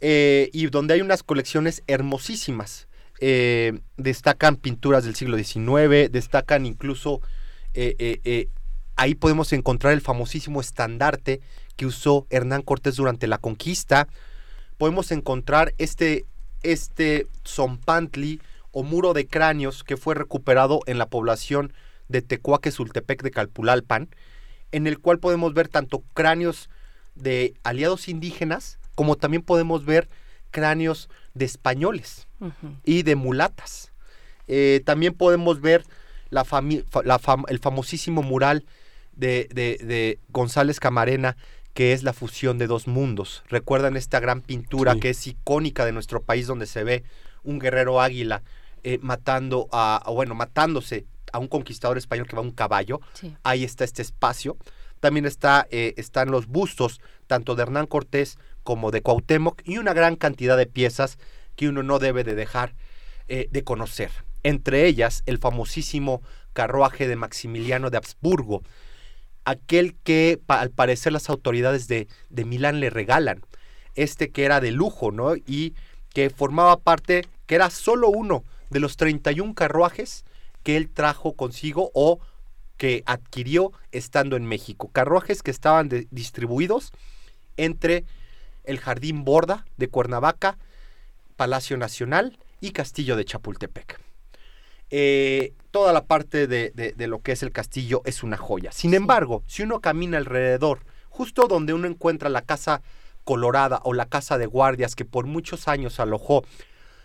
[0.00, 2.88] eh, y donde hay unas colecciones hermosísimas.
[3.96, 7.20] Destacan pinturas del siglo XIX, destacan incluso,
[8.96, 11.40] ahí podemos encontrar el famosísimo estandarte
[11.76, 14.08] que usó Hernán Cortés durante la conquista.
[14.76, 16.26] Podemos encontrar este,
[16.72, 18.40] este zompantli
[18.72, 21.72] o muro de cráneos que fue recuperado en la población
[22.08, 24.08] de Tecuaque, Sultepec de Calpulalpan,
[24.72, 26.68] en el cual podemos ver tanto cráneos
[27.14, 30.08] de aliados indígenas como también podemos ver
[30.50, 32.26] cráneos de españoles
[32.84, 33.92] y de mulatas.
[34.48, 35.84] Eh, también podemos ver
[36.30, 38.64] la fami- la fam- el famosísimo mural
[39.12, 41.36] de, de- de González Camarena,
[41.76, 43.44] que es la fusión de dos mundos.
[43.50, 45.00] Recuerdan esta gran pintura Sí.
[45.00, 47.04] que es icónica de nuestro país, donde se ve
[47.44, 48.42] un guerrero águila
[48.82, 53.00] eh, matando a, bueno, matándose a un conquistador español que va a un caballo.
[53.12, 53.36] Sí.
[53.42, 54.56] Ahí está este espacio.
[55.00, 59.92] También está, eh, están los bustos, tanto de Hernán Cortés como de Cuauhtémoc, y una
[59.92, 61.18] gran cantidad de piezas
[61.56, 62.74] que uno no debe de dejar
[63.28, 64.10] eh, de conocer.
[64.44, 66.22] Entre ellas, el famosísimo
[66.54, 68.62] carruaje de Maximiliano de Habsburgo,
[69.46, 73.42] aquel que al parecer las autoridades de, de Milán le regalan,
[73.94, 75.36] este que era de lujo, ¿no?
[75.36, 75.72] Y
[76.12, 80.24] que formaba parte, que era solo uno de los 31 carruajes
[80.62, 82.18] que él trajo consigo o
[82.76, 84.90] que adquirió estando en México.
[84.92, 86.92] Carruajes que estaban distribuidos
[87.56, 88.04] entre
[88.64, 90.58] el Jardín Borda de Cuernavaca,
[91.36, 94.05] Palacio Nacional y Castillo de Chapultepec.
[94.90, 98.72] Eh, toda la parte de, de- de lo que es el castillo es una joya.
[98.72, 102.82] Sin embargo, si uno camina alrededor, justo donde uno encuentra la casa
[103.24, 106.44] colorada o la casa de guardias que por muchos años alojó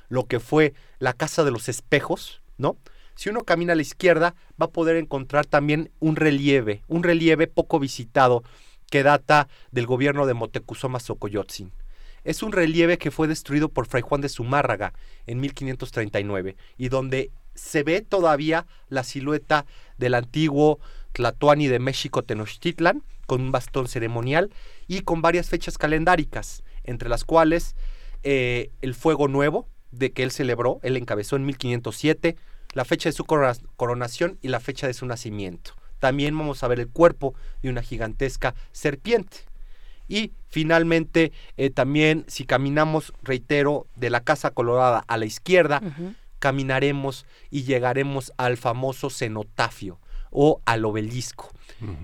[0.09, 2.77] lo que fue la casa de los espejos, ¿no?
[3.15, 7.47] Si uno camina a la izquierda, va a poder encontrar también un relieve, un relieve
[7.47, 8.43] poco visitado
[8.89, 11.71] que data del gobierno de Moctezuma Xocoyotzin.
[12.23, 14.93] Es un relieve que fue destruido por Fray Juan de Zumárraga
[15.25, 17.31] en 1539 y donde
[17.61, 19.65] se ve todavía la silueta
[19.97, 20.79] del antiguo
[21.13, 24.49] Tlatoani de México Tenochtitlan con un bastón ceremonial
[24.87, 27.75] y con varias fechas calendáricas, entre las cuales
[28.23, 32.35] eh, el Fuego Nuevo, de que él celebró, él encabezó en 1507,
[32.73, 35.73] la fecha de su corona- coronación y la fecha de su nacimiento.
[35.99, 39.37] También vamos a ver el cuerpo de una gigantesca serpiente.
[40.07, 45.81] Y finalmente, eh, también si caminamos, reitero, de la Casa Colorada a la izquierda,
[46.41, 49.99] caminaremos y llegaremos al famoso cenotafio
[50.31, 51.51] o al obelisco.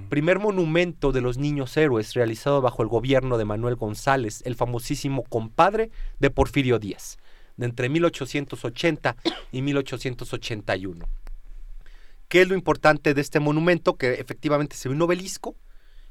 [0.10, 5.24] Primer monumento de los niños héroes realizado bajo el gobierno de Manuel González, el famosísimo
[5.24, 7.18] compadre de Porfirio Díaz,
[7.58, 9.16] de entre 1880
[9.52, 11.06] y 1881.
[12.28, 13.98] ¿Qué es lo importante de este monumento?
[13.98, 15.56] Que efectivamente se ve un obelisco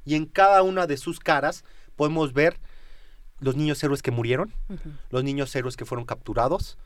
[0.05, 1.65] y en cada una de sus caras
[1.97, 2.59] podemos ver
[3.40, 4.53] los niños héroes que murieron,
[5.11, 6.78] los niños héroes que fueron capturados,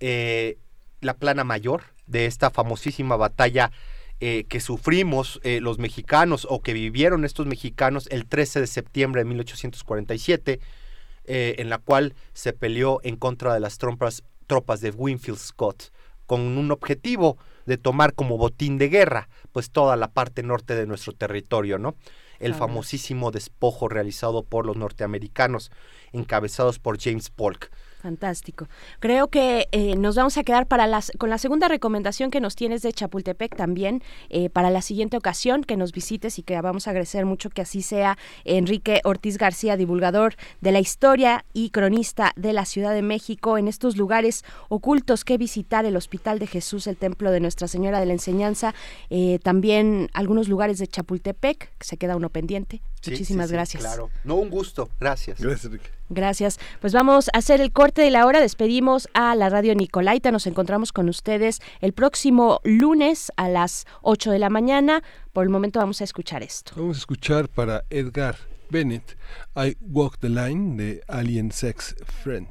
[0.00, 0.58] eh,
[1.00, 3.70] la plana mayor de esta famosísima batalla
[4.20, 9.22] eh, que sufrimos eh, los mexicanos o que vivieron estos mexicanos el 13 de septiembre
[9.22, 10.60] de 1847,
[11.24, 15.90] eh, en la cual se peleó en contra de las tropas, tropas de Winfield Scott
[16.26, 20.86] con un objetivo de tomar como botín de guerra pues toda la parte norte de
[20.86, 21.96] nuestro territorio, ¿no?
[22.38, 22.66] El Claro.
[22.68, 25.70] famosísimo despojo realizado por los norteamericanos,
[26.12, 27.70] encabezados por James Polk.
[28.00, 28.66] Fantástico.
[28.98, 32.56] Creo que eh, nos vamos a quedar para las, con la segunda recomendación que nos
[32.56, 36.86] tienes de Chapultepec también eh, para la siguiente ocasión que nos visites y que vamos
[36.86, 38.16] a agradecer mucho que así sea.
[38.46, 43.68] Enrique Ortiz García, divulgador de la historia y cronista de la Ciudad de México, en
[43.68, 48.06] estos lugares ocultos que visitar, el Hospital de Jesús, el Templo de Nuestra Señora de
[48.06, 48.74] la Enseñanza,
[49.10, 52.80] eh, también algunos lugares de Chapultepec, que se queda uno pendiente.
[53.00, 53.82] Sí, Muchísimas sí, sí, gracias.
[53.82, 54.10] Claro.
[54.24, 54.90] No, un gusto.
[55.00, 55.40] Gracias.
[55.40, 55.90] Gracias, Enrique.
[56.10, 56.58] Gracias.
[56.80, 58.40] Pues vamos a hacer el corte de la hora.
[58.40, 60.30] Despedimos a la radio Nicolaita.
[60.30, 65.02] Nos encontramos con ustedes el próximo lunes a las 8 de la mañana.
[65.32, 66.72] Por el momento vamos a escuchar esto.
[66.76, 68.36] Vamos a escuchar para Edgar
[68.68, 69.16] Bennett
[69.56, 72.48] I Walk the Line de Alien Sex Friend.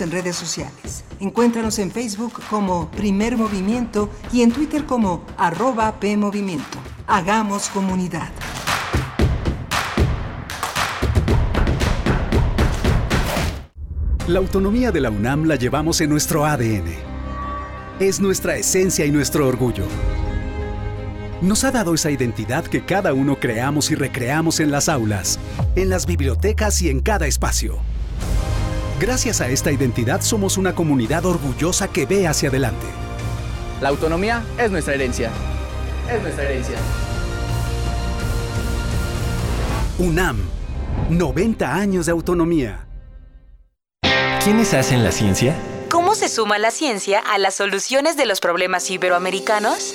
[0.00, 1.04] En redes sociales.
[1.20, 6.78] Encuéntranos en Facebook como Primer Movimiento y en Twitter como arroba PMovimiento.
[7.06, 8.30] Hagamos comunidad.
[14.26, 16.86] La autonomía de la UNAM la llevamos en nuestro ADN.
[18.00, 19.84] Es nuestra esencia y nuestro orgullo.
[21.42, 25.38] Nos ha dado esa identidad que cada uno creamos y recreamos en las aulas,
[25.76, 27.91] en las bibliotecas y en cada espacio.
[29.02, 32.86] Gracias a esta identidad somos una comunidad orgullosa que ve hacia adelante.
[33.80, 35.28] La autonomía es nuestra herencia.
[36.08, 36.76] Es nuestra herencia.
[39.98, 40.38] UNAM,
[41.10, 42.86] 90 años de autonomía.
[44.44, 45.56] ¿Quiénes hacen la ciencia?
[45.90, 49.94] ¿Cómo se suma la ciencia a las soluciones de los problemas iberoamericanos?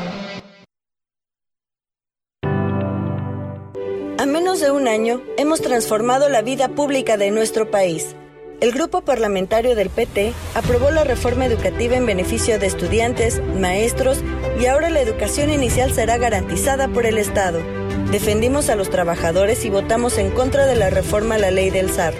[4.61, 8.15] De un año, hemos transformado la vida pública de nuestro país.
[8.59, 14.19] El grupo parlamentario del PT aprobó la reforma educativa en beneficio de estudiantes, maestros
[14.59, 17.59] y ahora la educación inicial será garantizada por el Estado.
[18.11, 21.89] Defendimos a los trabajadores y votamos en contra de la reforma a la ley del
[21.89, 22.13] SAR.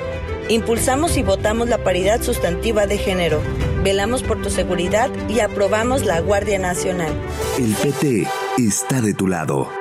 [0.49, 3.39] Impulsamos y votamos la paridad sustantiva de género.
[3.83, 7.13] Velamos por tu seguridad y aprobamos la Guardia Nacional.
[7.59, 8.27] El PT
[8.57, 9.80] está de tu lado.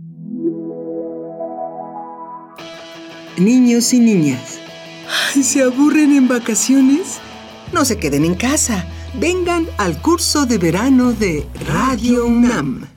[3.37, 4.59] Niños y niñas,
[5.41, 7.19] ¿se aburren en vacaciones?
[7.71, 8.85] No se queden en casa.
[9.13, 12.87] Vengan al curso de verano de Radio UNAM.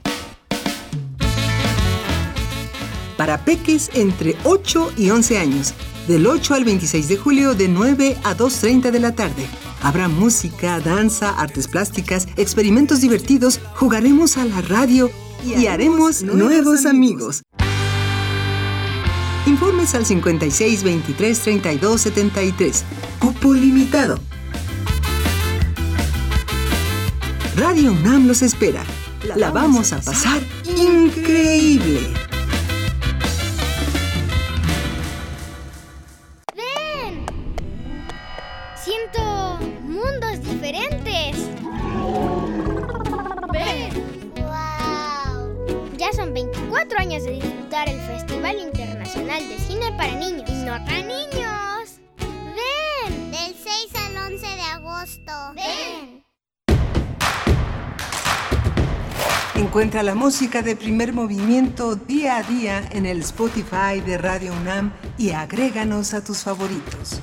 [3.16, 5.72] Para peques entre 8 y 11 años,
[6.08, 9.46] del 8 al 26 de julio de 9 a 2.30 de la tarde.
[9.82, 15.10] Habrá música, danza, artes plásticas, experimentos divertidos, jugaremos a la radio
[15.44, 17.42] y, haremos nuevos amigos.
[19.46, 22.84] Informes al 56 23 32 73.
[23.18, 24.18] Cupo limitado.
[27.56, 28.82] Radio UNAM los espera.
[29.36, 32.00] La vamos a pasar increíble.
[36.56, 37.26] ¡Ven!
[38.82, 41.36] Siento mundos diferentes.
[43.52, 43.92] ¡Ven!
[44.36, 45.96] ¡Wow!
[45.98, 50.50] Ya son 24 años de disfrutar el Festival Internacional de Cine para Niños.
[50.50, 52.00] ¡Y no tan niños!
[52.18, 53.30] ¡Ven!
[53.30, 55.32] Del 6 al 11 de agosto.
[55.54, 56.24] ¡Ven!
[59.54, 64.92] Encuentra la música de primer movimiento día a día en el Spotify de Radio UNAM
[65.16, 67.20] y agréganos a tus favoritos.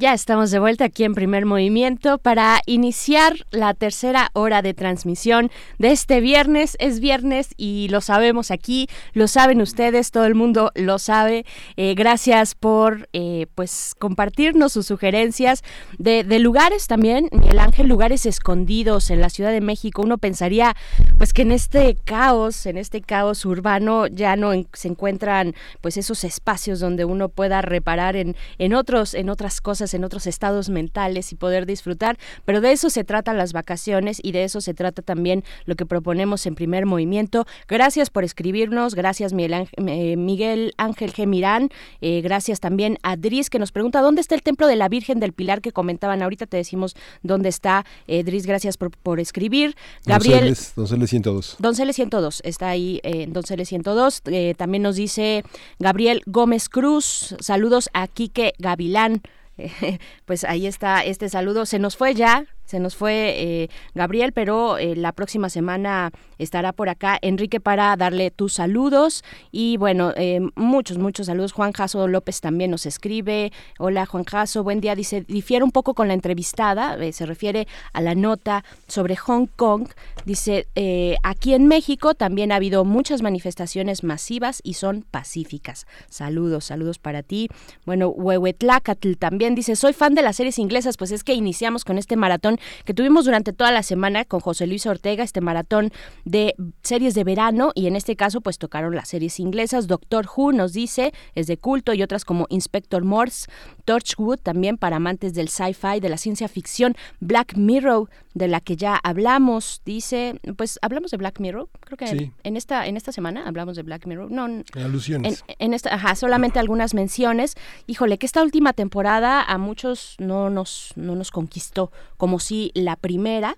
[0.00, 5.50] Ya estamos de vuelta aquí en primer movimiento para iniciar la tercera hora de transmisión
[5.78, 6.74] de este viernes.
[6.80, 11.44] Es viernes y lo sabemos aquí, lo saben ustedes, todo el mundo lo sabe.
[11.76, 15.62] Eh, gracias por eh, pues compartirnos sus sugerencias
[15.98, 20.00] de, lugares también, Miguel Ángel, lugares escondidos en la Ciudad de México.
[20.00, 20.76] Uno pensaría
[21.18, 26.24] pues que en este caos, en este caos urbano ya no se encuentran pues esos
[26.24, 31.32] espacios donde uno pueda reparar en, en otros, en otras cosas, en otros estados mentales
[31.32, 32.18] y poder disfrutar.
[32.44, 35.86] Pero de eso se tratan las vacaciones y de eso se trata también lo que
[35.86, 37.46] proponemos en primer movimiento.
[37.68, 41.26] Gracias por escribirnos, gracias Miguel Ángel, eh, Miguel Ángel G.
[41.26, 44.88] Mirán, eh, gracias también a Dris que nos pregunta dónde está el templo de la
[44.88, 46.22] Virgen del Pilar que comentaban.
[46.22, 47.84] Ahorita te decimos dónde está.
[48.06, 49.76] Eh, Dris, gracias por, por escribir.
[50.04, 50.40] Gabriel.
[50.40, 51.56] Donceles, Donceles 102.
[51.58, 54.22] Donceles 102, está ahí eh, en Donceles 102.
[54.26, 55.44] Eh, también nos dice
[55.78, 59.22] Gabriel Gómez Cruz, saludos a Quique Gavilán.
[60.24, 61.66] pues ahí está este saludo.
[61.66, 66.72] Se nos fue ya, se nos fue eh, Gabriel, pero eh, la próxima semana estará
[66.72, 71.52] por acá Enrique para darle tus saludos y bueno, eh, muchos, muchos saludos.
[71.52, 73.52] Juan Jaso López también nos escribe.
[73.78, 74.94] Hola Juan Jaso, buen día.
[74.94, 79.46] Dice, difiere un poco con la entrevistada, eh, se refiere a la nota sobre Hong
[79.56, 79.88] Kong.
[80.24, 85.86] Dice, eh, aquí en México también ha habido muchas manifestaciones masivas y son pacíficas.
[86.08, 87.48] Saludos, saludos para ti.
[87.84, 91.98] Bueno, Huehuetlacatl también dice, soy fan de las series inglesas, pues es que iniciamos con
[91.98, 95.90] este maratón que tuvimos durante toda la semana con José Luis Ortega, este maratón
[96.24, 99.86] de series de verano y en este caso pues tocaron las series inglesas.
[99.86, 103.50] Doctor Who nos dice, es de culto y otras como Inspector Morse,
[103.90, 108.76] Torchwood también para amantes del sci-fi, de la ciencia ficción, Black Mirror de la que
[108.76, 112.30] ya hablamos, dice, pues hablamos de Black Mirror, creo que Sí.
[112.44, 114.30] en esta en esta semana hablamos de Black Mirror.
[114.30, 115.42] No, Alusiones.
[115.48, 117.56] en, en esta, ajá, solamente algunas menciones.
[117.88, 122.94] Híjole, que esta última temporada a muchos no nos, no nos conquistó como si la
[122.94, 123.56] primera,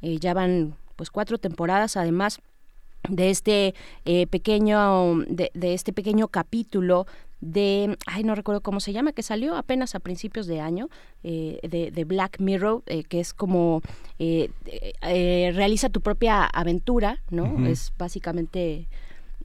[0.00, 2.38] eh, ya van pues cuatro temporadas además
[3.08, 3.74] de este
[4.06, 7.06] eh, pequeño de, de este pequeño capítulo
[7.44, 10.88] de ay no recuerdo cómo se llama que salió apenas a principios de año
[11.22, 13.82] eh, de, de Black Mirror eh, que es como
[14.18, 18.88] eh, eh, eh, realiza tu propia aventura no es básicamente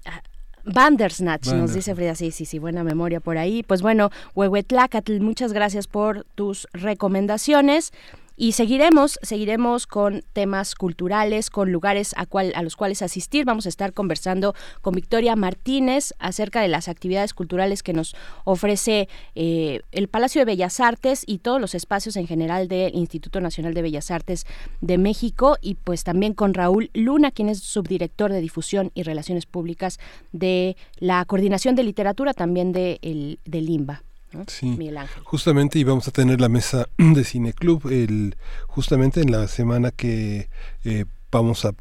[0.06, 0.22] ah,
[0.66, 3.64] Bandersnatch, nos dice Frida, sí, sí, sí, buena memoria por ahí.
[3.64, 7.92] Pues bueno, Huehuetlacatl, muchas gracias por tus recomendaciones.
[8.42, 13.44] Y seguiremos, seguiremos con temas culturales, con lugares a, cual, a los cuales asistir.
[13.44, 19.10] Vamos a estar conversando con Victoria Martínez acerca de las actividades culturales que nos ofrece
[19.36, 23.74] eh, el Palacio de Bellas Artes y todos los espacios en general del Instituto Nacional
[23.74, 24.46] de Bellas Artes
[24.80, 25.58] de México.
[25.62, 30.00] Y pues también con Raúl Luna, quien es subdirector de difusión y relaciones públicas
[30.32, 34.04] de la Coordinación de Literatura, también de el, del IMBA.
[34.34, 34.46] ¿No?
[34.48, 34.68] Sí.
[34.78, 35.24] Miguel Ángel.
[35.24, 38.36] Justamente íbamos a tener la mesa de Cineclub el,
[38.68, 40.50] justamente en la semana que
[40.84, 41.74] eh, vamos a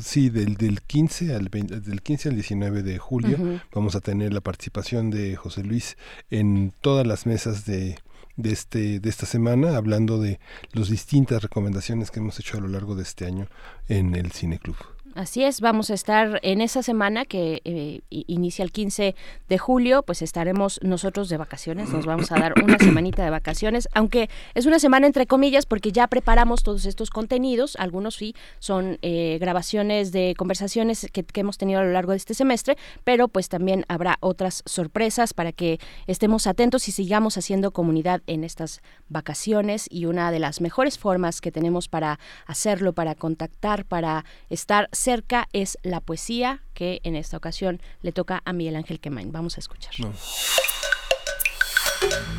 [0.00, 3.38] sí del, del 15 al 20 del 15 al 19 de julio
[3.72, 5.96] vamos a tener la participación de José Luis
[6.30, 7.96] en todas las mesas de
[8.36, 10.38] de este de esta semana hablando de
[10.72, 13.48] las distintas recomendaciones que hemos hecho a lo largo de este año
[13.88, 14.76] en el Cineclub.
[15.14, 19.16] Así es, vamos a estar en esa semana que eh, inicia el 15
[19.48, 23.88] de julio, pues estaremos nosotros de vacaciones, nos vamos a dar una semanita de vacaciones,
[23.92, 28.98] aunque es una semana entre comillas porque ya preparamos todos estos contenidos, algunos sí son
[29.02, 33.26] eh, grabaciones de conversaciones que, que hemos tenido a lo largo de este semestre, pero
[33.26, 38.80] pues también habrá otras sorpresas para que estemos atentos y sigamos haciendo comunidad en estas
[39.08, 44.88] vacaciones y una de las mejores formas que tenemos para hacerlo, para contactar, para estar
[45.00, 49.32] cerca es la poesía que en esta ocasión le toca a Miguel Ángel Quemain.
[49.32, 49.94] Vamos a escuchar.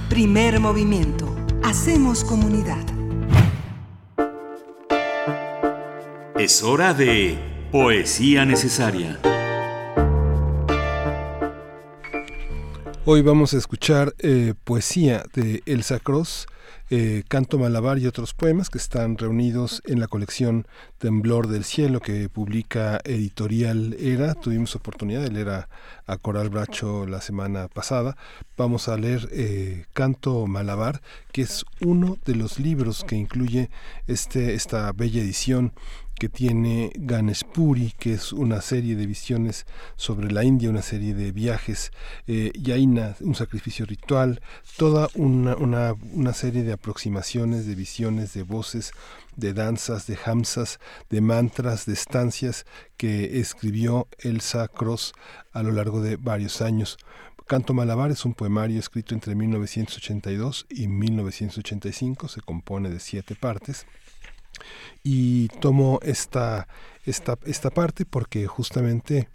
[0.09, 1.35] Primer movimiento.
[1.63, 2.85] Hacemos comunidad.
[6.37, 7.37] Es hora de
[7.71, 9.19] Poesía Necesaria.
[13.05, 16.45] Hoy vamos a escuchar eh, poesía de Elsa Cross,
[16.93, 22.01] eh, Canto Malabar y otros poemas que están reunidos en la colección Temblor del Cielo
[22.01, 24.35] que publica Editorial Era.
[24.35, 25.69] Tuvimos oportunidad de leer a,
[26.21, 28.17] Coral Bracho la semana pasada.
[28.57, 31.01] Vamos a leer eh, Canto Malabar,
[31.31, 33.69] que es uno de los libros que incluye
[34.07, 35.71] este, esta bella edición
[36.21, 39.65] que tiene Ganespuri, que es una serie de visiones
[39.95, 41.91] sobre la India, una serie de viajes,
[42.27, 44.39] eh, Yaina, un sacrificio ritual,
[44.77, 48.91] toda una, una, una serie de aproximaciones, de visiones, de voces,
[49.35, 50.79] de danzas, de hamsas,
[51.09, 52.67] de mantras, de estancias
[52.97, 55.13] que escribió Elsa Cross
[55.53, 56.99] a lo largo de varios años.
[57.47, 63.87] Canto Malabar es un poemario escrito entre 1982 y 1985, se compone de siete partes
[65.03, 66.67] y tomo esta,
[67.05, 69.29] esta, esta parte porque justamente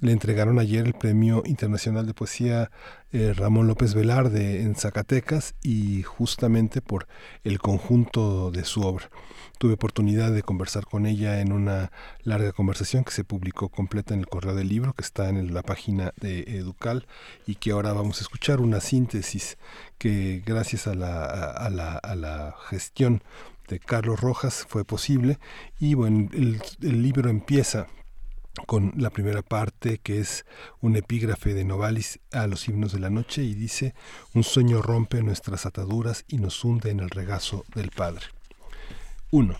[0.00, 2.70] le entregaron ayer el Premio Internacional de Poesía
[3.12, 7.06] eh, Ramón López Velarde en Zacatecas y justamente por
[7.44, 9.10] el conjunto de su obra.
[9.58, 11.92] Tuve oportunidad de conversar con ella en una
[12.24, 15.62] larga conversación que se publicó completa en el correo del libro, que está en la
[15.62, 17.06] página de Educal
[17.46, 19.58] y que ahora vamos a escuchar una síntesis
[19.98, 23.22] que gracias a la, a la, a la gestión
[23.72, 25.38] de Carlos Rojas fue posible
[25.80, 26.60] y bueno, el,
[27.02, 27.86] libro empieza
[28.66, 30.44] con la primera parte que es
[30.82, 33.94] un epígrafe de Novalis a los himnos de la noche y dice
[34.34, 38.26] un sueño rompe nuestras ataduras y nos hunde en el regazo del Padre.
[39.30, 39.56] 1.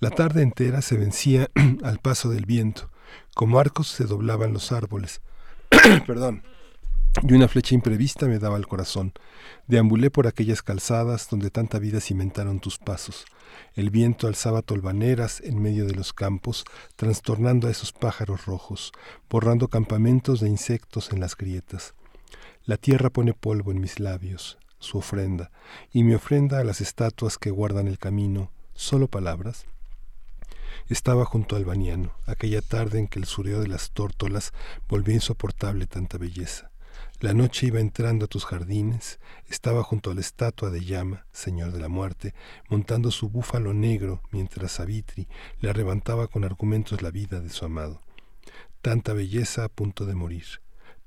[0.00, 1.50] La tarde entera se vencía
[1.82, 2.90] al paso del viento,
[3.34, 5.22] como arcos se doblaban los árboles.
[6.06, 6.42] Perdón.
[7.22, 9.14] y una flecha imprevista me daba al corazón.
[9.68, 13.24] Deambulé por aquellas calzadas donde tanta vida cimentaron tus pasos.
[13.74, 16.64] El viento alzaba tolvaneras en medio de los campos,
[16.96, 18.92] trastornando a esos pájaros rojos,
[19.28, 21.94] borrando campamentos de insectos en las grietas.
[22.64, 25.50] La tierra pone polvo en mis labios, su ofrenda,
[25.92, 29.66] y mi ofrenda a las estatuas que guardan el camino, solo palabras.
[30.88, 34.52] Estaba junto al baniano, aquella tarde en que el sureo de las tórtolas
[34.88, 36.70] volvió insoportable tanta belleza.
[37.24, 39.18] La noche iba entrando a tus jardines,
[39.48, 42.34] estaba junto a la estatua de llama, señor de la muerte,
[42.68, 45.26] montando su búfalo negro mientras Savitri
[45.58, 48.02] le arrebataba con argumentos la vida de su amado.
[48.82, 50.44] Tanta belleza a punto de morir.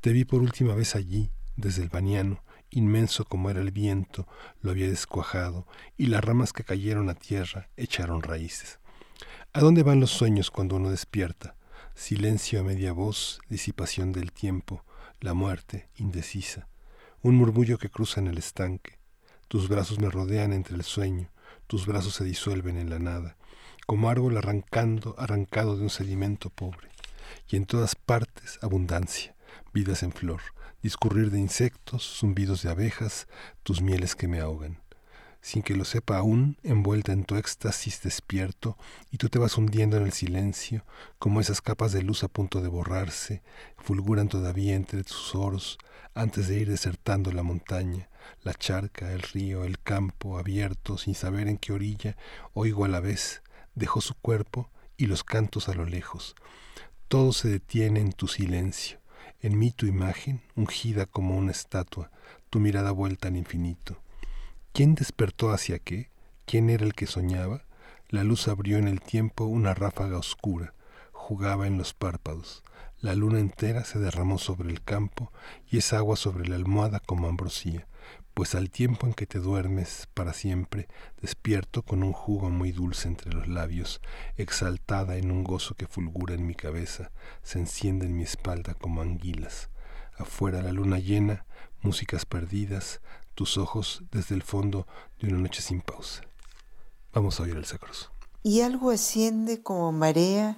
[0.02, 2.41] Te vi por última vez allí, desde el baniano,
[2.72, 4.27] inmenso como era el viento,
[4.64, 5.68] lo había descuajado,
[5.98, 8.80] y las ramas que cayeron a tierra echaron raíces.
[9.53, 11.56] ¿A dónde van los sueños cuando uno despierta?
[11.94, 14.84] Silencio a media voz, disipación del tiempo,
[15.19, 16.68] la muerte indecisa,
[17.22, 18.99] un murmullo que cruza en el estanque.
[19.48, 21.30] Tus brazos me rodean entre el sueño,
[21.68, 23.38] tus brazos se disuelven en la nada,
[23.85, 26.89] como árbol arrancando, arrancado de un sedimento pobre.
[27.49, 29.35] Y en todas partes abundancia,
[29.73, 30.41] vidas en flor,
[30.81, 33.27] discurrir de insectos, zumbidos de abejas,
[33.64, 34.86] tus mieles que me ahogan
[35.41, 38.77] sin que lo sepa aún, envuelta en tu éxtasis despierto,
[39.11, 40.85] y tú te vas hundiendo en el silencio,
[41.19, 43.43] como esas capas de luz a punto de borrarse,
[43.77, 45.77] fulguran todavía entre tus oros,
[46.14, 48.09] antes de ir desertando la montaña,
[48.41, 52.18] la charca, el río, el campo, abierto, sin saber en qué orilla,
[52.53, 53.43] oigo a la vez,
[53.76, 56.35] dejó su cuerpo y los cantos a lo lejos.
[57.07, 58.99] Todo se detiene en tu silencio,
[59.41, 62.11] en mí tu imagen, ungida como una estatua,
[62.49, 64.01] tu mirada vuelta al infinito.
[64.77, 66.11] ¿Quién despertó hacia qué?
[66.45, 67.63] ¿Quién era el que soñaba?
[68.09, 70.75] La luz abrió en el tiempo una ráfaga oscura,
[71.11, 72.61] jugaba en los párpados.
[72.99, 75.31] La luna entera se derramó sobre el campo
[75.67, 77.87] y es agua sobre la almohada como ambrosía,
[78.35, 80.87] pues al tiempo en que te duermes para siempre,
[81.19, 83.99] despierto con un jugo muy dulce entre los labios,
[84.35, 87.09] exaltada en un gozo que fulgura en mi cabeza,
[87.41, 89.71] se enciende en mi espalda como anguilas.
[90.19, 91.47] Afuera la luna llena,
[91.81, 93.01] músicas perdidas,
[93.38, 94.88] tus ojos desde el fondo
[95.22, 96.23] de una noche sin pausa.
[97.14, 98.09] Vamos a oír el sacroso.
[98.41, 100.57] Y algo asciende como marea,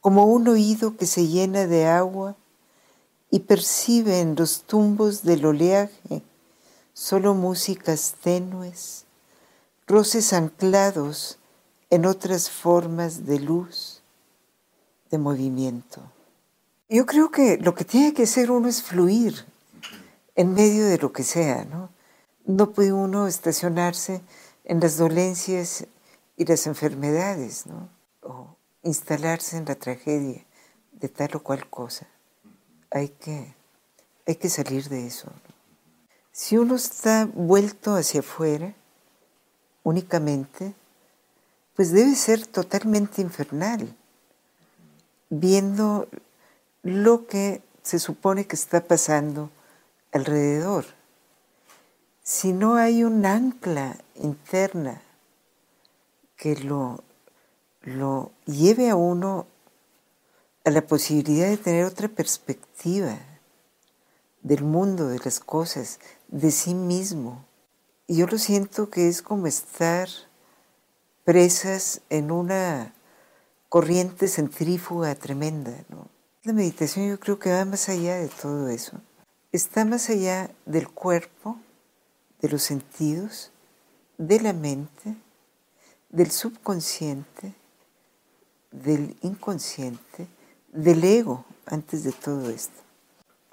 [0.00, 2.36] como un oído que se llena de agua
[3.28, 6.22] y percibe en los tumbos del oleaje
[6.94, 9.04] solo músicas tenues,
[9.88, 11.38] roces anclados
[11.90, 14.00] en otras formas de luz,
[15.10, 16.00] de movimiento.
[16.88, 19.49] Yo creo que lo que tiene que hacer uno es fluir
[20.34, 21.90] en medio de lo que sea, ¿no?
[22.44, 24.22] No puede uno estacionarse
[24.64, 25.86] en las dolencias
[26.36, 27.88] y las enfermedades, ¿no?
[28.22, 30.44] O instalarse en la tragedia
[30.92, 32.06] de tal o cual cosa.
[32.90, 33.54] Hay que,
[34.26, 35.30] hay que salir de eso.
[36.32, 38.74] Si uno está vuelto hacia afuera
[39.82, 40.74] únicamente,
[41.74, 43.96] pues debe ser totalmente infernal,
[45.28, 46.08] viendo
[46.82, 49.50] lo que se supone que está pasando
[50.12, 50.84] alrededor.
[52.22, 55.02] Si no hay un ancla interna
[56.36, 57.02] que lo,
[57.82, 59.46] lo lleve a uno
[60.64, 63.18] a la posibilidad de tener otra perspectiva
[64.42, 67.44] del mundo, de las cosas, de sí mismo.
[68.08, 70.08] Yo lo siento que es como estar
[71.24, 72.94] presas en una
[73.68, 75.72] corriente centrífuga tremenda.
[76.42, 79.00] La meditación yo creo que va más allá de todo eso
[79.52, 81.58] está más allá del cuerpo,
[82.40, 83.50] de los sentidos,
[84.18, 85.16] de la mente,
[86.08, 87.54] del subconsciente,
[88.70, 90.28] del inconsciente,
[90.72, 92.80] del ego antes de todo esto.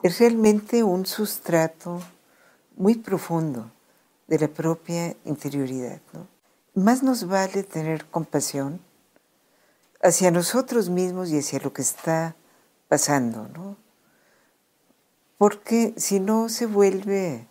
[0.03, 1.99] Es realmente un sustrato
[2.75, 3.71] muy profundo
[4.27, 6.01] de la propia interioridad.
[6.75, 8.79] Más nos vale tener compasión
[10.01, 12.35] hacia nosotros mismos y hacia lo que está
[12.87, 13.86] pasando, ¿no?
[15.37, 17.47] Porque si no se vuelve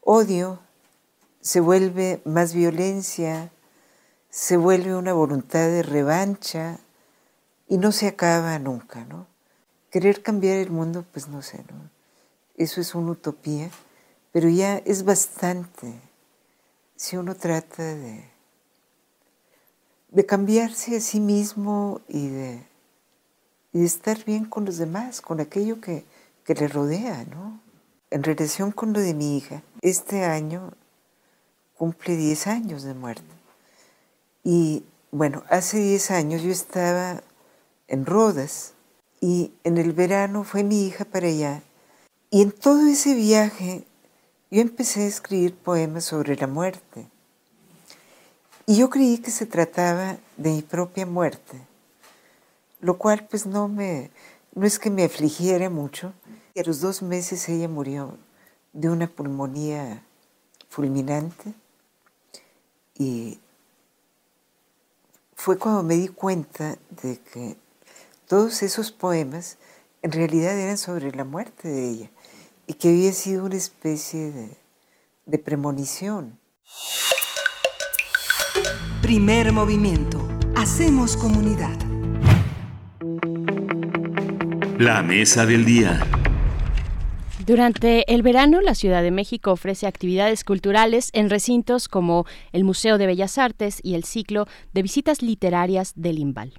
[0.00, 0.60] odio,
[1.40, 3.50] se vuelve más violencia,
[4.30, 6.78] se vuelve una voluntad de revancha
[7.68, 9.26] y no se acaba nunca, ¿no?
[9.90, 11.90] Querer cambiar el mundo, pues no sé, ¿no?
[12.56, 13.70] Eso es una utopía,
[14.32, 16.00] pero ya es bastante
[16.96, 18.28] si uno trata de,
[20.08, 22.66] de cambiarse a sí mismo y de,
[23.72, 26.04] y de estar bien con los demás, con aquello que,
[26.46, 27.60] que le rodea, ¿no?
[28.10, 30.72] En relación con lo de mi hija, este año
[31.76, 33.24] cumple 10 años de muerte.
[34.44, 37.22] Y bueno, hace 10 años yo estaba
[37.88, 38.74] en Rodas
[39.20, 41.62] y en el verano fue mi hija para allá
[42.30, 43.84] Y en todo ese viaje
[44.50, 47.08] yo empecé a escribir poemas sobre la muerte.
[48.66, 51.60] Y yo creí que se trataba de mi propia muerte,
[52.80, 54.10] lo cual pues no me,
[54.56, 56.12] no es que me afligiera mucho.
[56.54, 58.18] Y a los dos meses ella murió
[58.72, 60.02] de una pulmonía
[60.68, 61.54] fulminante
[62.98, 63.38] y
[65.34, 67.56] fue cuando me di cuenta de que
[68.26, 69.58] todos esos poemas
[70.02, 72.10] en realidad eran sobre la muerte de ella
[72.66, 74.56] y que había sido una especie de,
[75.26, 76.38] de premonición.
[79.02, 80.26] Primer movimiento.
[80.56, 81.85] Hacemos comunidad.
[84.78, 86.06] La mesa del día.
[87.46, 92.98] Durante el verano, la Ciudad de México ofrece actividades culturales en recintos como el Museo
[92.98, 96.52] de Bellas Artes y el ciclo de visitas literarias del Imbal.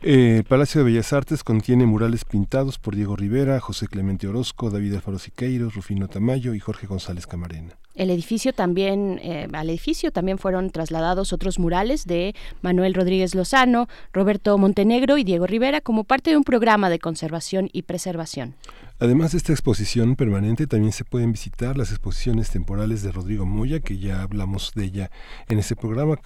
[0.00, 4.70] Eh, el Palacio de Bellas Artes contiene murales pintados por Diego Rivera, José Clemente Orozco,
[4.70, 7.76] David Alfaro Siqueiros, Rufino Tamayo y Jorge González Camarena.
[7.96, 13.88] El edificio también, eh, al edificio también fueron trasladados otros murales de Manuel Rodríguez Lozano,
[14.12, 18.54] Roberto Montenegro y Diego Rivera como parte de un programa de conservación y preservación.
[19.00, 23.78] Además de esta exposición permanente, también se pueden visitar las exposiciones temporales de Rodrigo Moya,
[23.78, 25.10] que ya hablamos de ella
[25.48, 26.16] en este programa,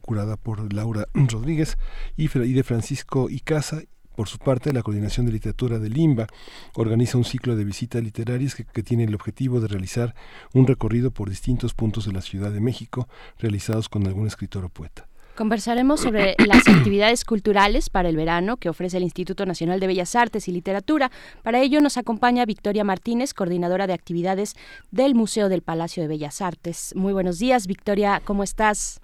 [0.00, 1.76] curada por Laura Rodríguez,
[2.16, 3.82] y de Francisco Icaza.
[4.16, 6.26] Por su parte, la Coordinación de Literatura de Limba
[6.74, 10.14] organiza un ciclo de visitas literarias que, que tiene el objetivo de realizar
[10.54, 14.70] un recorrido por distintos puntos de la Ciudad de México, realizados con algún escritor o
[14.70, 15.06] poeta.
[15.36, 20.16] Conversaremos sobre las actividades culturales para el verano que ofrece el Instituto Nacional de Bellas
[20.16, 21.10] Artes y Literatura.
[21.42, 24.54] Para ello nos acompaña Victoria Martínez, coordinadora de actividades
[24.90, 26.94] del Museo del Palacio de Bellas Artes.
[26.96, 29.00] Muy buenos días, Victoria, ¿cómo estás?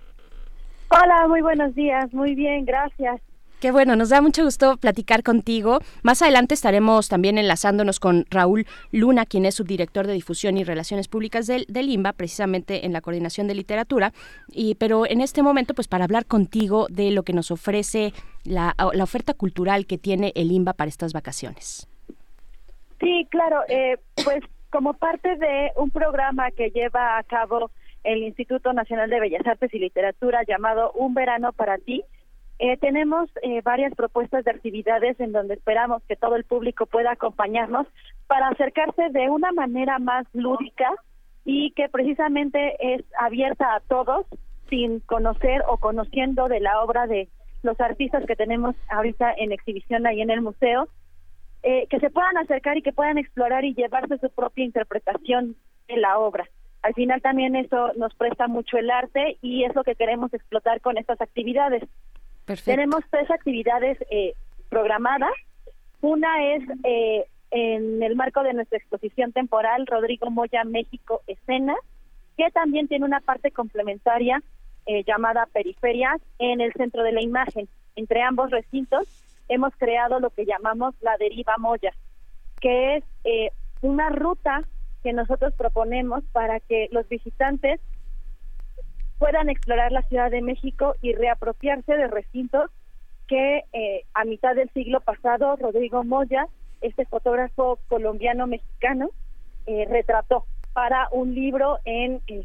[0.89, 2.13] Hola, muy buenos días.
[2.13, 3.21] Muy bien, gracias.
[3.63, 5.79] Qué bueno, nos da mucho gusto platicar contigo.
[6.03, 11.07] Más adelante estaremos también enlazándonos con Raúl Luna, quien es subdirector de difusión y relaciones
[11.07, 14.13] públicas del, del IMBA, precisamente en la coordinación de literatura.
[14.49, 18.13] Y, pero en este momento, pues para hablar contigo de lo que nos ofrece
[18.43, 21.89] la, la oferta cultural que tiene el IMBA para estas vacaciones.
[22.99, 23.61] Sí, claro.
[23.69, 27.71] eh, pues como parte de un programa que lleva a cabo
[28.03, 32.03] el Instituto Nacional de Bellas Artes y Literatura llamado Un Verano para ti,
[32.65, 37.11] eh, tenemos eh, varias propuestas de actividades en donde esperamos que todo el público pueda
[37.11, 37.89] acompañarnos
[38.29, 40.95] para acercarse de una manera más lúdica
[41.45, 44.27] y que precisamente es abierta a todos
[44.71, 47.29] sin conocer o conociendo de la obra de
[47.65, 50.87] los artistas que tenemos ahorita en exhibición ahí en el museo,
[51.65, 55.57] eh, que se puedan acercar y que puedan explorar y llevarse su propia interpretación
[55.89, 56.49] de la obra.
[56.83, 60.81] Al final también eso nos presta mucho el arte y es lo que queremos explotar
[60.81, 61.83] con estas actividades.
[62.65, 64.35] Tenemos tres actividades eh,
[64.69, 65.33] programadas.
[66.01, 71.77] Una es eh, en el marco de nuestra exposición temporal Rodrigo Moya México Escena,
[72.37, 74.43] que también tiene una parte complementaria
[74.87, 77.69] eh, llamada Periferias en el centro de la imagen.
[77.95, 79.07] Entre ambos recintos
[79.49, 81.93] hemos creado lo que llamamos la deriva Moya,
[82.61, 83.51] que es eh,
[83.83, 84.65] una ruta
[85.03, 87.81] que nosotros proponemos para que los visitantes
[89.23, 92.73] puedan explorar la Ciudad de México y reapropiarse de recintos
[93.29, 96.49] que eh, a mitad del siglo pasado Rodrigo Moya,
[96.81, 99.11] este fotógrafo colombiano-mexicano,
[99.67, 102.45] eh, retrató para un libro en eh,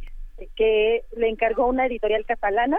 [0.55, 2.77] que le encargó una editorial catalana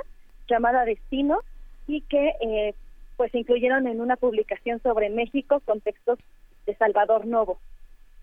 [0.49, 1.41] llamada Destino
[1.89, 2.75] y que eh,
[3.17, 6.21] pues se incluyeron en una publicación sobre México con textos
[6.67, 7.59] de Salvador Novo.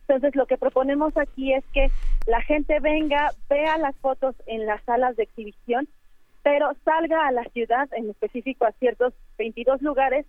[0.07, 1.89] Entonces lo que proponemos aquí es que
[2.27, 5.87] la gente venga, vea las fotos en las salas de exhibición,
[6.43, 10.25] pero salga a la ciudad, en específico a ciertos 22 lugares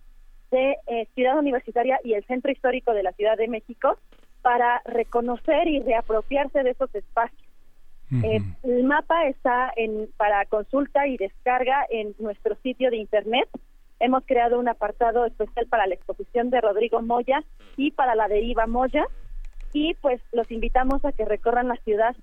[0.51, 3.99] de eh, Ciudad Universitaria y el Centro Histórico de la Ciudad de México
[4.41, 7.47] para reconocer y reapropiarse de esos espacios.
[8.23, 13.49] Eh, el mapa está en, para consulta y descarga en nuestro sitio de internet.
[13.99, 17.43] Hemos creado un apartado especial para la exposición de Rodrigo Moya
[17.75, 19.05] y para la deriva Moya.
[19.73, 22.15] Y pues los invitamos a que recorran la ciudad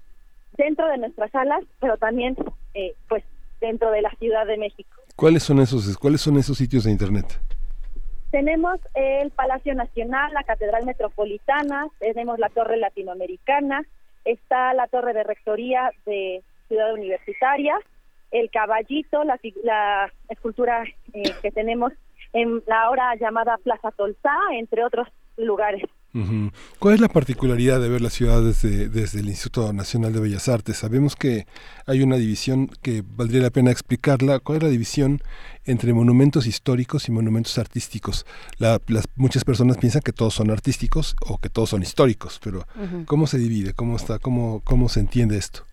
[0.56, 2.36] dentro de nuestras salas, pero también
[2.74, 3.24] eh, pues
[3.60, 5.00] dentro de la Ciudad de México.
[5.16, 7.40] ¿Cuáles son esos, cuáles son esos sitios de internet?
[8.30, 13.86] Tenemos el Palacio Nacional, la Catedral Metropolitana, tenemos la Torre Latinoamericana,
[14.24, 17.78] está la Torre de Rectoría de Ciudad Universitaria,
[18.32, 21.92] el Caballito, la, la escultura eh, que tenemos
[22.32, 25.06] en la ahora llamada Plaza Tolsá, entre otros
[25.36, 25.84] lugares.
[26.78, 30.49] ¿Cuál es la particularidad de ver la ciudad desde, desde el Instituto Nacional de Bellas
[30.49, 30.77] Artes?
[30.77, 31.47] Sabemos que
[31.86, 34.39] hay una división que valdría la pena explicarla.
[34.39, 35.20] ¿Cuál es la división
[35.65, 38.27] entre monumentos históricos y monumentos artísticos?
[38.59, 42.65] La- las, muchas personas piensan que todos son artísticos o que todos son históricos, pero.
[43.07, 43.73] ¿cómo se divide?
[43.74, 45.65] ¿Cómo, está, cómo, ¿Cómo se entiende esto?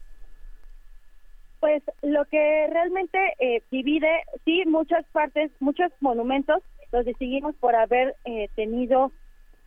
[1.60, 4.08] Pues lo que realmente eh, divide,
[4.46, 9.12] sí, muchas partes, muchos monumentos los distinguimos por haber eh, tenido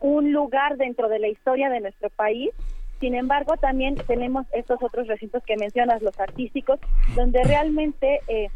[0.05, 2.51] un lugar dentro de la historia de nuestro país.
[2.99, 6.79] Sin embargo, también tenemos estos otros recintos que mencionas, los artísticos,
[7.15, 8.49] donde realmente eh,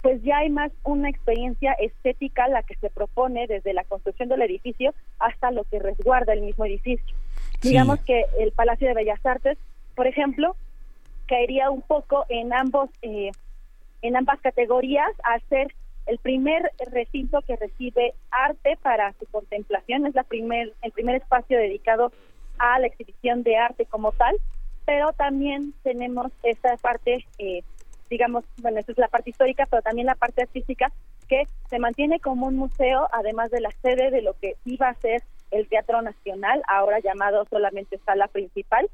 [0.00, 4.42] pues ya hay más una experiencia estética la que se propone desde la construcción del
[4.42, 7.16] edificio hasta lo que resguarda el mismo edificio.
[7.60, 7.70] Sí.
[7.70, 9.58] Digamos que el Palacio de Bellas Artes,
[9.96, 10.54] por ejemplo,
[11.26, 13.32] caería un poco en ambos eh,
[14.02, 15.74] en ambas categorías a ser
[16.06, 21.58] el primer recinto que recibe arte para su contemplación es la primer el primer espacio
[21.58, 22.12] dedicado
[22.58, 24.36] a la exhibición de arte como tal
[24.84, 27.62] pero también tenemos esta parte eh,
[28.10, 30.92] digamos bueno esa es la parte histórica pero también la parte artística
[31.28, 34.94] que se mantiene como un museo además de la sede de lo que iba a
[34.94, 38.90] ser el Teatro Nacional ahora llamado solamente sala principal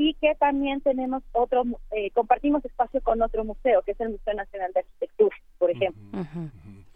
[0.00, 4.32] y que también tenemos otro, eh, compartimos espacio con otro museo, que es el Museo
[4.32, 6.02] Nacional de Arquitectura, por ejemplo.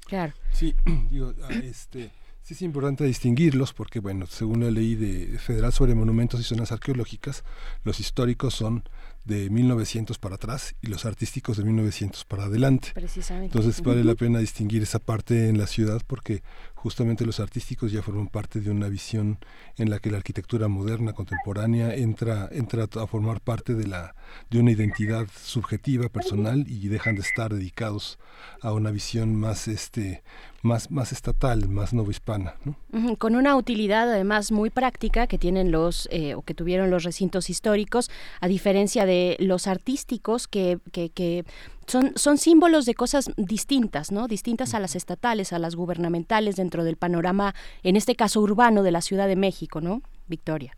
[0.06, 0.32] Claro.
[0.52, 0.74] Sí,
[1.10, 2.10] digo, ah, este,
[2.40, 6.72] sí es importante distinguirlos porque, bueno, según la ley de federal sobre monumentos y zonas
[6.72, 7.44] arqueológicas,
[7.84, 8.84] los históricos son
[9.24, 12.90] de 1900 para atrás y los artísticos de 1900 para adelante.
[12.94, 13.56] Precisamente.
[13.56, 16.42] Entonces vale la pena distinguir esa parte en la ciudad porque
[16.84, 19.38] justamente los artísticos ya forman parte de una visión
[19.78, 24.14] en la que la arquitectura moderna contemporánea entra entra a formar parte de la
[24.50, 28.18] de una identidad subjetiva personal y dejan de estar dedicados
[28.60, 30.22] a una visión más este
[30.60, 33.16] más más estatal, más novohispana, ¿no?
[33.16, 37.48] Con una utilidad además muy práctica que tienen los eh, o que tuvieron los recintos
[37.48, 38.10] históricos,
[38.40, 41.44] a diferencia de los artísticos que, que, que
[41.86, 44.26] son, son símbolos de cosas distintas, ¿no?
[44.28, 48.90] Distintas a las estatales, a las gubernamentales dentro del panorama, en este caso urbano de
[48.90, 50.02] la Ciudad de México, ¿no?
[50.26, 50.76] Victoria.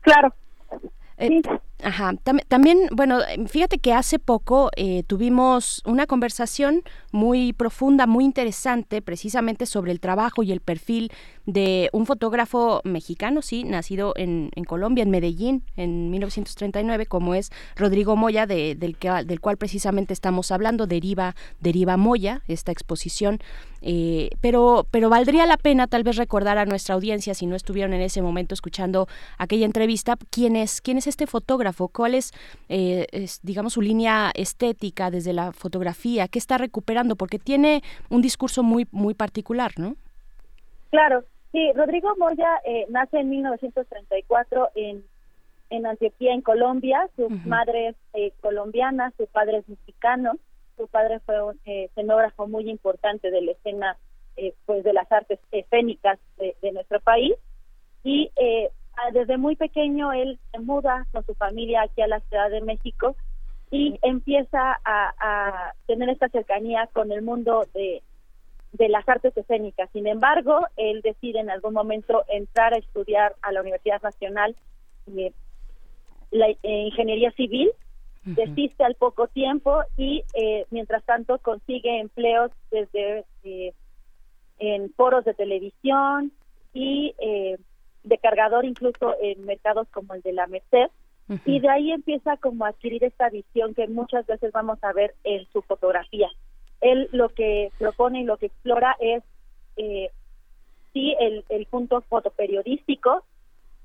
[0.00, 0.34] Claro.
[1.18, 1.40] Eh,
[1.84, 2.12] Ajá.
[2.24, 6.82] Tam- también, bueno, fíjate que hace poco eh, tuvimos una conversación
[7.12, 11.12] muy profunda, muy interesante, precisamente sobre el trabajo y el perfil
[11.46, 17.50] de un fotógrafo mexicano, sí, nacido en, en Colombia, en Medellín, en 1939, como es
[17.76, 23.38] Rodrigo Moya, de- del, que, del cual precisamente estamos hablando, Deriva, Deriva Moya, esta exposición.
[23.84, 27.92] Eh, pero, pero valdría la pena tal vez recordar a nuestra audiencia, si no estuvieron
[27.92, 29.08] en ese momento escuchando
[29.38, 32.30] aquella entrevista, quién es, quién es este fotógrafo, cuál es,
[32.68, 38.22] eh, es, digamos, su línea estética desde la fotografía, qué está recuperando, porque tiene un
[38.22, 39.96] discurso muy, muy particular, ¿no?
[40.90, 45.04] Claro, sí, Rodrigo Moya eh, nace en 1934 en,
[45.70, 47.08] en Antioquía, en Colombia.
[47.16, 50.32] Su madre es eh, colombiana, su padre es mexicano.
[50.76, 53.96] Su padre fue un eh, escenógrafo muy importante de la escena
[54.36, 57.34] eh, pues de las artes escénicas de, de nuestro país.
[58.02, 62.20] Y eh, ah, desde muy pequeño él se muda con su familia aquí a la
[62.20, 63.14] Ciudad de México
[63.72, 68.02] y empieza a, a tener esta cercanía con el mundo de,
[68.72, 69.88] de las artes escénicas.
[69.94, 74.54] Sin embargo, él decide en algún momento entrar a estudiar a la Universidad Nacional
[75.16, 75.32] eh,
[76.30, 77.70] la eh, ingeniería civil,
[78.24, 83.72] desiste al poco tiempo y eh, mientras tanto consigue empleos desde eh,
[84.58, 86.30] en foros de televisión
[86.74, 87.56] y eh,
[88.04, 90.90] de cargador incluso en mercados como el de la Merced
[91.46, 95.14] y de ahí empieza como a adquirir esta visión que muchas veces vamos a ver
[95.24, 96.28] en su fotografía.
[96.80, 99.22] Él lo que propone y lo que explora es
[99.76, 100.10] eh,
[100.92, 103.24] sí el, el punto fotoperiodístico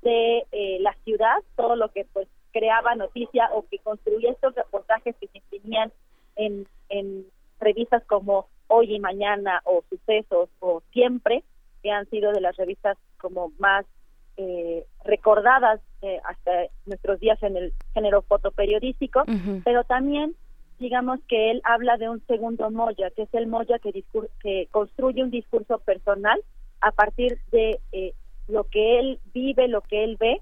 [0.02, 5.14] de eh, la ciudad, todo lo que pues creaba noticia o que construía estos reportajes
[5.16, 5.92] que se imprimían
[6.36, 7.26] en, en
[7.60, 11.42] revistas como Hoy y Mañana o Sucesos o Siempre,
[11.82, 13.86] que han sido de las revistas como más
[14.38, 16.52] eh, recordadas eh, hasta
[16.86, 19.62] nuestros días en el género fotoperiodístico, Ujú.
[19.64, 20.34] pero también
[20.78, 24.04] digamos que él habla de un segundo Moya, que es el Moya que,
[24.40, 26.40] que construye un discurso personal
[26.80, 28.14] a partir de eh,
[28.46, 30.40] lo que él vive, lo que él ve,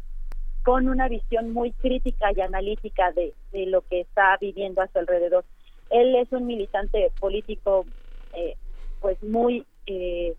[0.63, 4.99] con una visión muy crítica y analítica de, de lo que está viviendo a su
[4.99, 5.45] alrededor.
[5.89, 7.87] Él es un militante político
[8.33, 8.57] eh,
[9.01, 10.35] pues muy eh,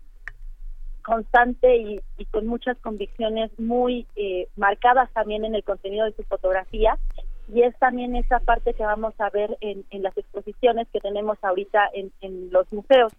[1.08, 6.22] constante y, y con muchas convicciones muy eh, marcadas también en el contenido de su
[6.24, 6.98] fotografía.
[7.52, 11.38] Y es también esa parte que vamos a ver en, en las exposiciones que tenemos
[11.42, 13.12] ahorita en, en los museos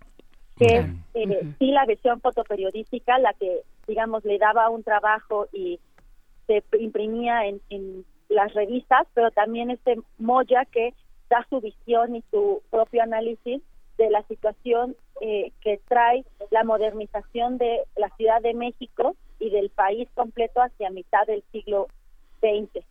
[0.58, 5.80] que es eh, sí la versión fotoperiodística la que digamos le daba un trabajo y
[6.48, 10.94] se imprimía en, en las revistas, pero también este Moya que
[11.30, 13.62] da su visión y su propio análisis
[14.00, 19.70] de la situación eh, que trae la modernización de la Ciudad de México y del
[19.70, 21.88] país completo hacia mitad del siglo
[22.40, 22.84] XX.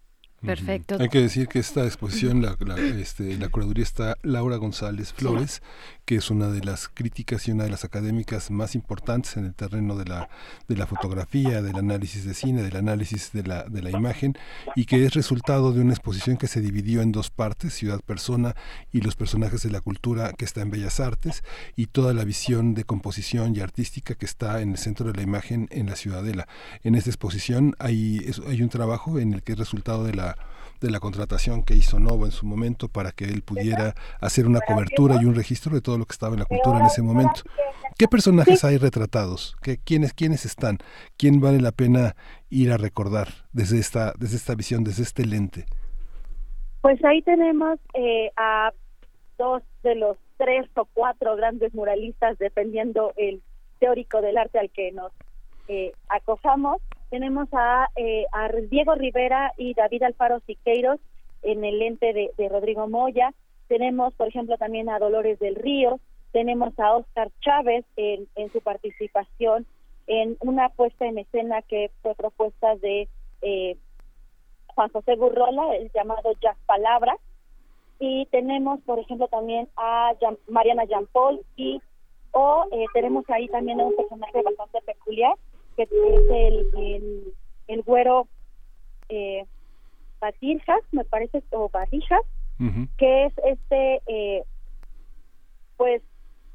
[0.44, 0.96] Perfecto.
[1.00, 5.62] Hay que decir que esta exposición, la, la, este, la curaduría está Laura González Flores,
[6.08, 9.52] que es una de las críticas y una de las académicas más importantes en el
[9.52, 10.30] terreno de la,
[10.66, 14.32] de la fotografía, del análisis de cine, del análisis de la, de la imagen,
[14.74, 18.56] y que es resultado de una exposición que se dividió en dos partes, Ciudad Persona
[18.90, 21.44] y los personajes de la cultura que está en Bellas Artes,
[21.76, 25.22] y toda la visión de composición y artística que está en el centro de la
[25.22, 26.48] imagen en la Ciudadela.
[26.84, 30.36] En esta exposición hay, hay un trabajo en el que es resultado de la
[30.80, 34.60] de la contratación que hizo Novo en su momento para que él pudiera hacer una
[34.60, 37.42] cobertura y un registro de todo lo que estaba en la cultura en ese momento.
[37.98, 39.56] ¿Qué personajes hay retratados?
[39.62, 40.78] ¿Qué, quiénes, ¿Quiénes están?
[41.16, 42.14] ¿Quién vale la pena
[42.48, 45.66] ir a recordar desde esta, desde esta visión, desde este lente?
[46.80, 48.72] Pues ahí tenemos eh, a
[49.36, 53.42] dos de los tres o cuatro grandes muralistas, dependiendo el
[53.80, 55.12] teórico del arte al que nos
[55.68, 56.80] eh, acojamos.
[57.10, 61.00] Tenemos a, eh, a Diego Rivera y David Alfaro Siqueiros
[61.42, 63.32] en el lente de, Rodrigo Moya.
[63.68, 66.00] Tenemos, por ejemplo, también a Dolores del Río.
[66.32, 69.66] Tenemos a Oscar Chávez en, su participación
[70.06, 73.08] en una puesta en escena que fue propuesta de
[73.42, 73.76] eh,
[74.68, 77.16] Juan José Burrola, el llamado Jazz Palabra.
[77.98, 80.12] Y tenemos, por ejemplo, también a
[80.48, 81.80] Mariana Jean Paul y
[82.32, 85.34] o eh, tenemos ahí también a un personaje bastante peculiar
[85.86, 87.34] que es el, el,
[87.68, 88.26] el güero
[89.08, 89.46] eh,
[90.20, 92.22] Batirjas, me parece, o Barrijas,
[92.96, 94.42] que es este eh,
[95.76, 96.02] pues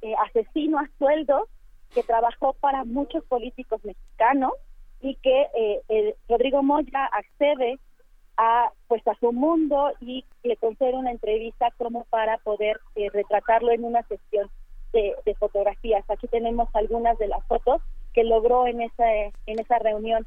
[0.02, 1.48] eh, asesino a sueldo
[1.94, 4.52] que trabajó para muchos políticos mexicanos
[5.00, 7.80] y que eh, el Rodrigo Moya accede
[8.36, 13.72] a pues a su mundo y le concede una entrevista como para poder eh, retratarlo
[13.72, 14.50] en una sesión
[14.92, 16.04] de, de fotografías.
[16.10, 17.82] Aquí tenemos algunas de las fotos
[18.14, 19.06] que logró en esa
[19.46, 20.26] en esa reunión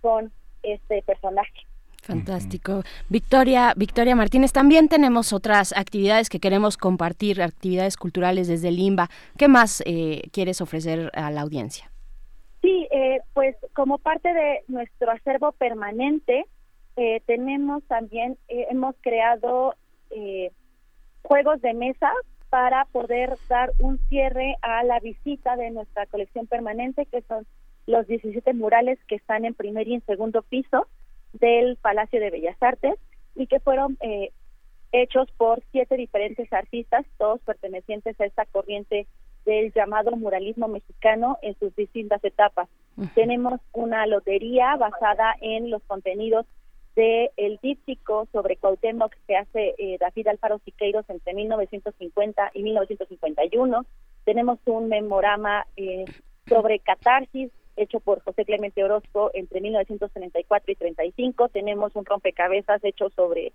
[0.00, 0.32] con
[0.62, 1.66] este personaje.
[2.02, 2.82] Fantástico.
[3.08, 9.08] Victoria, Victoria Martínez, también tenemos otras actividades que queremos compartir, actividades culturales desde Limba.
[9.36, 11.90] ¿Qué más eh, quieres ofrecer a la audiencia?
[12.62, 16.46] Sí, eh, pues como parte de nuestro acervo permanente,
[16.96, 19.74] eh, tenemos también, eh, hemos creado
[20.10, 20.50] eh,
[21.22, 22.10] juegos de mesa
[22.50, 27.46] para poder dar un cierre a la visita de nuestra colección permanente, que son
[27.86, 30.86] los 17 murales que están en primer y en segundo piso
[31.32, 32.94] del Palacio de Bellas Artes
[33.34, 34.32] y que fueron eh,
[34.92, 39.06] hechos por siete diferentes artistas, todos pertenecientes a esta corriente
[39.44, 42.68] del llamado muralismo mexicano en sus distintas etapas.
[43.14, 46.46] Tenemos una lotería basada en los contenidos
[46.96, 53.86] de el díptico sobre Cuauhtémoc que hace eh, David Alfaro Siqueiros entre 1950 y 1951.
[54.24, 56.06] Tenemos un memorama eh,
[56.48, 61.48] sobre catarsis hecho por José Clemente Orozco entre 1934 y 35.
[61.50, 63.52] Tenemos un rompecabezas hecho sobre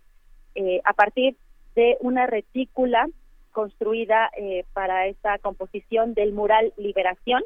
[0.56, 1.36] eh, a partir
[1.76, 3.08] de una retícula
[3.52, 7.44] construida eh, para esta composición del mural Liberación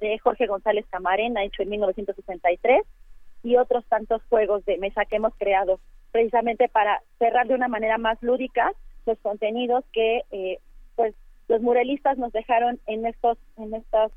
[0.00, 2.82] de Jorge González Camarena, hecho en 1963,
[3.42, 7.98] y otros tantos juegos de mesa que hemos creado precisamente para cerrar de una manera
[7.98, 8.72] más lúdica
[9.06, 10.58] los contenidos que eh,
[10.96, 11.14] pues
[11.48, 14.12] los muralistas nos dejaron en estos en estos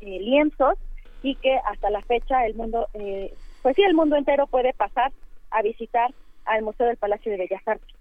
[0.00, 0.74] eh, lienzos
[1.22, 3.32] y que hasta la fecha el mundo eh,
[3.62, 5.12] pues sí el mundo entero puede pasar
[5.50, 6.12] a visitar
[6.44, 7.97] al Museo del Palacio de Bellas Artes.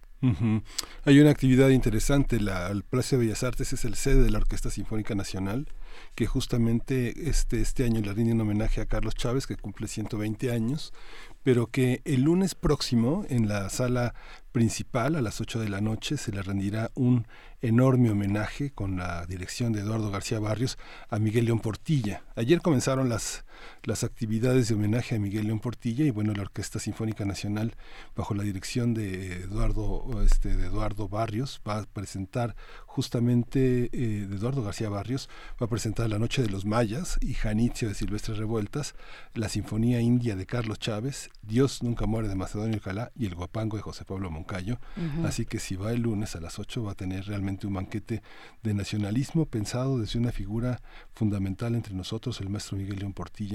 [1.03, 4.39] Hay una actividad interesante, la, el Palacio de Bellas Artes es el sede de la
[4.39, 5.67] Orquesta Sinfónica Nacional,
[6.15, 10.51] que justamente este, este año le rinde un homenaje a Carlos Chávez, que cumple 120
[10.51, 10.93] años,
[11.43, 14.15] pero que el lunes próximo en la sala
[14.51, 17.27] principal a las 8 de la noche se le rendirá un
[17.61, 20.77] enorme homenaje con la dirección de Eduardo García Barrios
[21.09, 22.23] a Miguel León Portilla.
[22.35, 23.45] Ayer comenzaron las,
[23.83, 27.75] las actividades de homenaje a Miguel León Portilla y bueno, la Orquesta Sinfónica Nacional
[28.15, 32.55] bajo la dirección de Eduardo, este, de Eduardo Barrios va a presentar
[32.85, 35.29] justamente eh, de Eduardo García Barrios
[35.61, 38.95] va a presentar La Noche de los Mayas y Janitzio de Silvestre Revueltas,
[39.33, 43.77] la Sinfonía India de Carlos Chávez, Dios nunca muere de Macedonio Alcalá y el Guapango
[43.77, 44.79] de José Pablo Moncayo.
[45.23, 48.21] Así que si va el lunes a las 8 va a tener realmente un banquete
[48.63, 50.81] de nacionalismo pensado desde una figura
[51.13, 53.46] fundamental entre nosotros, el maestro Miguel León Portilla,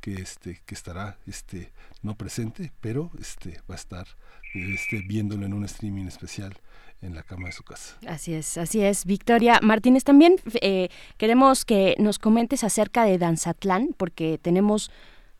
[0.00, 4.06] que este que estará este no presente, pero este va a estar
[4.54, 6.54] este viéndolo en un streaming especial
[7.02, 7.96] en la cama de su casa.
[8.06, 9.04] Así es, así es.
[9.04, 14.90] Victoria Martínez, también eh, queremos que nos comentes acerca de Danzatlán, porque tenemos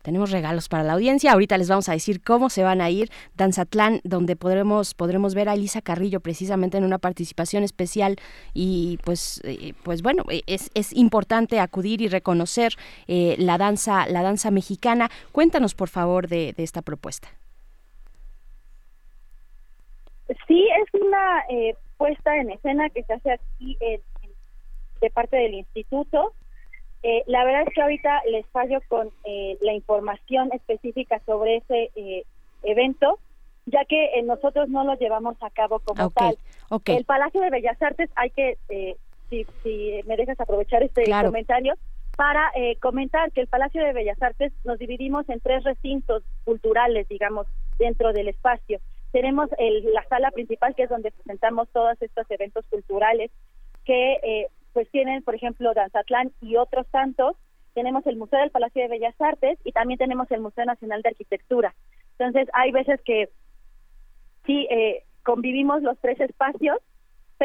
[0.05, 1.33] tenemos regalos para la audiencia.
[1.33, 3.10] Ahorita les vamos a decir cómo se van a ir.
[3.36, 8.16] Danzatlán, donde podremos, podremos ver a Elisa Carrillo precisamente en una participación especial.
[8.52, 12.74] Y pues, eh, pues bueno, eh, es, es importante acudir y reconocer
[13.08, 15.10] eh, la danza, la danza mexicana.
[15.33, 17.28] Cuéntanos, por favor, de, de esta propuesta.
[20.47, 23.78] Sí, es una eh, puesta en escena que se hace aquí
[25.00, 26.34] de parte del instituto.
[27.07, 31.91] Eh, la verdad es que ahorita les fallo con eh, la información específica sobre ese
[31.97, 32.24] eh,
[32.62, 33.18] evento,
[33.66, 36.39] ya que eh, nosotros no lo llevamos a cabo como Ok, tal.
[36.86, 38.97] El Palacio de Bellas Artes, hay que, eh,
[39.28, 41.28] si, si me dejas aprovechar este Claro.
[41.28, 41.74] comentario,
[42.16, 47.07] para eh, comentar que el Palacio de Bellas Artes nos dividimos en tres recintos culturales,
[47.08, 47.47] digamos,
[47.78, 48.78] dentro del espacio.
[49.12, 53.31] Tenemos el- la sala principal, que es donde presentamos todos estos eventos culturales,
[53.84, 57.36] que eh, pues tienen, por ejemplo, Danzatlán y otros tantos.
[57.73, 61.11] Tenemos el Museo del Palacio de Bellas Artes y también tenemos el Museo Nacional de
[61.11, 61.75] Arquitectura.
[62.19, 63.31] Entonces, hay veces que
[64.44, 66.78] sí eh, convivimos los tres espacios,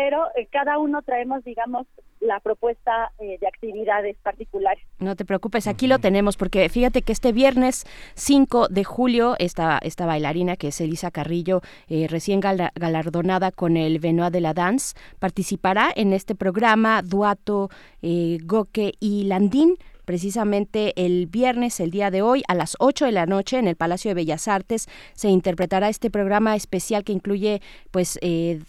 [0.02, 1.86] pero eh, cada uno traemos, digamos,
[2.22, 4.82] la propuesta eh, de actividades particulares.
[5.00, 9.78] No te preocupes, aquí lo tenemos, porque fíjate que este viernes 5 de julio, esta,
[9.82, 14.54] esta bailarina que es Elisa Carrillo, eh, recién gala- galardonada con el Benoit de la
[14.54, 17.70] Dance, participará en este programa Duato,
[18.02, 23.12] eh, Goque y Landín precisamente el viernes, el día de hoy, a las 8 de
[23.12, 27.62] la noche, en el Palacio de Bellas Artes, se interpretará este programa especial que incluye,
[27.92, 28.60] pues, eh,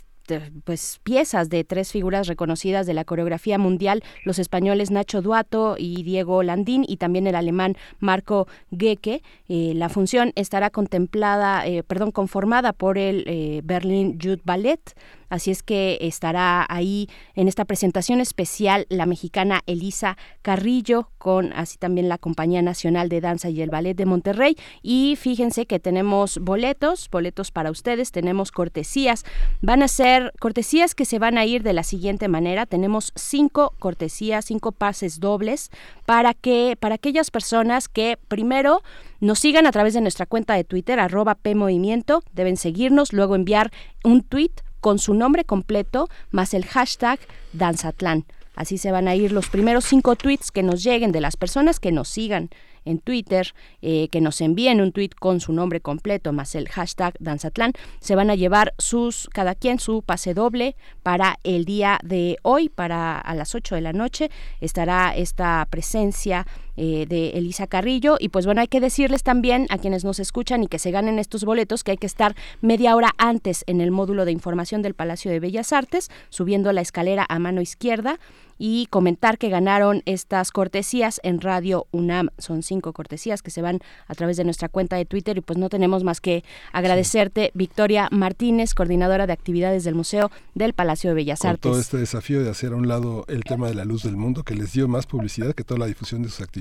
[0.64, 6.02] pues piezas de tres figuras reconocidas de la coreografía mundial, los españoles Nacho Duato y
[6.02, 9.22] Diego Landín y también el alemán Marco Gecke.
[9.48, 14.94] Eh, la función estará contemplada, eh, perdón, conformada por el eh, Berlin Youth Ballet.
[15.30, 21.78] Así es que estará ahí en esta presentación especial la mexicana Elisa Carrillo con así
[21.78, 24.56] también la Compañía Nacional de Danza y el Ballet de Monterrey.
[24.82, 29.24] Y fíjense que tenemos boletos, boletos para ustedes, tenemos cortesías.
[29.62, 32.66] Van a ser cortesías que se van a ir de la siguiente manera.
[32.66, 35.70] Tenemos cinco cortesías, cinco pases dobles
[36.06, 38.82] para que para aquellas personas que primero
[39.20, 43.70] nos sigan a través de nuestra cuenta de Twitter, arroba PMovimiento, deben seguirnos, luego enviar
[44.02, 44.50] un tweet
[44.80, 47.20] con su nombre completo más el hashtag
[47.52, 48.24] Danzatlán.
[48.54, 51.80] Así se van a ir los primeros cinco tweets que nos lleguen de las personas
[51.80, 52.50] que nos sigan
[52.84, 57.14] en Twitter, eh, que nos envíen un tweet con su nombre completo más el hashtag
[57.18, 57.72] Danzatlán.
[58.00, 62.68] Se van a llevar sus, cada quien su pase doble para el día de hoy,
[62.68, 64.30] para a las 8 de la noche.
[64.60, 66.46] Estará esta presencia
[66.76, 68.16] eh, de Elisa Carrillo.
[68.18, 71.18] Y pues bueno, hay que decirles también a quienes nos escuchan y que se ganen
[71.18, 74.94] estos boletos que hay que estar media hora antes en el módulo de información del
[74.94, 78.18] Palacio de Bellas Artes, subiendo la escalera a mano izquierda
[78.62, 82.28] y comentar que ganaron estas cortesías en Radio UNAM.
[82.36, 85.58] Son cinco cortesías que se van a través de nuestra cuenta de Twitter y pues
[85.58, 91.14] no tenemos más que agradecerte, Victoria Martínez, coordinadora de actividades del Museo del Palacio de
[91.14, 91.70] Bellas con Artes.
[91.70, 94.42] todo este desafío de hacer a un lado el tema de la luz del mundo
[94.42, 96.59] que les dio más publicidad que toda la difusión de sus actividades.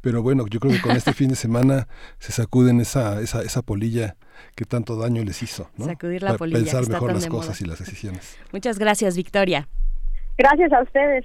[0.00, 1.88] Pero bueno, yo creo que con este fin de semana
[2.18, 4.16] se sacuden esa, esa, esa polilla
[4.54, 5.70] que tanto daño les hizo.
[5.76, 5.86] ¿no?
[5.86, 7.66] Sacudir la Para polilla, Pensar está mejor tan las de cosas moda.
[7.66, 8.36] y las decisiones.
[8.52, 9.68] Muchas gracias, Victoria.
[10.36, 11.24] Gracias a ustedes.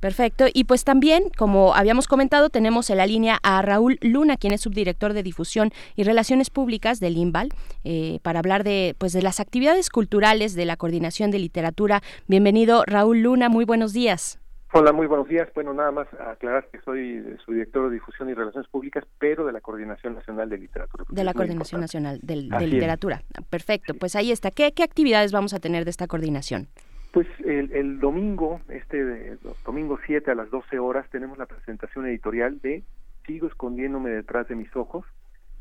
[0.00, 0.44] Perfecto.
[0.52, 4.60] Y pues también, como habíamos comentado, tenemos en la línea a Raúl Luna, quien es
[4.60, 7.48] subdirector de difusión y relaciones públicas del INVAL,
[7.84, 12.02] eh, para hablar de, pues, de las actividades culturales de la coordinación de literatura.
[12.26, 13.48] Bienvenido, Raúl Luna.
[13.48, 14.38] Muy buenos días.
[14.76, 15.48] Hola, muy buenos días.
[15.54, 19.46] Bueno, nada más aclarar que soy eh, su director de difusión y relaciones públicas, pero
[19.46, 21.04] de la Coordinación Nacional de Literatura.
[21.08, 21.80] De la Coordinación.
[21.80, 22.66] Nacional del- de.
[22.66, 23.22] Literatura.
[23.50, 23.94] Perfecto.
[23.94, 24.50] Pues ahí está.
[24.50, 26.66] ¿Qué, ¿Qué actividades vamos a tener de esta coordinación?
[27.12, 32.60] Pues el, el domingo, este domingo 7 a las 12 horas, tenemos la presentación editorial
[32.60, 32.82] de
[33.26, 35.04] Sigo escondiéndome detrás de mis ojos,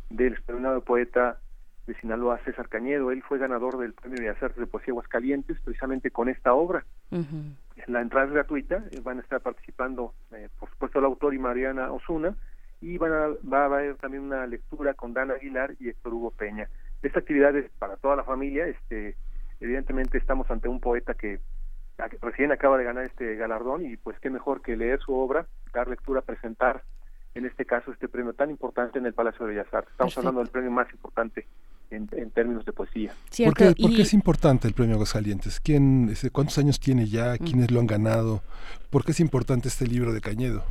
[0.10, 1.38] del experimentado poeta
[1.86, 3.12] de Sinaloa, César Cañedo.
[3.12, 6.84] Él fue ganador del Premio de Artes de Poesía Aguascalientes, precisamente con esta obra.
[7.88, 11.40] La entrada es gratuita, eh, van a estar participando, eh, por supuesto, el autor y
[11.40, 12.36] Mariana Osuna,
[12.82, 16.32] y van a, va a haber también una lectura con Dan Aguilar y Héctor Hugo
[16.32, 16.68] Peña.
[17.02, 19.16] Esta actividad es para toda la familia, este,
[19.60, 21.40] evidentemente estamos ante un poeta que
[22.22, 25.88] recién acaba de ganar este galardón y pues qué mejor que leer su obra, dar
[25.88, 26.84] lectura, presentar
[27.36, 29.92] en este caso este premio tan importante en el Palacio de Bellas Artes.
[29.92, 30.20] Estamos Perfecto.
[30.20, 31.46] hablando del premio más importante
[31.92, 33.14] en, en términos de poesía.
[33.46, 35.60] ¿Por qué, por qué es importante el premio Aguascalientes?
[35.60, 37.38] ¿Quién, ¿Cuántos años tiene ya?
[37.38, 38.42] ¿Quiénes lo han ganado?
[38.90, 40.64] ¿Por qué es importante este libro de Cañedo?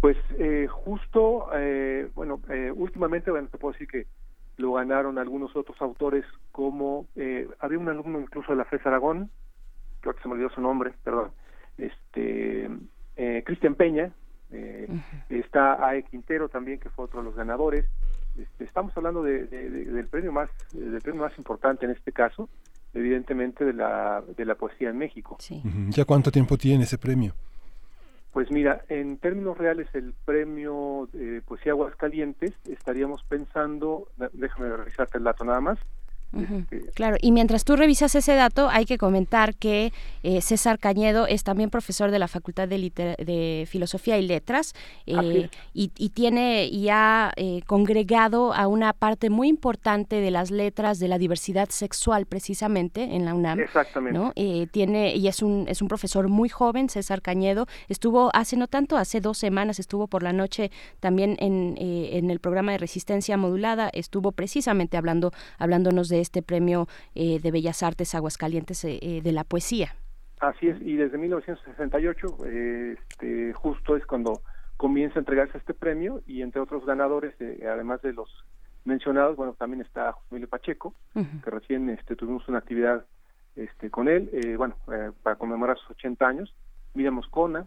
[0.00, 4.06] Pues eh, justo, eh, bueno, eh, últimamente, bueno, te puedo decir que
[4.58, 9.30] lo ganaron algunos otros autores como, eh, había un alumno incluso de la FES Aragón,
[10.00, 11.30] creo que se me olvidó su nombre, perdón,
[11.78, 12.70] este,
[13.16, 14.12] eh, Cristian Peña,
[14.50, 14.86] eh,
[15.28, 17.84] está está AE Quintero también, que fue otro de los ganadores.
[18.38, 22.12] Este, estamos hablando de- de- de- del premio más del premio más importante en este
[22.12, 22.48] caso,
[22.94, 25.36] evidentemente de la de la poesía en México.
[25.90, 27.34] ¿Ya cuánto tiempo tiene ese premio?
[28.32, 35.24] Pues mira, en términos reales el premio de Poesía Aguascalientes estaríamos pensando, déjame revisarte el
[35.24, 35.78] dato nada más.
[36.32, 41.26] Este, Claro, y mientras tú revisas ese dato, hay que comentar que eh, César Cañedo
[41.26, 44.74] es también profesor de la Facultad de, Liter- de Filosofía y Letras
[45.06, 50.50] eh, y, y tiene y ha eh, congregado a una parte muy importante de las
[50.50, 53.60] letras de la diversidad sexual precisamente en la UNAM.
[53.60, 54.18] Exactamente.
[54.18, 54.32] ¿no?
[54.36, 57.66] Eh, tiene y es un es un profesor muy joven, César Cañedo.
[57.88, 62.30] Estuvo hace no tanto, hace dos semanas estuvo por la noche también en, eh, en
[62.30, 63.90] el programa de Resistencia Modulada.
[63.92, 69.32] Estuvo precisamente hablando hablándonos de este premio eh, de Bellas Artes Aguascalientes eh, eh, de
[69.32, 69.94] la poesía.
[70.40, 74.42] Así es, y desde 1968 eh, este, justo es cuando
[74.76, 78.28] comienza a entregarse este premio y entre otros ganadores, además de los
[78.84, 83.06] mencionados, bueno, también está José Emilio Pacheco, que recién este, tuvimos una actividad
[83.56, 84.76] este, con él, eh, bueno,
[85.22, 86.54] para conmemorar sus 80 años,
[86.92, 87.66] Miriam Moscona,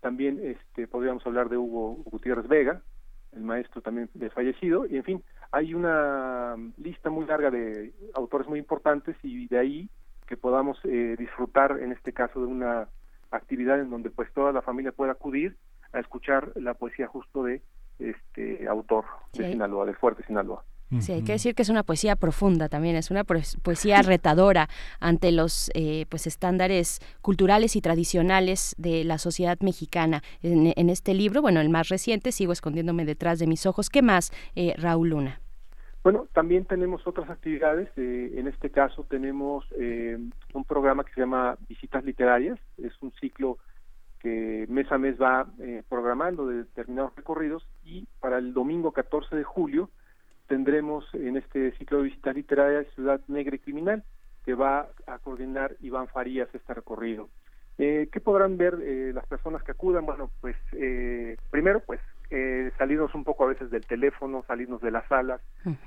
[0.00, 2.82] también este, podríamos hablar de Hugo Gutiérrez Vega,
[3.32, 8.48] el maestro también de fallecido, y en fin, hay una lista muy larga de autores
[8.48, 9.88] muy importantes y de ahí
[10.26, 12.88] que podamos eh, disfrutar en este caso de una
[13.30, 15.56] actividad en donde pues toda la familia pueda acudir
[15.92, 17.62] a escuchar la poesía justo de
[17.98, 19.52] este autor de Sí.
[19.52, 20.64] Sinaloa, de Fuerte Sinaloa.
[21.00, 24.68] Sí, hay que decir que es una poesía profunda también, es una poes- poesía retadora
[25.00, 30.22] ante los eh, pues estándares culturales y tradicionales de la sociedad mexicana.
[30.42, 33.90] En, en este libro, bueno, el más reciente, Sigo escondiéndome detrás de mis ojos.
[33.90, 35.40] ¿Qué más, eh, Raúl Luna?
[36.02, 37.90] Bueno, también tenemos otras actividades.
[37.96, 40.16] eh, en este caso tenemos eh,
[40.54, 42.58] un programa que se llama Visitas Literarias.
[42.82, 43.58] Es un ciclo
[44.20, 49.36] que mes a mes va eh, programando de determinados recorridos y para el domingo 14
[49.36, 49.90] de julio
[50.48, 54.02] tendremos en este ciclo de visitas literarias Ciudad Negra y Criminal,
[54.44, 57.28] que va a coordinar Iván Farías este recorrido.
[57.78, 60.04] Eh, ¿Qué podrán ver eh, las personas que acudan?
[60.04, 64.90] Bueno, pues eh, primero, pues eh, salirnos un poco a veces del teléfono, salirnos de
[64.90, 65.40] las salas,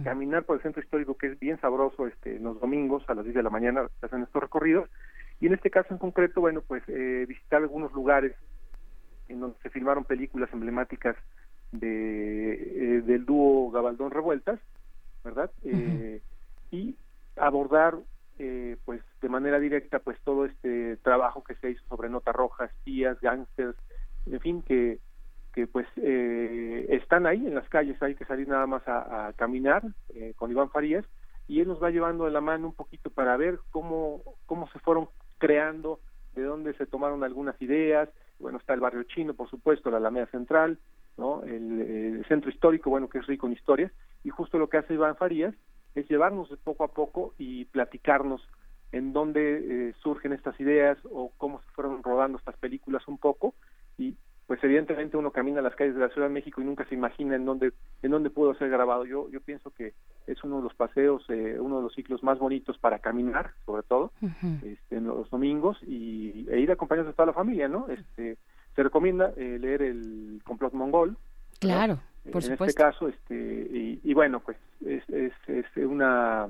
[0.04, 3.36] caminar por el centro histórico, que es bien sabroso este, los domingos a las 10
[3.36, 4.90] de la mañana, se hacen estos recorridos.
[5.40, 8.34] Y en este caso en concreto, bueno, pues eh, visitar algunos lugares
[9.28, 11.16] en donde se filmaron películas emblemáticas
[11.72, 14.60] de, eh, del dúo Gabaldón Revueltas,
[15.24, 15.52] ¿verdad?
[15.64, 16.22] Eh,
[16.72, 16.96] y
[17.36, 17.98] abordar
[18.40, 22.66] eh, pues de manera directa pues todo este trabajo que se hizo sobre nota roja,
[22.66, 23.78] espías, gángsters,
[24.26, 25.00] en fin, que,
[25.54, 29.34] que pues eh, están ahí en las calles, hay que salir nada más a, a
[29.34, 29.84] caminar
[30.16, 31.06] eh, con Iván Farías
[31.48, 34.80] y él nos va llevando de la mano un poquito para ver cómo, cómo se
[34.80, 36.00] fueron creando,
[36.34, 38.10] de dónde se tomaron algunas ideas,
[38.40, 40.80] bueno, está el barrio chino, por supuesto, la Alameda Central,
[41.18, 41.44] ¿no?
[41.44, 43.92] El, el centro histórico, bueno, que es rico en historias,
[44.24, 45.54] y justo lo que hace Iván Farías
[45.96, 48.42] es llevarnos de poco a poco y platicarnos
[48.92, 53.54] en dónde eh, surgen estas ideas o cómo se fueron rodando estas películas un poco
[53.98, 54.16] y
[54.48, 56.96] pues evidentemente uno camina a las calles de la Ciudad de México y nunca se
[56.96, 59.06] imagina en dónde en dónde pudo ser grabado.
[59.06, 59.94] Yo yo pienso que
[60.28, 63.84] es uno de los paseos, eh, uno de los ciclos más bonitos para caminar, sobre
[63.84, 64.12] todo
[64.64, 67.88] este, en los domingos y e ir acompañados de toda la familia, ¿no?
[67.88, 68.38] Este
[68.76, 71.18] se recomienda eh, leer el complot mongol.
[71.60, 72.00] Claro,
[72.32, 72.66] por en supuesto.
[72.66, 76.48] este caso, este y, y bueno, pues es, es, es una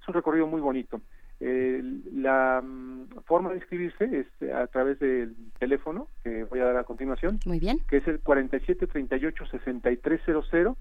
[0.00, 1.00] es un recorrido muy bonito.
[1.44, 1.82] Eh,
[2.14, 6.84] la mm, forma de inscribirse es a través del teléfono que voy a dar a
[6.84, 7.80] continuación, Muy bien.
[7.88, 10.76] que es el 4738-6300,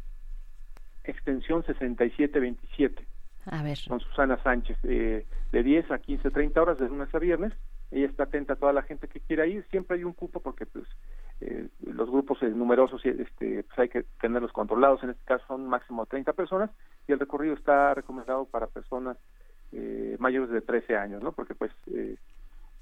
[1.04, 3.06] extensión 6727
[3.48, 3.78] A ver.
[3.88, 7.54] con Susana Sánchez, eh, de 10 a 15, 30 horas, de lunes a viernes.
[7.92, 9.66] Ella está atenta a toda la gente que quiera ir.
[9.70, 10.86] Siempre hay un cupo porque pues
[11.42, 15.04] eh, los grupos eh, numerosos este, pues hay que tenerlos controlados.
[15.04, 16.70] En este caso son máximo 30 personas
[17.08, 19.18] y el recorrido está recomendado para personas
[19.74, 21.32] eh, mayores de 13 años, ¿no?
[21.32, 22.16] Porque pues eh,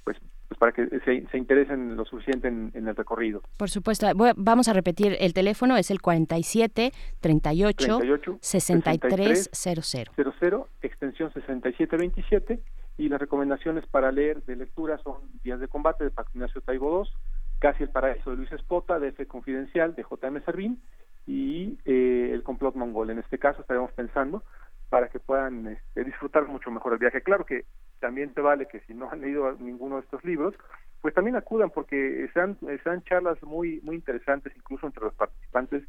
[0.04, 3.42] pues, pues para que se, se interesen lo suficiente en, en el recorrido.
[3.58, 4.08] Por supuesto.
[4.16, 10.12] Voy vamos a repetir el teléfono, es el 47 38, 38, 63 00.
[10.40, 12.60] 00, extensión 6727,
[13.00, 17.06] y las recomendaciones para leer de lectura son Días de Combate de Paco Ignacio Taibo
[17.06, 17.11] II,
[17.58, 20.42] Casi el Paraíso de Luis Espota, de F Confidencial, de J.M.
[20.42, 20.82] Servín,
[21.26, 23.10] y eh, El Complot Mongol.
[23.10, 24.44] En este caso estaremos pensando
[24.90, 27.22] para que puedan este, disfrutar mucho mejor el viaje.
[27.22, 27.64] Claro que
[28.02, 30.53] también te vale que si no han leído ninguno de estos libros,
[31.02, 35.84] pues también acudan porque sean, sean charlas muy, muy interesantes, incluso entre los participantes,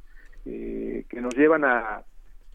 [0.44, 2.04] eh, que nos llevan a,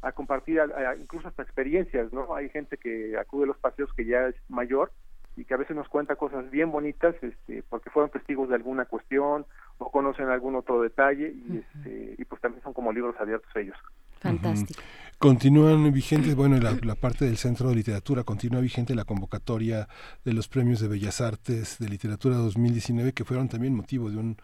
[0.07, 2.35] a compartir a- a- incluso hasta experiencias, ¿no?
[2.35, 4.91] Hay gente que acude a los paseos que ya es mayor
[5.37, 8.85] y que a veces nos cuenta cosas bien bonitas este, porque fueron testigos de alguna
[8.85, 9.45] cuestión
[9.79, 13.75] o conocen algún otro detalle y, este, y pues también son como libros abiertos ellos.
[14.21, 14.81] Fantástico.
[15.17, 19.87] Continúan vigentes, bueno, la, la parte del Centro de Literatura, continúa vigente la convocatoria
[20.23, 24.37] de los premios de Bellas Artes de Literatura 2019, que fueron también motivo de un,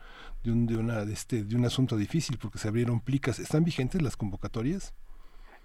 [0.44, 3.40] de un, de una, de este, de un asunto difícil, porque se abrieron plicas.
[3.40, 4.94] ¿Están vigentes las convocatorias?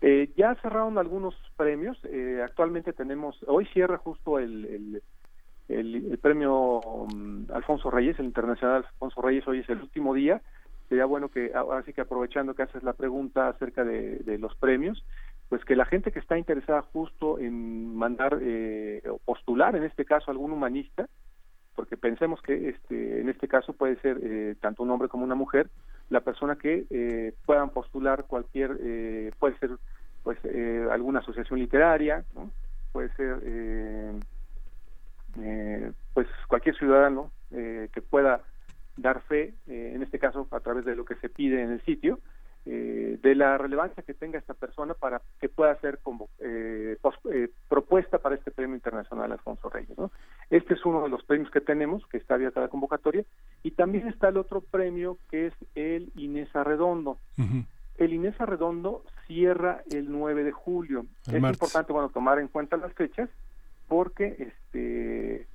[0.01, 1.99] Eh, ya cerraron algunos premios.
[2.05, 5.03] eh, actualmente tenemos, hoy cierra justo el, el,
[5.69, 10.43] el- premio um, Alfonso Reyes, el Internacional Alfonso Reyes, hoy es el último día.
[10.89, 14.55] Sería bueno que, ahora sí que aprovechando que haces la pregunta acerca de, de los
[14.57, 15.05] premios,
[15.49, 20.05] pues que la gente que está interesada justo en mandar eh, o postular, en este
[20.05, 21.09] caso, algún humanista,
[21.77, 25.37] porque pensemos que este en este caso puede ser eh, tanto un hombre como una
[25.37, 25.69] mujer
[26.09, 29.71] la persona que eh, puedan postular cualquier eh, puede ser
[30.25, 32.25] pues eh, alguna asociación literaria
[32.91, 34.21] puede ser eh,
[35.41, 38.43] eh, pues cualquier ciudadano que pueda
[38.97, 42.19] dar fe en este caso a través de lo que se pide en el sitio
[42.67, 47.19] eh, de la relevancia que tenga esta persona para que pueda ser como eh, pos-
[47.33, 49.97] eh, propuesta para este premio internacional Alfonso Reyes.
[49.97, 50.11] ¿no?
[50.51, 53.25] Este es uno de los premios que tenemos, que está abierta la convocatoria,
[53.63, 57.19] y también está el otro premio que es el Inés Arredondo.
[57.99, 61.07] El Inés Arredondo cierra el 9 de julio.
[61.29, 61.57] El es martes.
[61.57, 63.31] importante bueno tomar en cuenta las fechas
[63.89, 65.47] porque este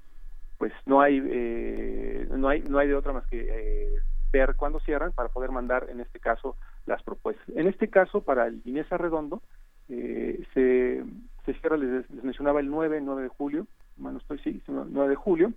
[0.57, 3.95] pues no hay eh, no hay no hay de otra más que eh,
[4.31, 7.47] ver cuándo cierran para poder mandar en este caso las propuestas.
[7.55, 9.41] En este caso para el Inés Arredondo
[9.89, 11.03] eh, se,
[11.45, 15.15] se cierra les, les mencionaba el 9 9 de julio, bueno estoy sí, 9 de
[15.15, 15.53] julio.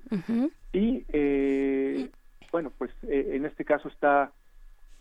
[0.73, 2.11] Y eh,
[2.53, 4.33] bueno pues eh, en este caso está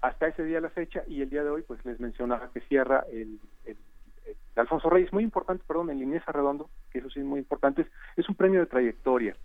[0.02, 3.06] hasta ese día la fecha y el día de hoy pues les mencionaba que cierra
[3.12, 3.78] el, el-
[4.26, 5.12] el Alfonso Reyes.
[5.12, 7.88] Muy importante perdón el Inés Arredondo que eso sí es muy importante es,
[8.18, 9.36] es un premio de trayectoria.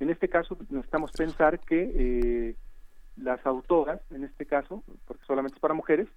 [0.00, 2.54] En este caso necesitamos pensar que eh,
[3.20, 6.08] las autoras en este caso porque solamente es para mujeres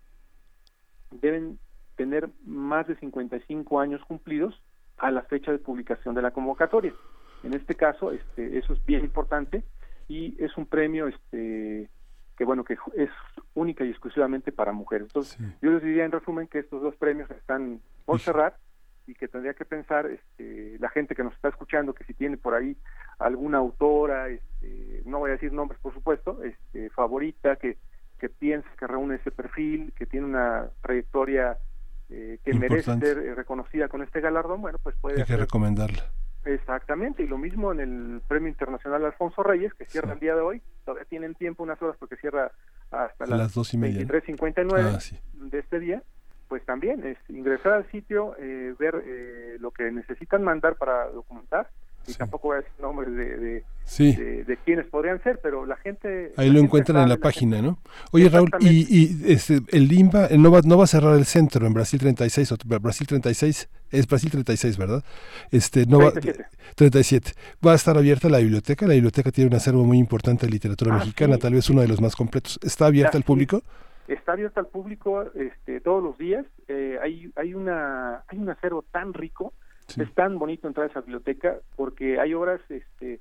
[1.11, 1.59] deben
[1.95, 4.61] tener más de 55 años cumplidos
[4.97, 6.93] a la fecha de publicación de la convocatoria.
[7.43, 9.63] En este caso, este, eso es bien importante
[10.07, 11.89] y es un premio este,
[12.37, 13.09] que bueno que es
[13.53, 15.07] única y exclusivamente para mujeres.
[15.07, 18.57] Entonces, yo les diría en resumen que estos dos premios están por cerrar
[19.07, 22.37] y que tendría que pensar este, la gente que nos está escuchando que si tiene
[22.37, 22.77] por ahí
[23.19, 27.77] alguna autora, este, no voy a decir nombres por supuesto, este, favorita que
[28.21, 31.57] que piense que reúne ese perfil, que tiene una trayectoria
[32.09, 36.11] eh, que merece ser eh, reconocida con este galardón, bueno, pues puede Hay que recomendarla.
[36.45, 40.41] Exactamente, y lo mismo en el Premio Internacional Alfonso Reyes, que cierra el día de
[40.41, 42.51] hoy, todavía tienen tiempo unas horas porque cierra
[42.91, 44.07] hasta las, las dos y media, ¿no?
[44.07, 45.19] 23.59 Ah, sí.
[45.33, 46.03] de este día,
[46.51, 51.69] pues también es ingresar al sitio, eh, ver eh, lo que necesitan mandar para documentar,
[52.05, 54.13] y tampoco voy a decir nombres de, de, Sí.
[54.15, 56.33] de, de quienes podrían ser, pero la gente...
[56.35, 57.79] Ahí la lo gente encuentran en la gente- página, ¿no?
[58.11, 61.23] Oye, Raúl, y, y este, el Limba eh, no va, no va a cerrar el
[61.25, 65.03] centro en Brasil 36, o Brasil 36, es Brasil 36, ¿verdad?
[65.51, 66.45] Este, no va, 37.
[66.75, 67.31] 37.
[67.65, 70.95] Va a estar abierta la biblioteca, la biblioteca tiene un acervo muy importante de literatura
[70.95, 71.41] Ah, mexicana, sí.
[71.41, 72.59] tal vez uno de los más completos.
[72.61, 73.61] ¿Está abierta al público?
[74.07, 76.45] Está abierta al público este, todos los días.
[76.67, 79.53] Eh, hay, hay, una, hay un acervo tan rico,
[79.97, 83.19] es tan bonito entrar a esa biblioteca porque hay obras este,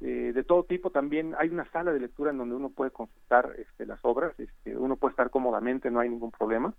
[0.00, 0.90] eh, de todo tipo.
[0.90, 4.38] También hay una sala de lectura en donde uno puede consultar este, las obras.
[4.38, 6.74] Este, uno puede estar cómodamente, no hay ningún problema.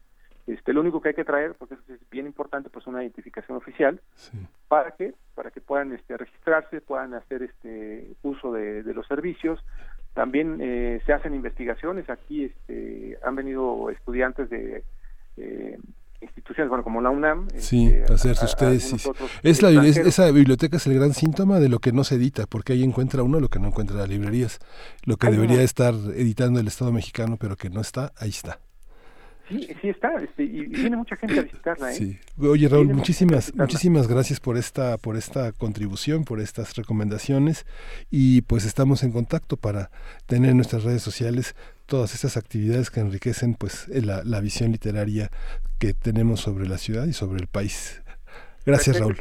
[0.48, 3.57] Este, lo único que hay que traer, porque eso es bien importante, pues una identificación
[3.57, 3.99] oficial
[4.67, 9.59] para que para que puedan este, registrarse, puedan hacer este uso de, de los servicios.
[10.16, 12.10] También eh, se hacen investigaciones.
[12.10, 14.84] Aquí este, han venido estudiantes de
[15.38, 15.77] eh,
[16.22, 17.48] instituciones, bueno, como la UNAM.
[17.58, 19.08] Sí, este, hacer sus tesis.
[19.44, 22.74] Es la, esa biblioteca es el gran síntoma de lo que no se edita, porque
[22.74, 24.60] ahí encuentra uno lo que no encuentra en las librerías.
[25.03, 28.30] Lo que Hay debería una- estar editando el Estado mexicano, pero que no está, ahí
[28.30, 28.60] está.
[29.48, 31.91] Sí, sí está, este, y, viene mucha gente a visitarla.
[31.91, 31.95] ¿eh?
[31.95, 32.19] Sí.
[32.40, 37.65] Oye Raúl, Viene muchísimas, muchísimas gracias por esta, por esta contribución, por estas recomendaciones
[38.09, 39.91] y pues estamos en contacto para
[40.25, 44.72] tener en nuestras redes sociales todas estas actividades que enriquecen pues eh, la, la visión
[44.72, 45.30] literaria
[45.80, 48.01] que tenemos sobre la ciudad y sobre el país.
[48.65, 48.99] Gracias.
[48.99, 49.17] Raúl.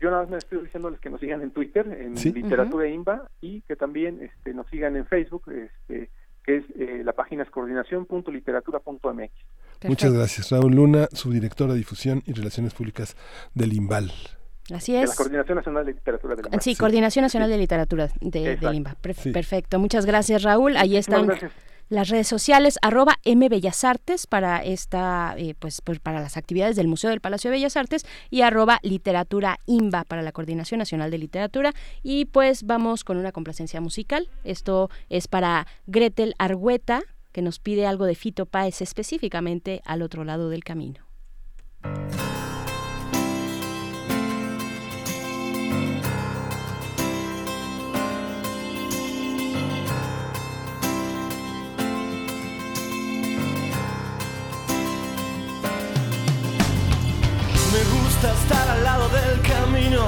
[0.00, 2.32] Yo nada más me estoy diciéndoles que nos sigan en Twitter, en Sí.
[2.32, 6.08] Literatura Imba, y que también este, nos sigan en Facebook, este,
[6.42, 9.32] que es eh, la página es coordinación.literatura.mx.
[9.88, 10.50] Muchas gracias.
[10.50, 13.16] Raúl Luna, subdirectora de difusión y relaciones públicas
[13.54, 14.12] del IMBAL.
[14.74, 15.14] Así De la es.
[15.16, 18.94] Coordinación Nacional de Literatura del Sí, Coordinación Nacional de Literatura de, del IMBA.
[19.00, 19.30] Per- Sí.
[19.32, 19.78] Perfecto.
[19.80, 20.76] Muchas gracias, Raúl.
[20.76, 21.28] Ahí están.
[21.88, 27.10] las redes sociales arroba mbellasartes para esta eh, pues, pues, para las actividades del Museo
[27.10, 31.72] del Palacio de Bellas Artes y arroba literatura imba para la Coordinación Nacional de Literatura
[32.04, 37.02] y pues vamos con una complacencia musical esto es para Gretel Argüeta
[37.32, 41.04] que nos pide algo de Fito Páez específicamente al otro lado del camino.
[57.72, 60.04] Me gusta estar al lado del camino,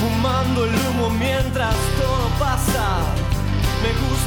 [0.00, 3.18] fumando el humo mientras todo pasa.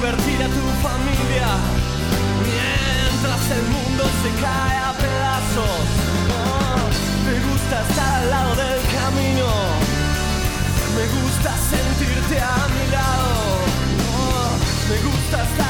[0.00, 1.48] divertir a tu familia
[2.40, 5.80] mientras el mundo se cae a pedazos.
[6.40, 6.88] Oh,
[7.26, 9.46] me gusta estar al lado del camino.
[10.96, 13.30] Me gusta sentirte a mi lado.
[14.16, 14.50] Oh,
[14.88, 15.69] me gusta estar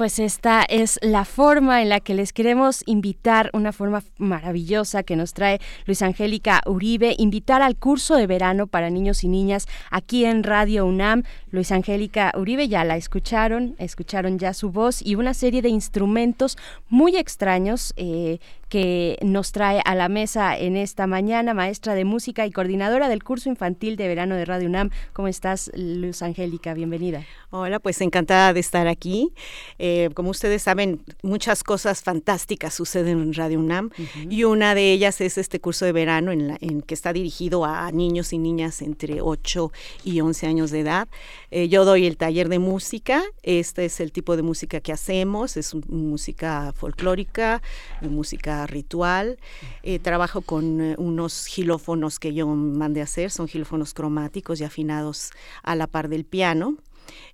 [0.00, 5.14] Pues esta es la forma en la que les queremos invitar, una forma maravillosa que
[5.14, 10.24] nos trae Luis Angélica Uribe, invitar al curso de verano para niños y niñas aquí
[10.24, 11.24] en Radio UNAM.
[11.50, 16.56] Luis Angélica Uribe ya la escucharon, escucharon ya su voz y una serie de instrumentos
[16.88, 18.38] muy extraños eh,
[18.70, 23.22] que nos trae a la mesa en esta mañana, maestra de música y coordinadora del
[23.24, 24.90] curso infantil de verano de Radio UNAM.
[25.12, 26.72] ¿Cómo estás, Luz Angélica?
[26.72, 27.26] Bienvenida.
[27.50, 29.32] Hola, pues encantada de estar aquí.
[29.80, 33.90] Eh, como ustedes saben, muchas cosas fantásticas suceden en Radio UNAM
[34.30, 37.64] y una de ellas es este curso de verano en, la- en que está dirigido
[37.64, 39.72] a niños y niñas entre 8
[40.04, 41.08] y 11 años de edad.
[41.50, 43.24] Eh, yo doy el taller de música.
[43.42, 45.56] Este es el tipo de música que hacemos.
[45.56, 47.60] Es música folclórica,
[48.02, 49.38] música ritual.
[49.82, 53.30] Eh, trabajo con eh, unos gilófonos que yo mandé a hacer.
[53.30, 55.30] Son gilófonos cromáticos y afinados
[55.62, 56.76] a la par del piano.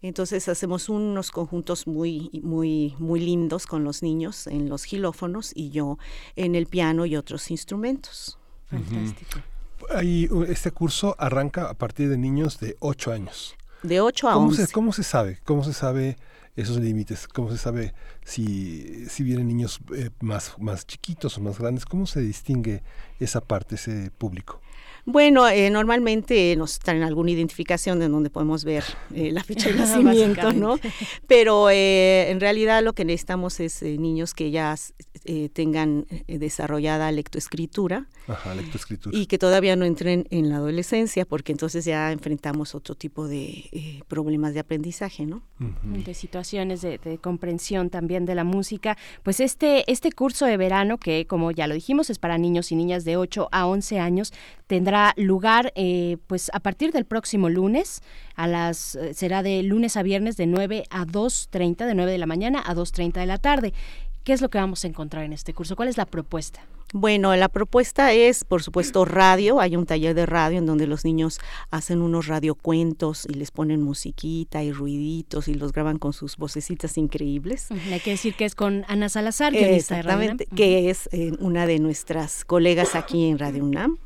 [0.03, 5.71] Entonces hacemos unos conjuntos muy, muy, muy lindos con los niños en los gilófonos y
[5.71, 5.99] yo
[6.35, 8.39] en el piano y otros instrumentos.
[8.71, 9.41] Fantástico.
[9.95, 13.55] Ahí, uh, este curso arranca a partir de niños de 8 años.
[13.83, 14.67] De 8 a ¿Cómo 11.
[14.67, 15.39] se, ¿Cómo se sabe?
[15.45, 16.17] ¿Cómo se sabe
[16.57, 17.29] esos límites?
[17.29, 17.95] ¿Cómo se sabe
[18.25, 21.85] si, si vienen niños eh, más, más chiquitos o más grandes?
[21.85, 22.83] ¿Cómo se distingue
[23.21, 24.61] esa parte, ese público?
[25.09, 28.83] Bueno, eh, normalmente nos traen alguna identificación en donde podemos ver
[29.15, 30.79] eh, la fecha de nacimiento, ¿no?
[31.29, 34.75] Pero eh, en realidad lo que necesitamos es eh, niños que ya
[35.25, 39.17] eh, tengan eh, desarrollada lectoescritura Ajá, lectoescritura.
[39.17, 43.69] y que todavía no entren en la adolescencia, porque entonces ya enfrentamos otro tipo de
[43.71, 45.43] eh, problemas de aprendizaje, ¿no?
[45.85, 48.97] de situaciones de, de comprensión también de la música.
[49.23, 52.77] Pues este, este curso de verano, que como ya lo dijimos, es para niños y
[52.77, 54.33] niñas de 8 a 11 años,
[54.67, 58.03] tendrá lugar eh, pues a partir del próximo lunes,
[58.35, 62.19] a las eh, será de lunes a viernes de 9 a 2.30, de 9 de
[62.19, 63.73] la mañana a 2.30 de la tarde.
[64.25, 65.77] ¿Qué es lo que vamos a encontrar en este curso?
[65.77, 66.61] ¿Cuál es la propuesta?
[66.93, 69.61] Bueno, la propuesta es, por supuesto, radio.
[69.61, 73.83] Hay un taller de radio en donde los niños hacen unos radiocuentos y les ponen
[73.83, 77.69] musiquita y ruiditos y los graban con sus vocecitas increíbles.
[77.93, 80.35] Hay que decir que es con Ana Salazar, guionista de Radio UNAM.
[80.35, 83.99] Exactamente, que es eh, una de nuestras colegas aquí en Radio UNAM.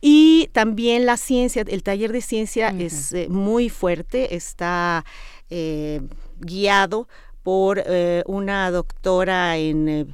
[0.00, 5.04] Y también la ciencia, el taller de ciencia es eh, muy fuerte, está
[5.50, 6.00] eh,
[6.38, 7.08] guiado
[7.42, 10.12] por eh, una doctora en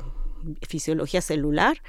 [0.66, 1.82] fisiología celular.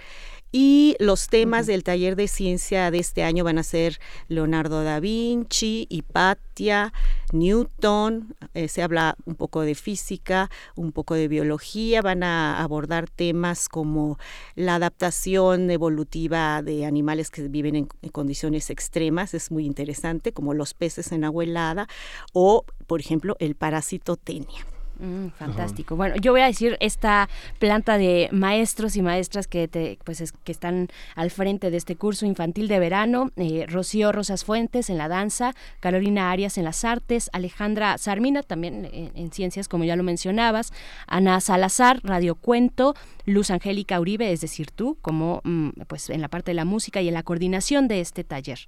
[0.56, 5.00] Y los temas del taller de ciencia de este año van a ser Leonardo da
[5.00, 6.94] Vinci, Hipatia,
[7.32, 13.10] Newton, eh, se habla un poco de física, un poco de biología, van a abordar
[13.10, 14.20] temas como
[14.54, 20.54] la adaptación evolutiva de animales que viven en, en condiciones extremas, es muy interesante, como
[20.54, 21.88] los peces en agua helada,
[22.32, 24.73] o, por ejemplo, el parásito tenia.
[25.00, 25.96] Mm, fantástico.
[25.96, 27.28] Bueno, yo voy a decir esta
[27.60, 31.96] planta de maestros y maestras que te, pues es- que están al frente de este
[31.96, 36.86] curso infantil de verano, eh, Rocío Rosas Fuentes en la danza, Carolina Arias en las
[36.86, 40.72] artes, Alejandra Sarmina también en, en ciencias como ya lo mencionabas,
[41.08, 46.52] Ana Salazar, radiocuento, Luz Angélica Uribe, es decir, tú, como mm, pues en la parte
[46.52, 48.60] de la música y en la coordinación de este taller.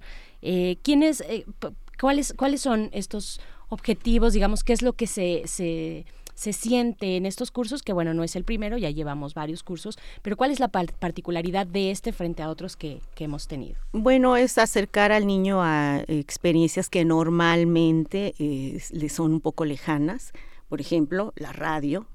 [0.42, 1.44] Eh, ¿quiénes, eh,
[2.00, 6.04] cuáles, ¿Cuáles son estos objetivos, digamos, qué es lo que se, se,
[6.34, 9.98] se siente en estos cursos, que bueno, no es el primero, ya llevamos varios cursos,
[10.22, 13.76] pero cuál es la par- particularidad de este frente a otros que, que hemos tenido?
[13.92, 20.32] Bueno, es acercar al niño a experiencias que normalmente eh, le son un poco lejanas.
[20.68, 22.08] Por ejemplo, la radio,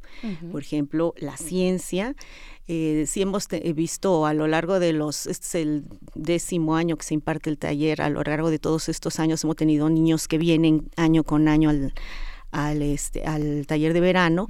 [0.52, 2.16] por ejemplo, la ciencia.
[2.74, 5.84] Eh, sí hemos visto a lo largo de los, este es el
[6.16, 9.58] décimo año que se imparte el taller, a lo largo de todos estos años hemos
[9.58, 11.94] tenido niños que vienen año con año al,
[12.52, 14.48] al, este, al taller de verano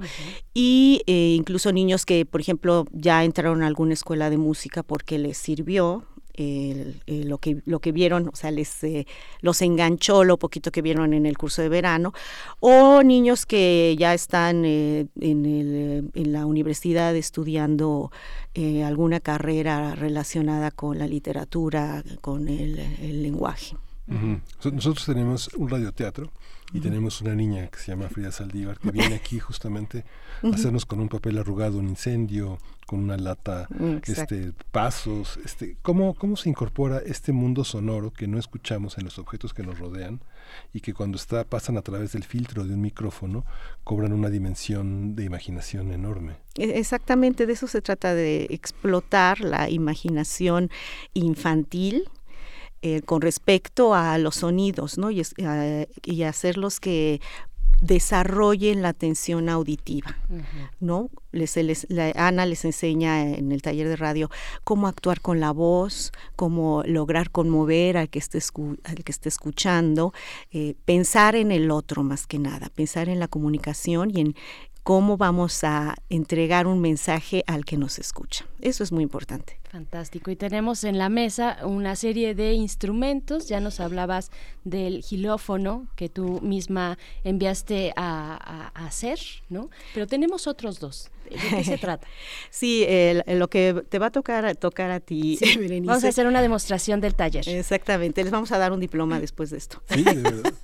[0.54, 5.18] y eh, incluso niños que, por ejemplo, ya entraron a alguna escuela de música porque
[5.18, 9.06] les sirvió el- lo que lo que vieron, o sea, les eh,
[9.40, 12.12] los enganchó lo poquito que vieron en el curso de verano,
[12.60, 18.10] o niños que ya están eh, en, el, en la universidad estudiando
[18.54, 23.76] eh, alguna carrera relacionada con la literatura, con el lenguaje.
[24.72, 26.30] Nosotros tenemos un radioteatro
[26.74, 30.04] y tenemos una niña que se llama Frida Saldívar que viene aquí justamente
[30.42, 34.34] a hacernos con un papel arrugado un incendio, con una lata, Mm, exacto.
[34.34, 39.18] este pasos, este cómo cómo se incorpora este mundo sonoro que no escuchamos en los
[39.18, 40.20] objetos que nos rodean
[40.72, 43.44] y que cuando está pasan a través del filtro de un micrófono
[43.84, 46.36] cobran una dimensión de imaginación enorme.
[46.56, 50.70] E- Exactamente, de eso se trata de explotar la imaginación
[51.12, 52.08] infantil
[52.82, 55.10] eh, con respecto a los sonidos, ¿no?
[55.10, 57.20] Y, a- y hacerlos que
[57.80, 60.16] desarrollen la atención auditiva,
[60.78, 61.10] ¿no?
[61.32, 64.30] Les, les- la- Ana les enseña en el taller de radio
[64.62, 69.28] cómo actuar con la voz, cómo lograr conmover al que esté, escu- al que esté
[69.28, 70.12] escuchando,
[70.52, 74.36] eh, pensar en el otro más que nada, pensar en la comunicación y en
[74.84, 78.46] cómo vamos a entregar un mensaje al que nos escucha.
[78.60, 79.58] Eso es muy importante.
[79.72, 80.30] Fantástico.
[80.30, 83.48] Y tenemos en la mesa una serie de instrumentos.
[83.48, 84.30] Ya nos hablabas
[84.64, 89.18] del gilófono que tú misma enviaste a, a- a hacer,
[89.48, 89.70] ¿no?
[89.94, 91.08] Pero tenemos otros dos.
[91.30, 92.06] ¿De qué se trata?
[92.50, 95.86] Sí, el- lo que te va a tocar tocar a ti, Sí, Berenice.
[95.86, 97.48] Vamos a hacer una demostración del taller.
[97.48, 99.82] Exactamente, les vamos a dar un diploma después de esto.
[99.88, 100.52] Sí, de verdad.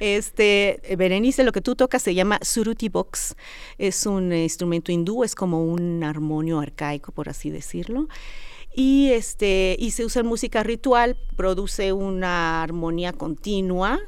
[0.00, 3.36] Este, Berenice, lo que tú tocas se llama Suruti Box.
[3.78, 8.08] Es un eh, instrumento hindú, es como un armonio arcaico, por así decirlo.
[8.74, 14.00] Y, este, y se usa en música ritual, produce una armonía continua.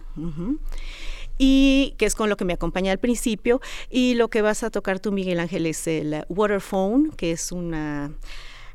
[1.38, 3.60] y que es con lo que me acompaña al principio.
[3.90, 8.12] Y lo que vas a tocar tú, Miguel Ángel, es el waterphone, que es una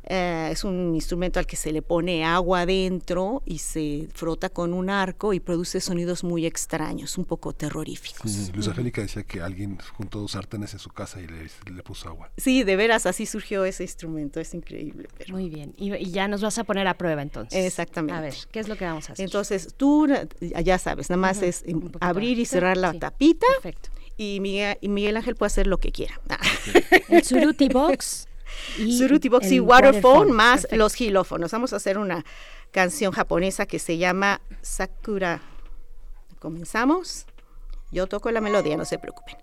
[0.04, 4.74] eh, es un instrumento al que se le pone agua adentro y se frota con
[4.74, 8.30] un arco y produce sonidos muy extraños, un poco terroríficos.
[8.32, 11.84] Sí, Luz Angélica decía que alguien juntó dos sartenes en su casa y le, le
[11.84, 12.32] puso agua.
[12.38, 15.08] Sí, de veras, así surgió ese instrumento, es increíble.
[15.18, 15.74] pero- Muy bien.
[15.78, 17.64] Y, y ya nos vas a poner a prueba entonces.
[17.66, 18.18] Exactamente.
[18.18, 19.24] A ver, ¿qué es lo que vamos a hacer?
[19.24, 20.08] Entonces, tú
[20.40, 21.64] ya sabes, nada más es
[22.00, 23.46] abrir y cerrar la sí, tapita.
[23.62, 23.90] Perfecto.
[24.18, 26.20] Y Miguel, y Miguel Ángel puede hacer lo que quiera.
[27.10, 28.28] El Suruti Box.
[28.98, 30.76] Suruti Box y el Waterphone más perfecto.
[30.78, 31.52] los gilófonos.
[31.52, 32.24] Vamos a hacer una
[32.72, 35.42] canción japonesa que se llama Sakura.
[36.40, 37.26] Comenzamos.
[37.92, 39.38] Yo toco la melodía, no se preocupen.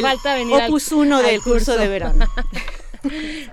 [0.00, 2.26] Falta venir opus 1 al del curso de verano.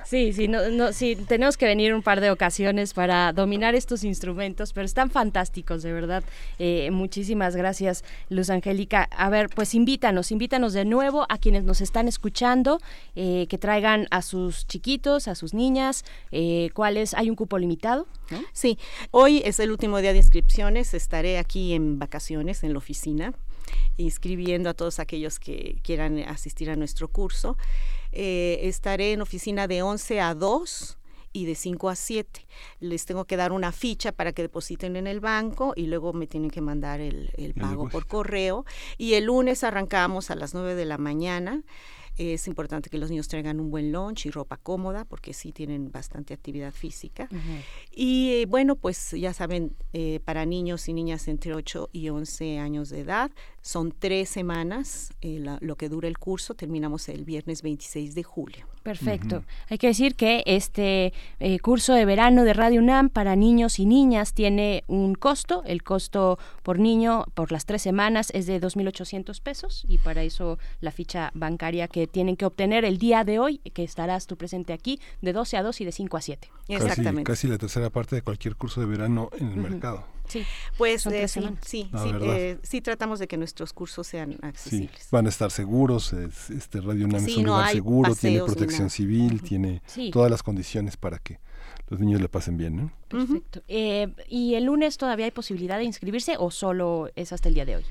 [0.06, 4.04] Sí, sí, no, no, sí, tenemos que venir un par de ocasiones para dominar estos
[4.04, 6.24] instrumentos, pero están fantásticos, de verdad.
[6.60, 9.04] Eh, muchísimas gracias, Luz Angélica.
[9.16, 12.80] A ver, pues invítanos, invítanos de nuevo a quienes nos están escuchando,
[13.16, 16.04] eh, que traigan a sus chiquitos, a sus niñas.
[16.32, 17.14] Eh, ¿Cuál es?
[17.14, 18.08] ¿Hay un cupo limitado?
[18.30, 18.40] ¿no?
[18.52, 18.78] Sí,
[19.12, 20.94] hoy es el último día de inscripciones.
[20.94, 23.34] Estaré aquí en vacaciones en la oficina,
[23.98, 27.58] inscribiendo a todos aquellos que quieran asistir a nuestro curso.
[28.12, 30.98] Eh, estaré en oficina de 11 a 2
[31.34, 32.48] y de 5 a 7.
[32.80, 36.28] Les tengo que dar una ficha para que depositen en el banco y luego me
[36.28, 38.66] tienen que mandar el, el pago por correo.
[38.98, 41.64] Y el lunes arrancamos a las 9 de la mañana.
[42.18, 45.92] Es importante que los niños traigan un buen lunch y ropa cómoda porque sí tienen
[45.92, 47.28] bastante actividad física.
[47.92, 52.60] Y eh, bueno, pues ya saben, eh, para niños y niñas entre 8 y 11
[52.60, 53.32] años de edad,
[53.62, 56.54] son tres semanas eh, la- lo que dura el curso.
[56.56, 58.66] Terminamos el viernes 26 de julio.
[58.88, 59.44] Perfecto.
[59.70, 63.86] Hay que decir que este eh, curso de verano de Radio UNAM para niños y
[63.86, 65.62] niñas tiene un costo.
[65.66, 70.58] El costo por niño por las tres semanas es de 2.800 pesos y para eso
[70.80, 74.72] la ficha bancaria que tienen que obtener el día de hoy, que estarás tú presente
[74.72, 76.50] aquí, de 12 a 2 y de 5 a 7.
[76.80, 80.06] Casi, casi la tercera parte de cualquier curso de verano en el mercado.
[80.28, 80.44] Sí,
[80.78, 84.32] Pues Son eh, sí, sí, Ah, sí, eh, sí tratamos de que nuestros cursos sean
[84.34, 85.08] Sí, accesibles.
[85.12, 88.90] van a estar seguros, es- este Radio UNAM es un no lugar seguro, tiene protección
[88.90, 90.12] civil, tiene Sí.
[90.12, 91.40] todas las condiciones para que
[91.90, 92.92] los niños le pasen bien, ¿no?
[93.08, 93.62] Perfecto.
[93.70, 97.66] Eh, ¿Y el lunes todavía hay posibilidad de inscribirse o solo es hasta el día
[97.66, 97.84] de hoy?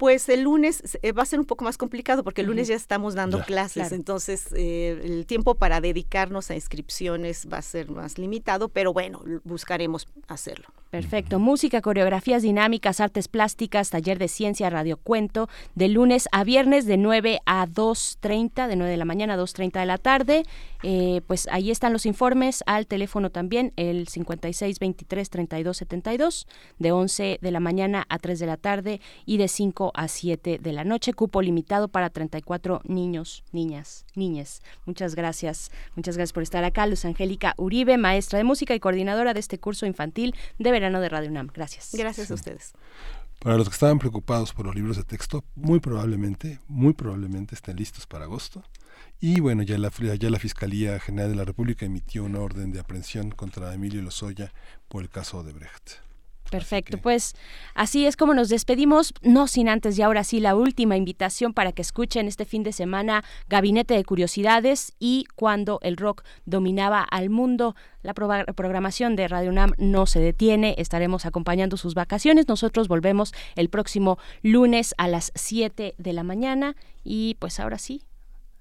[0.00, 2.74] Pues el lunes eh, va a ser un poco más complicado porque el lunes ya
[2.74, 3.44] estamos dando Ya.
[3.44, 3.94] clases, Claro.
[3.96, 9.20] entonces eh, el tiempo para dedicarnos a inscripciones va a ser más limitado, pero bueno,
[9.44, 10.68] buscaremos hacerlo.
[10.88, 11.38] Perfecto.
[11.38, 17.40] Música, coreografías dinámicas, artes plásticas, taller de ciencia, radiocuento, de lunes a viernes de 9
[17.44, 20.44] a 2.30, de 9 de la mañana a 2.30 de la tarde.
[20.82, 26.46] Eh, pues ahí están los informes al teléfono también, el 56 23 32 72,
[26.78, 30.58] de 11 de la mañana a 3 de la tarde y de 5 a 7
[30.60, 31.12] de la noche.
[31.12, 34.62] Cupo limitado para 34 niños, niñas, niñes.
[34.86, 35.70] Muchas gracias.
[35.96, 36.86] Muchas gracias por estar acá.
[36.86, 41.08] Luz Angélica Uribe, maestra de música y coordinadora de este curso infantil de verano de
[41.08, 41.48] Radio UNAM.
[41.52, 41.90] Gracias.
[41.92, 42.72] Gracias a ustedes.
[43.40, 47.76] Para los que estaban preocupados por los libros de texto, muy probablemente, muy probablemente estén
[47.76, 48.62] listos para agosto.
[49.22, 52.80] Y bueno, ya la, ya la Fiscalía General de la República emitió una orden de
[52.80, 54.50] aprehensión contra Emilio Lozoya
[54.88, 56.00] por el caso de Brecht.
[56.50, 57.36] Perfecto, pues
[57.74, 61.70] así es como nos despedimos, no sin antes y ahora sí la última invitación para
[61.70, 67.30] que escuchen este fin de semana Gabinete de Curiosidades y cuando el rock dominaba al
[67.30, 67.76] mundo.
[68.02, 72.48] La programación de Radio UNAM no se detiene, estaremos acompañando sus vacaciones.
[72.48, 76.74] Nosotros volvemos el próximo lunes a las 7 de la mañana
[77.04, 78.02] y pues ahora sí,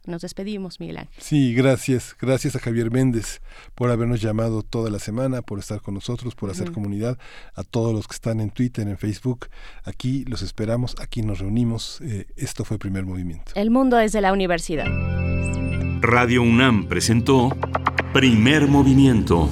[0.05, 1.13] nos despedimos, Miguel Ángel.
[1.17, 2.15] Sí, gracias.
[2.19, 3.41] Gracias a Javier Méndez
[3.75, 7.17] por habernos llamado toda la semana, por estar con nosotros, por hacer comunidad.
[7.53, 9.47] A todos los que están en Twitter, en Facebook,
[9.83, 11.99] aquí los esperamos, aquí nos reunimos.
[12.01, 13.51] Eh, esto fue Primer Movimiento.
[13.55, 14.87] El mundo desde la universidad.
[16.01, 17.55] Radio UNAM presentó
[18.13, 19.49] Primer Movimiento.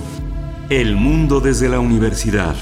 [0.70, 2.56] El mundo desde la universidad.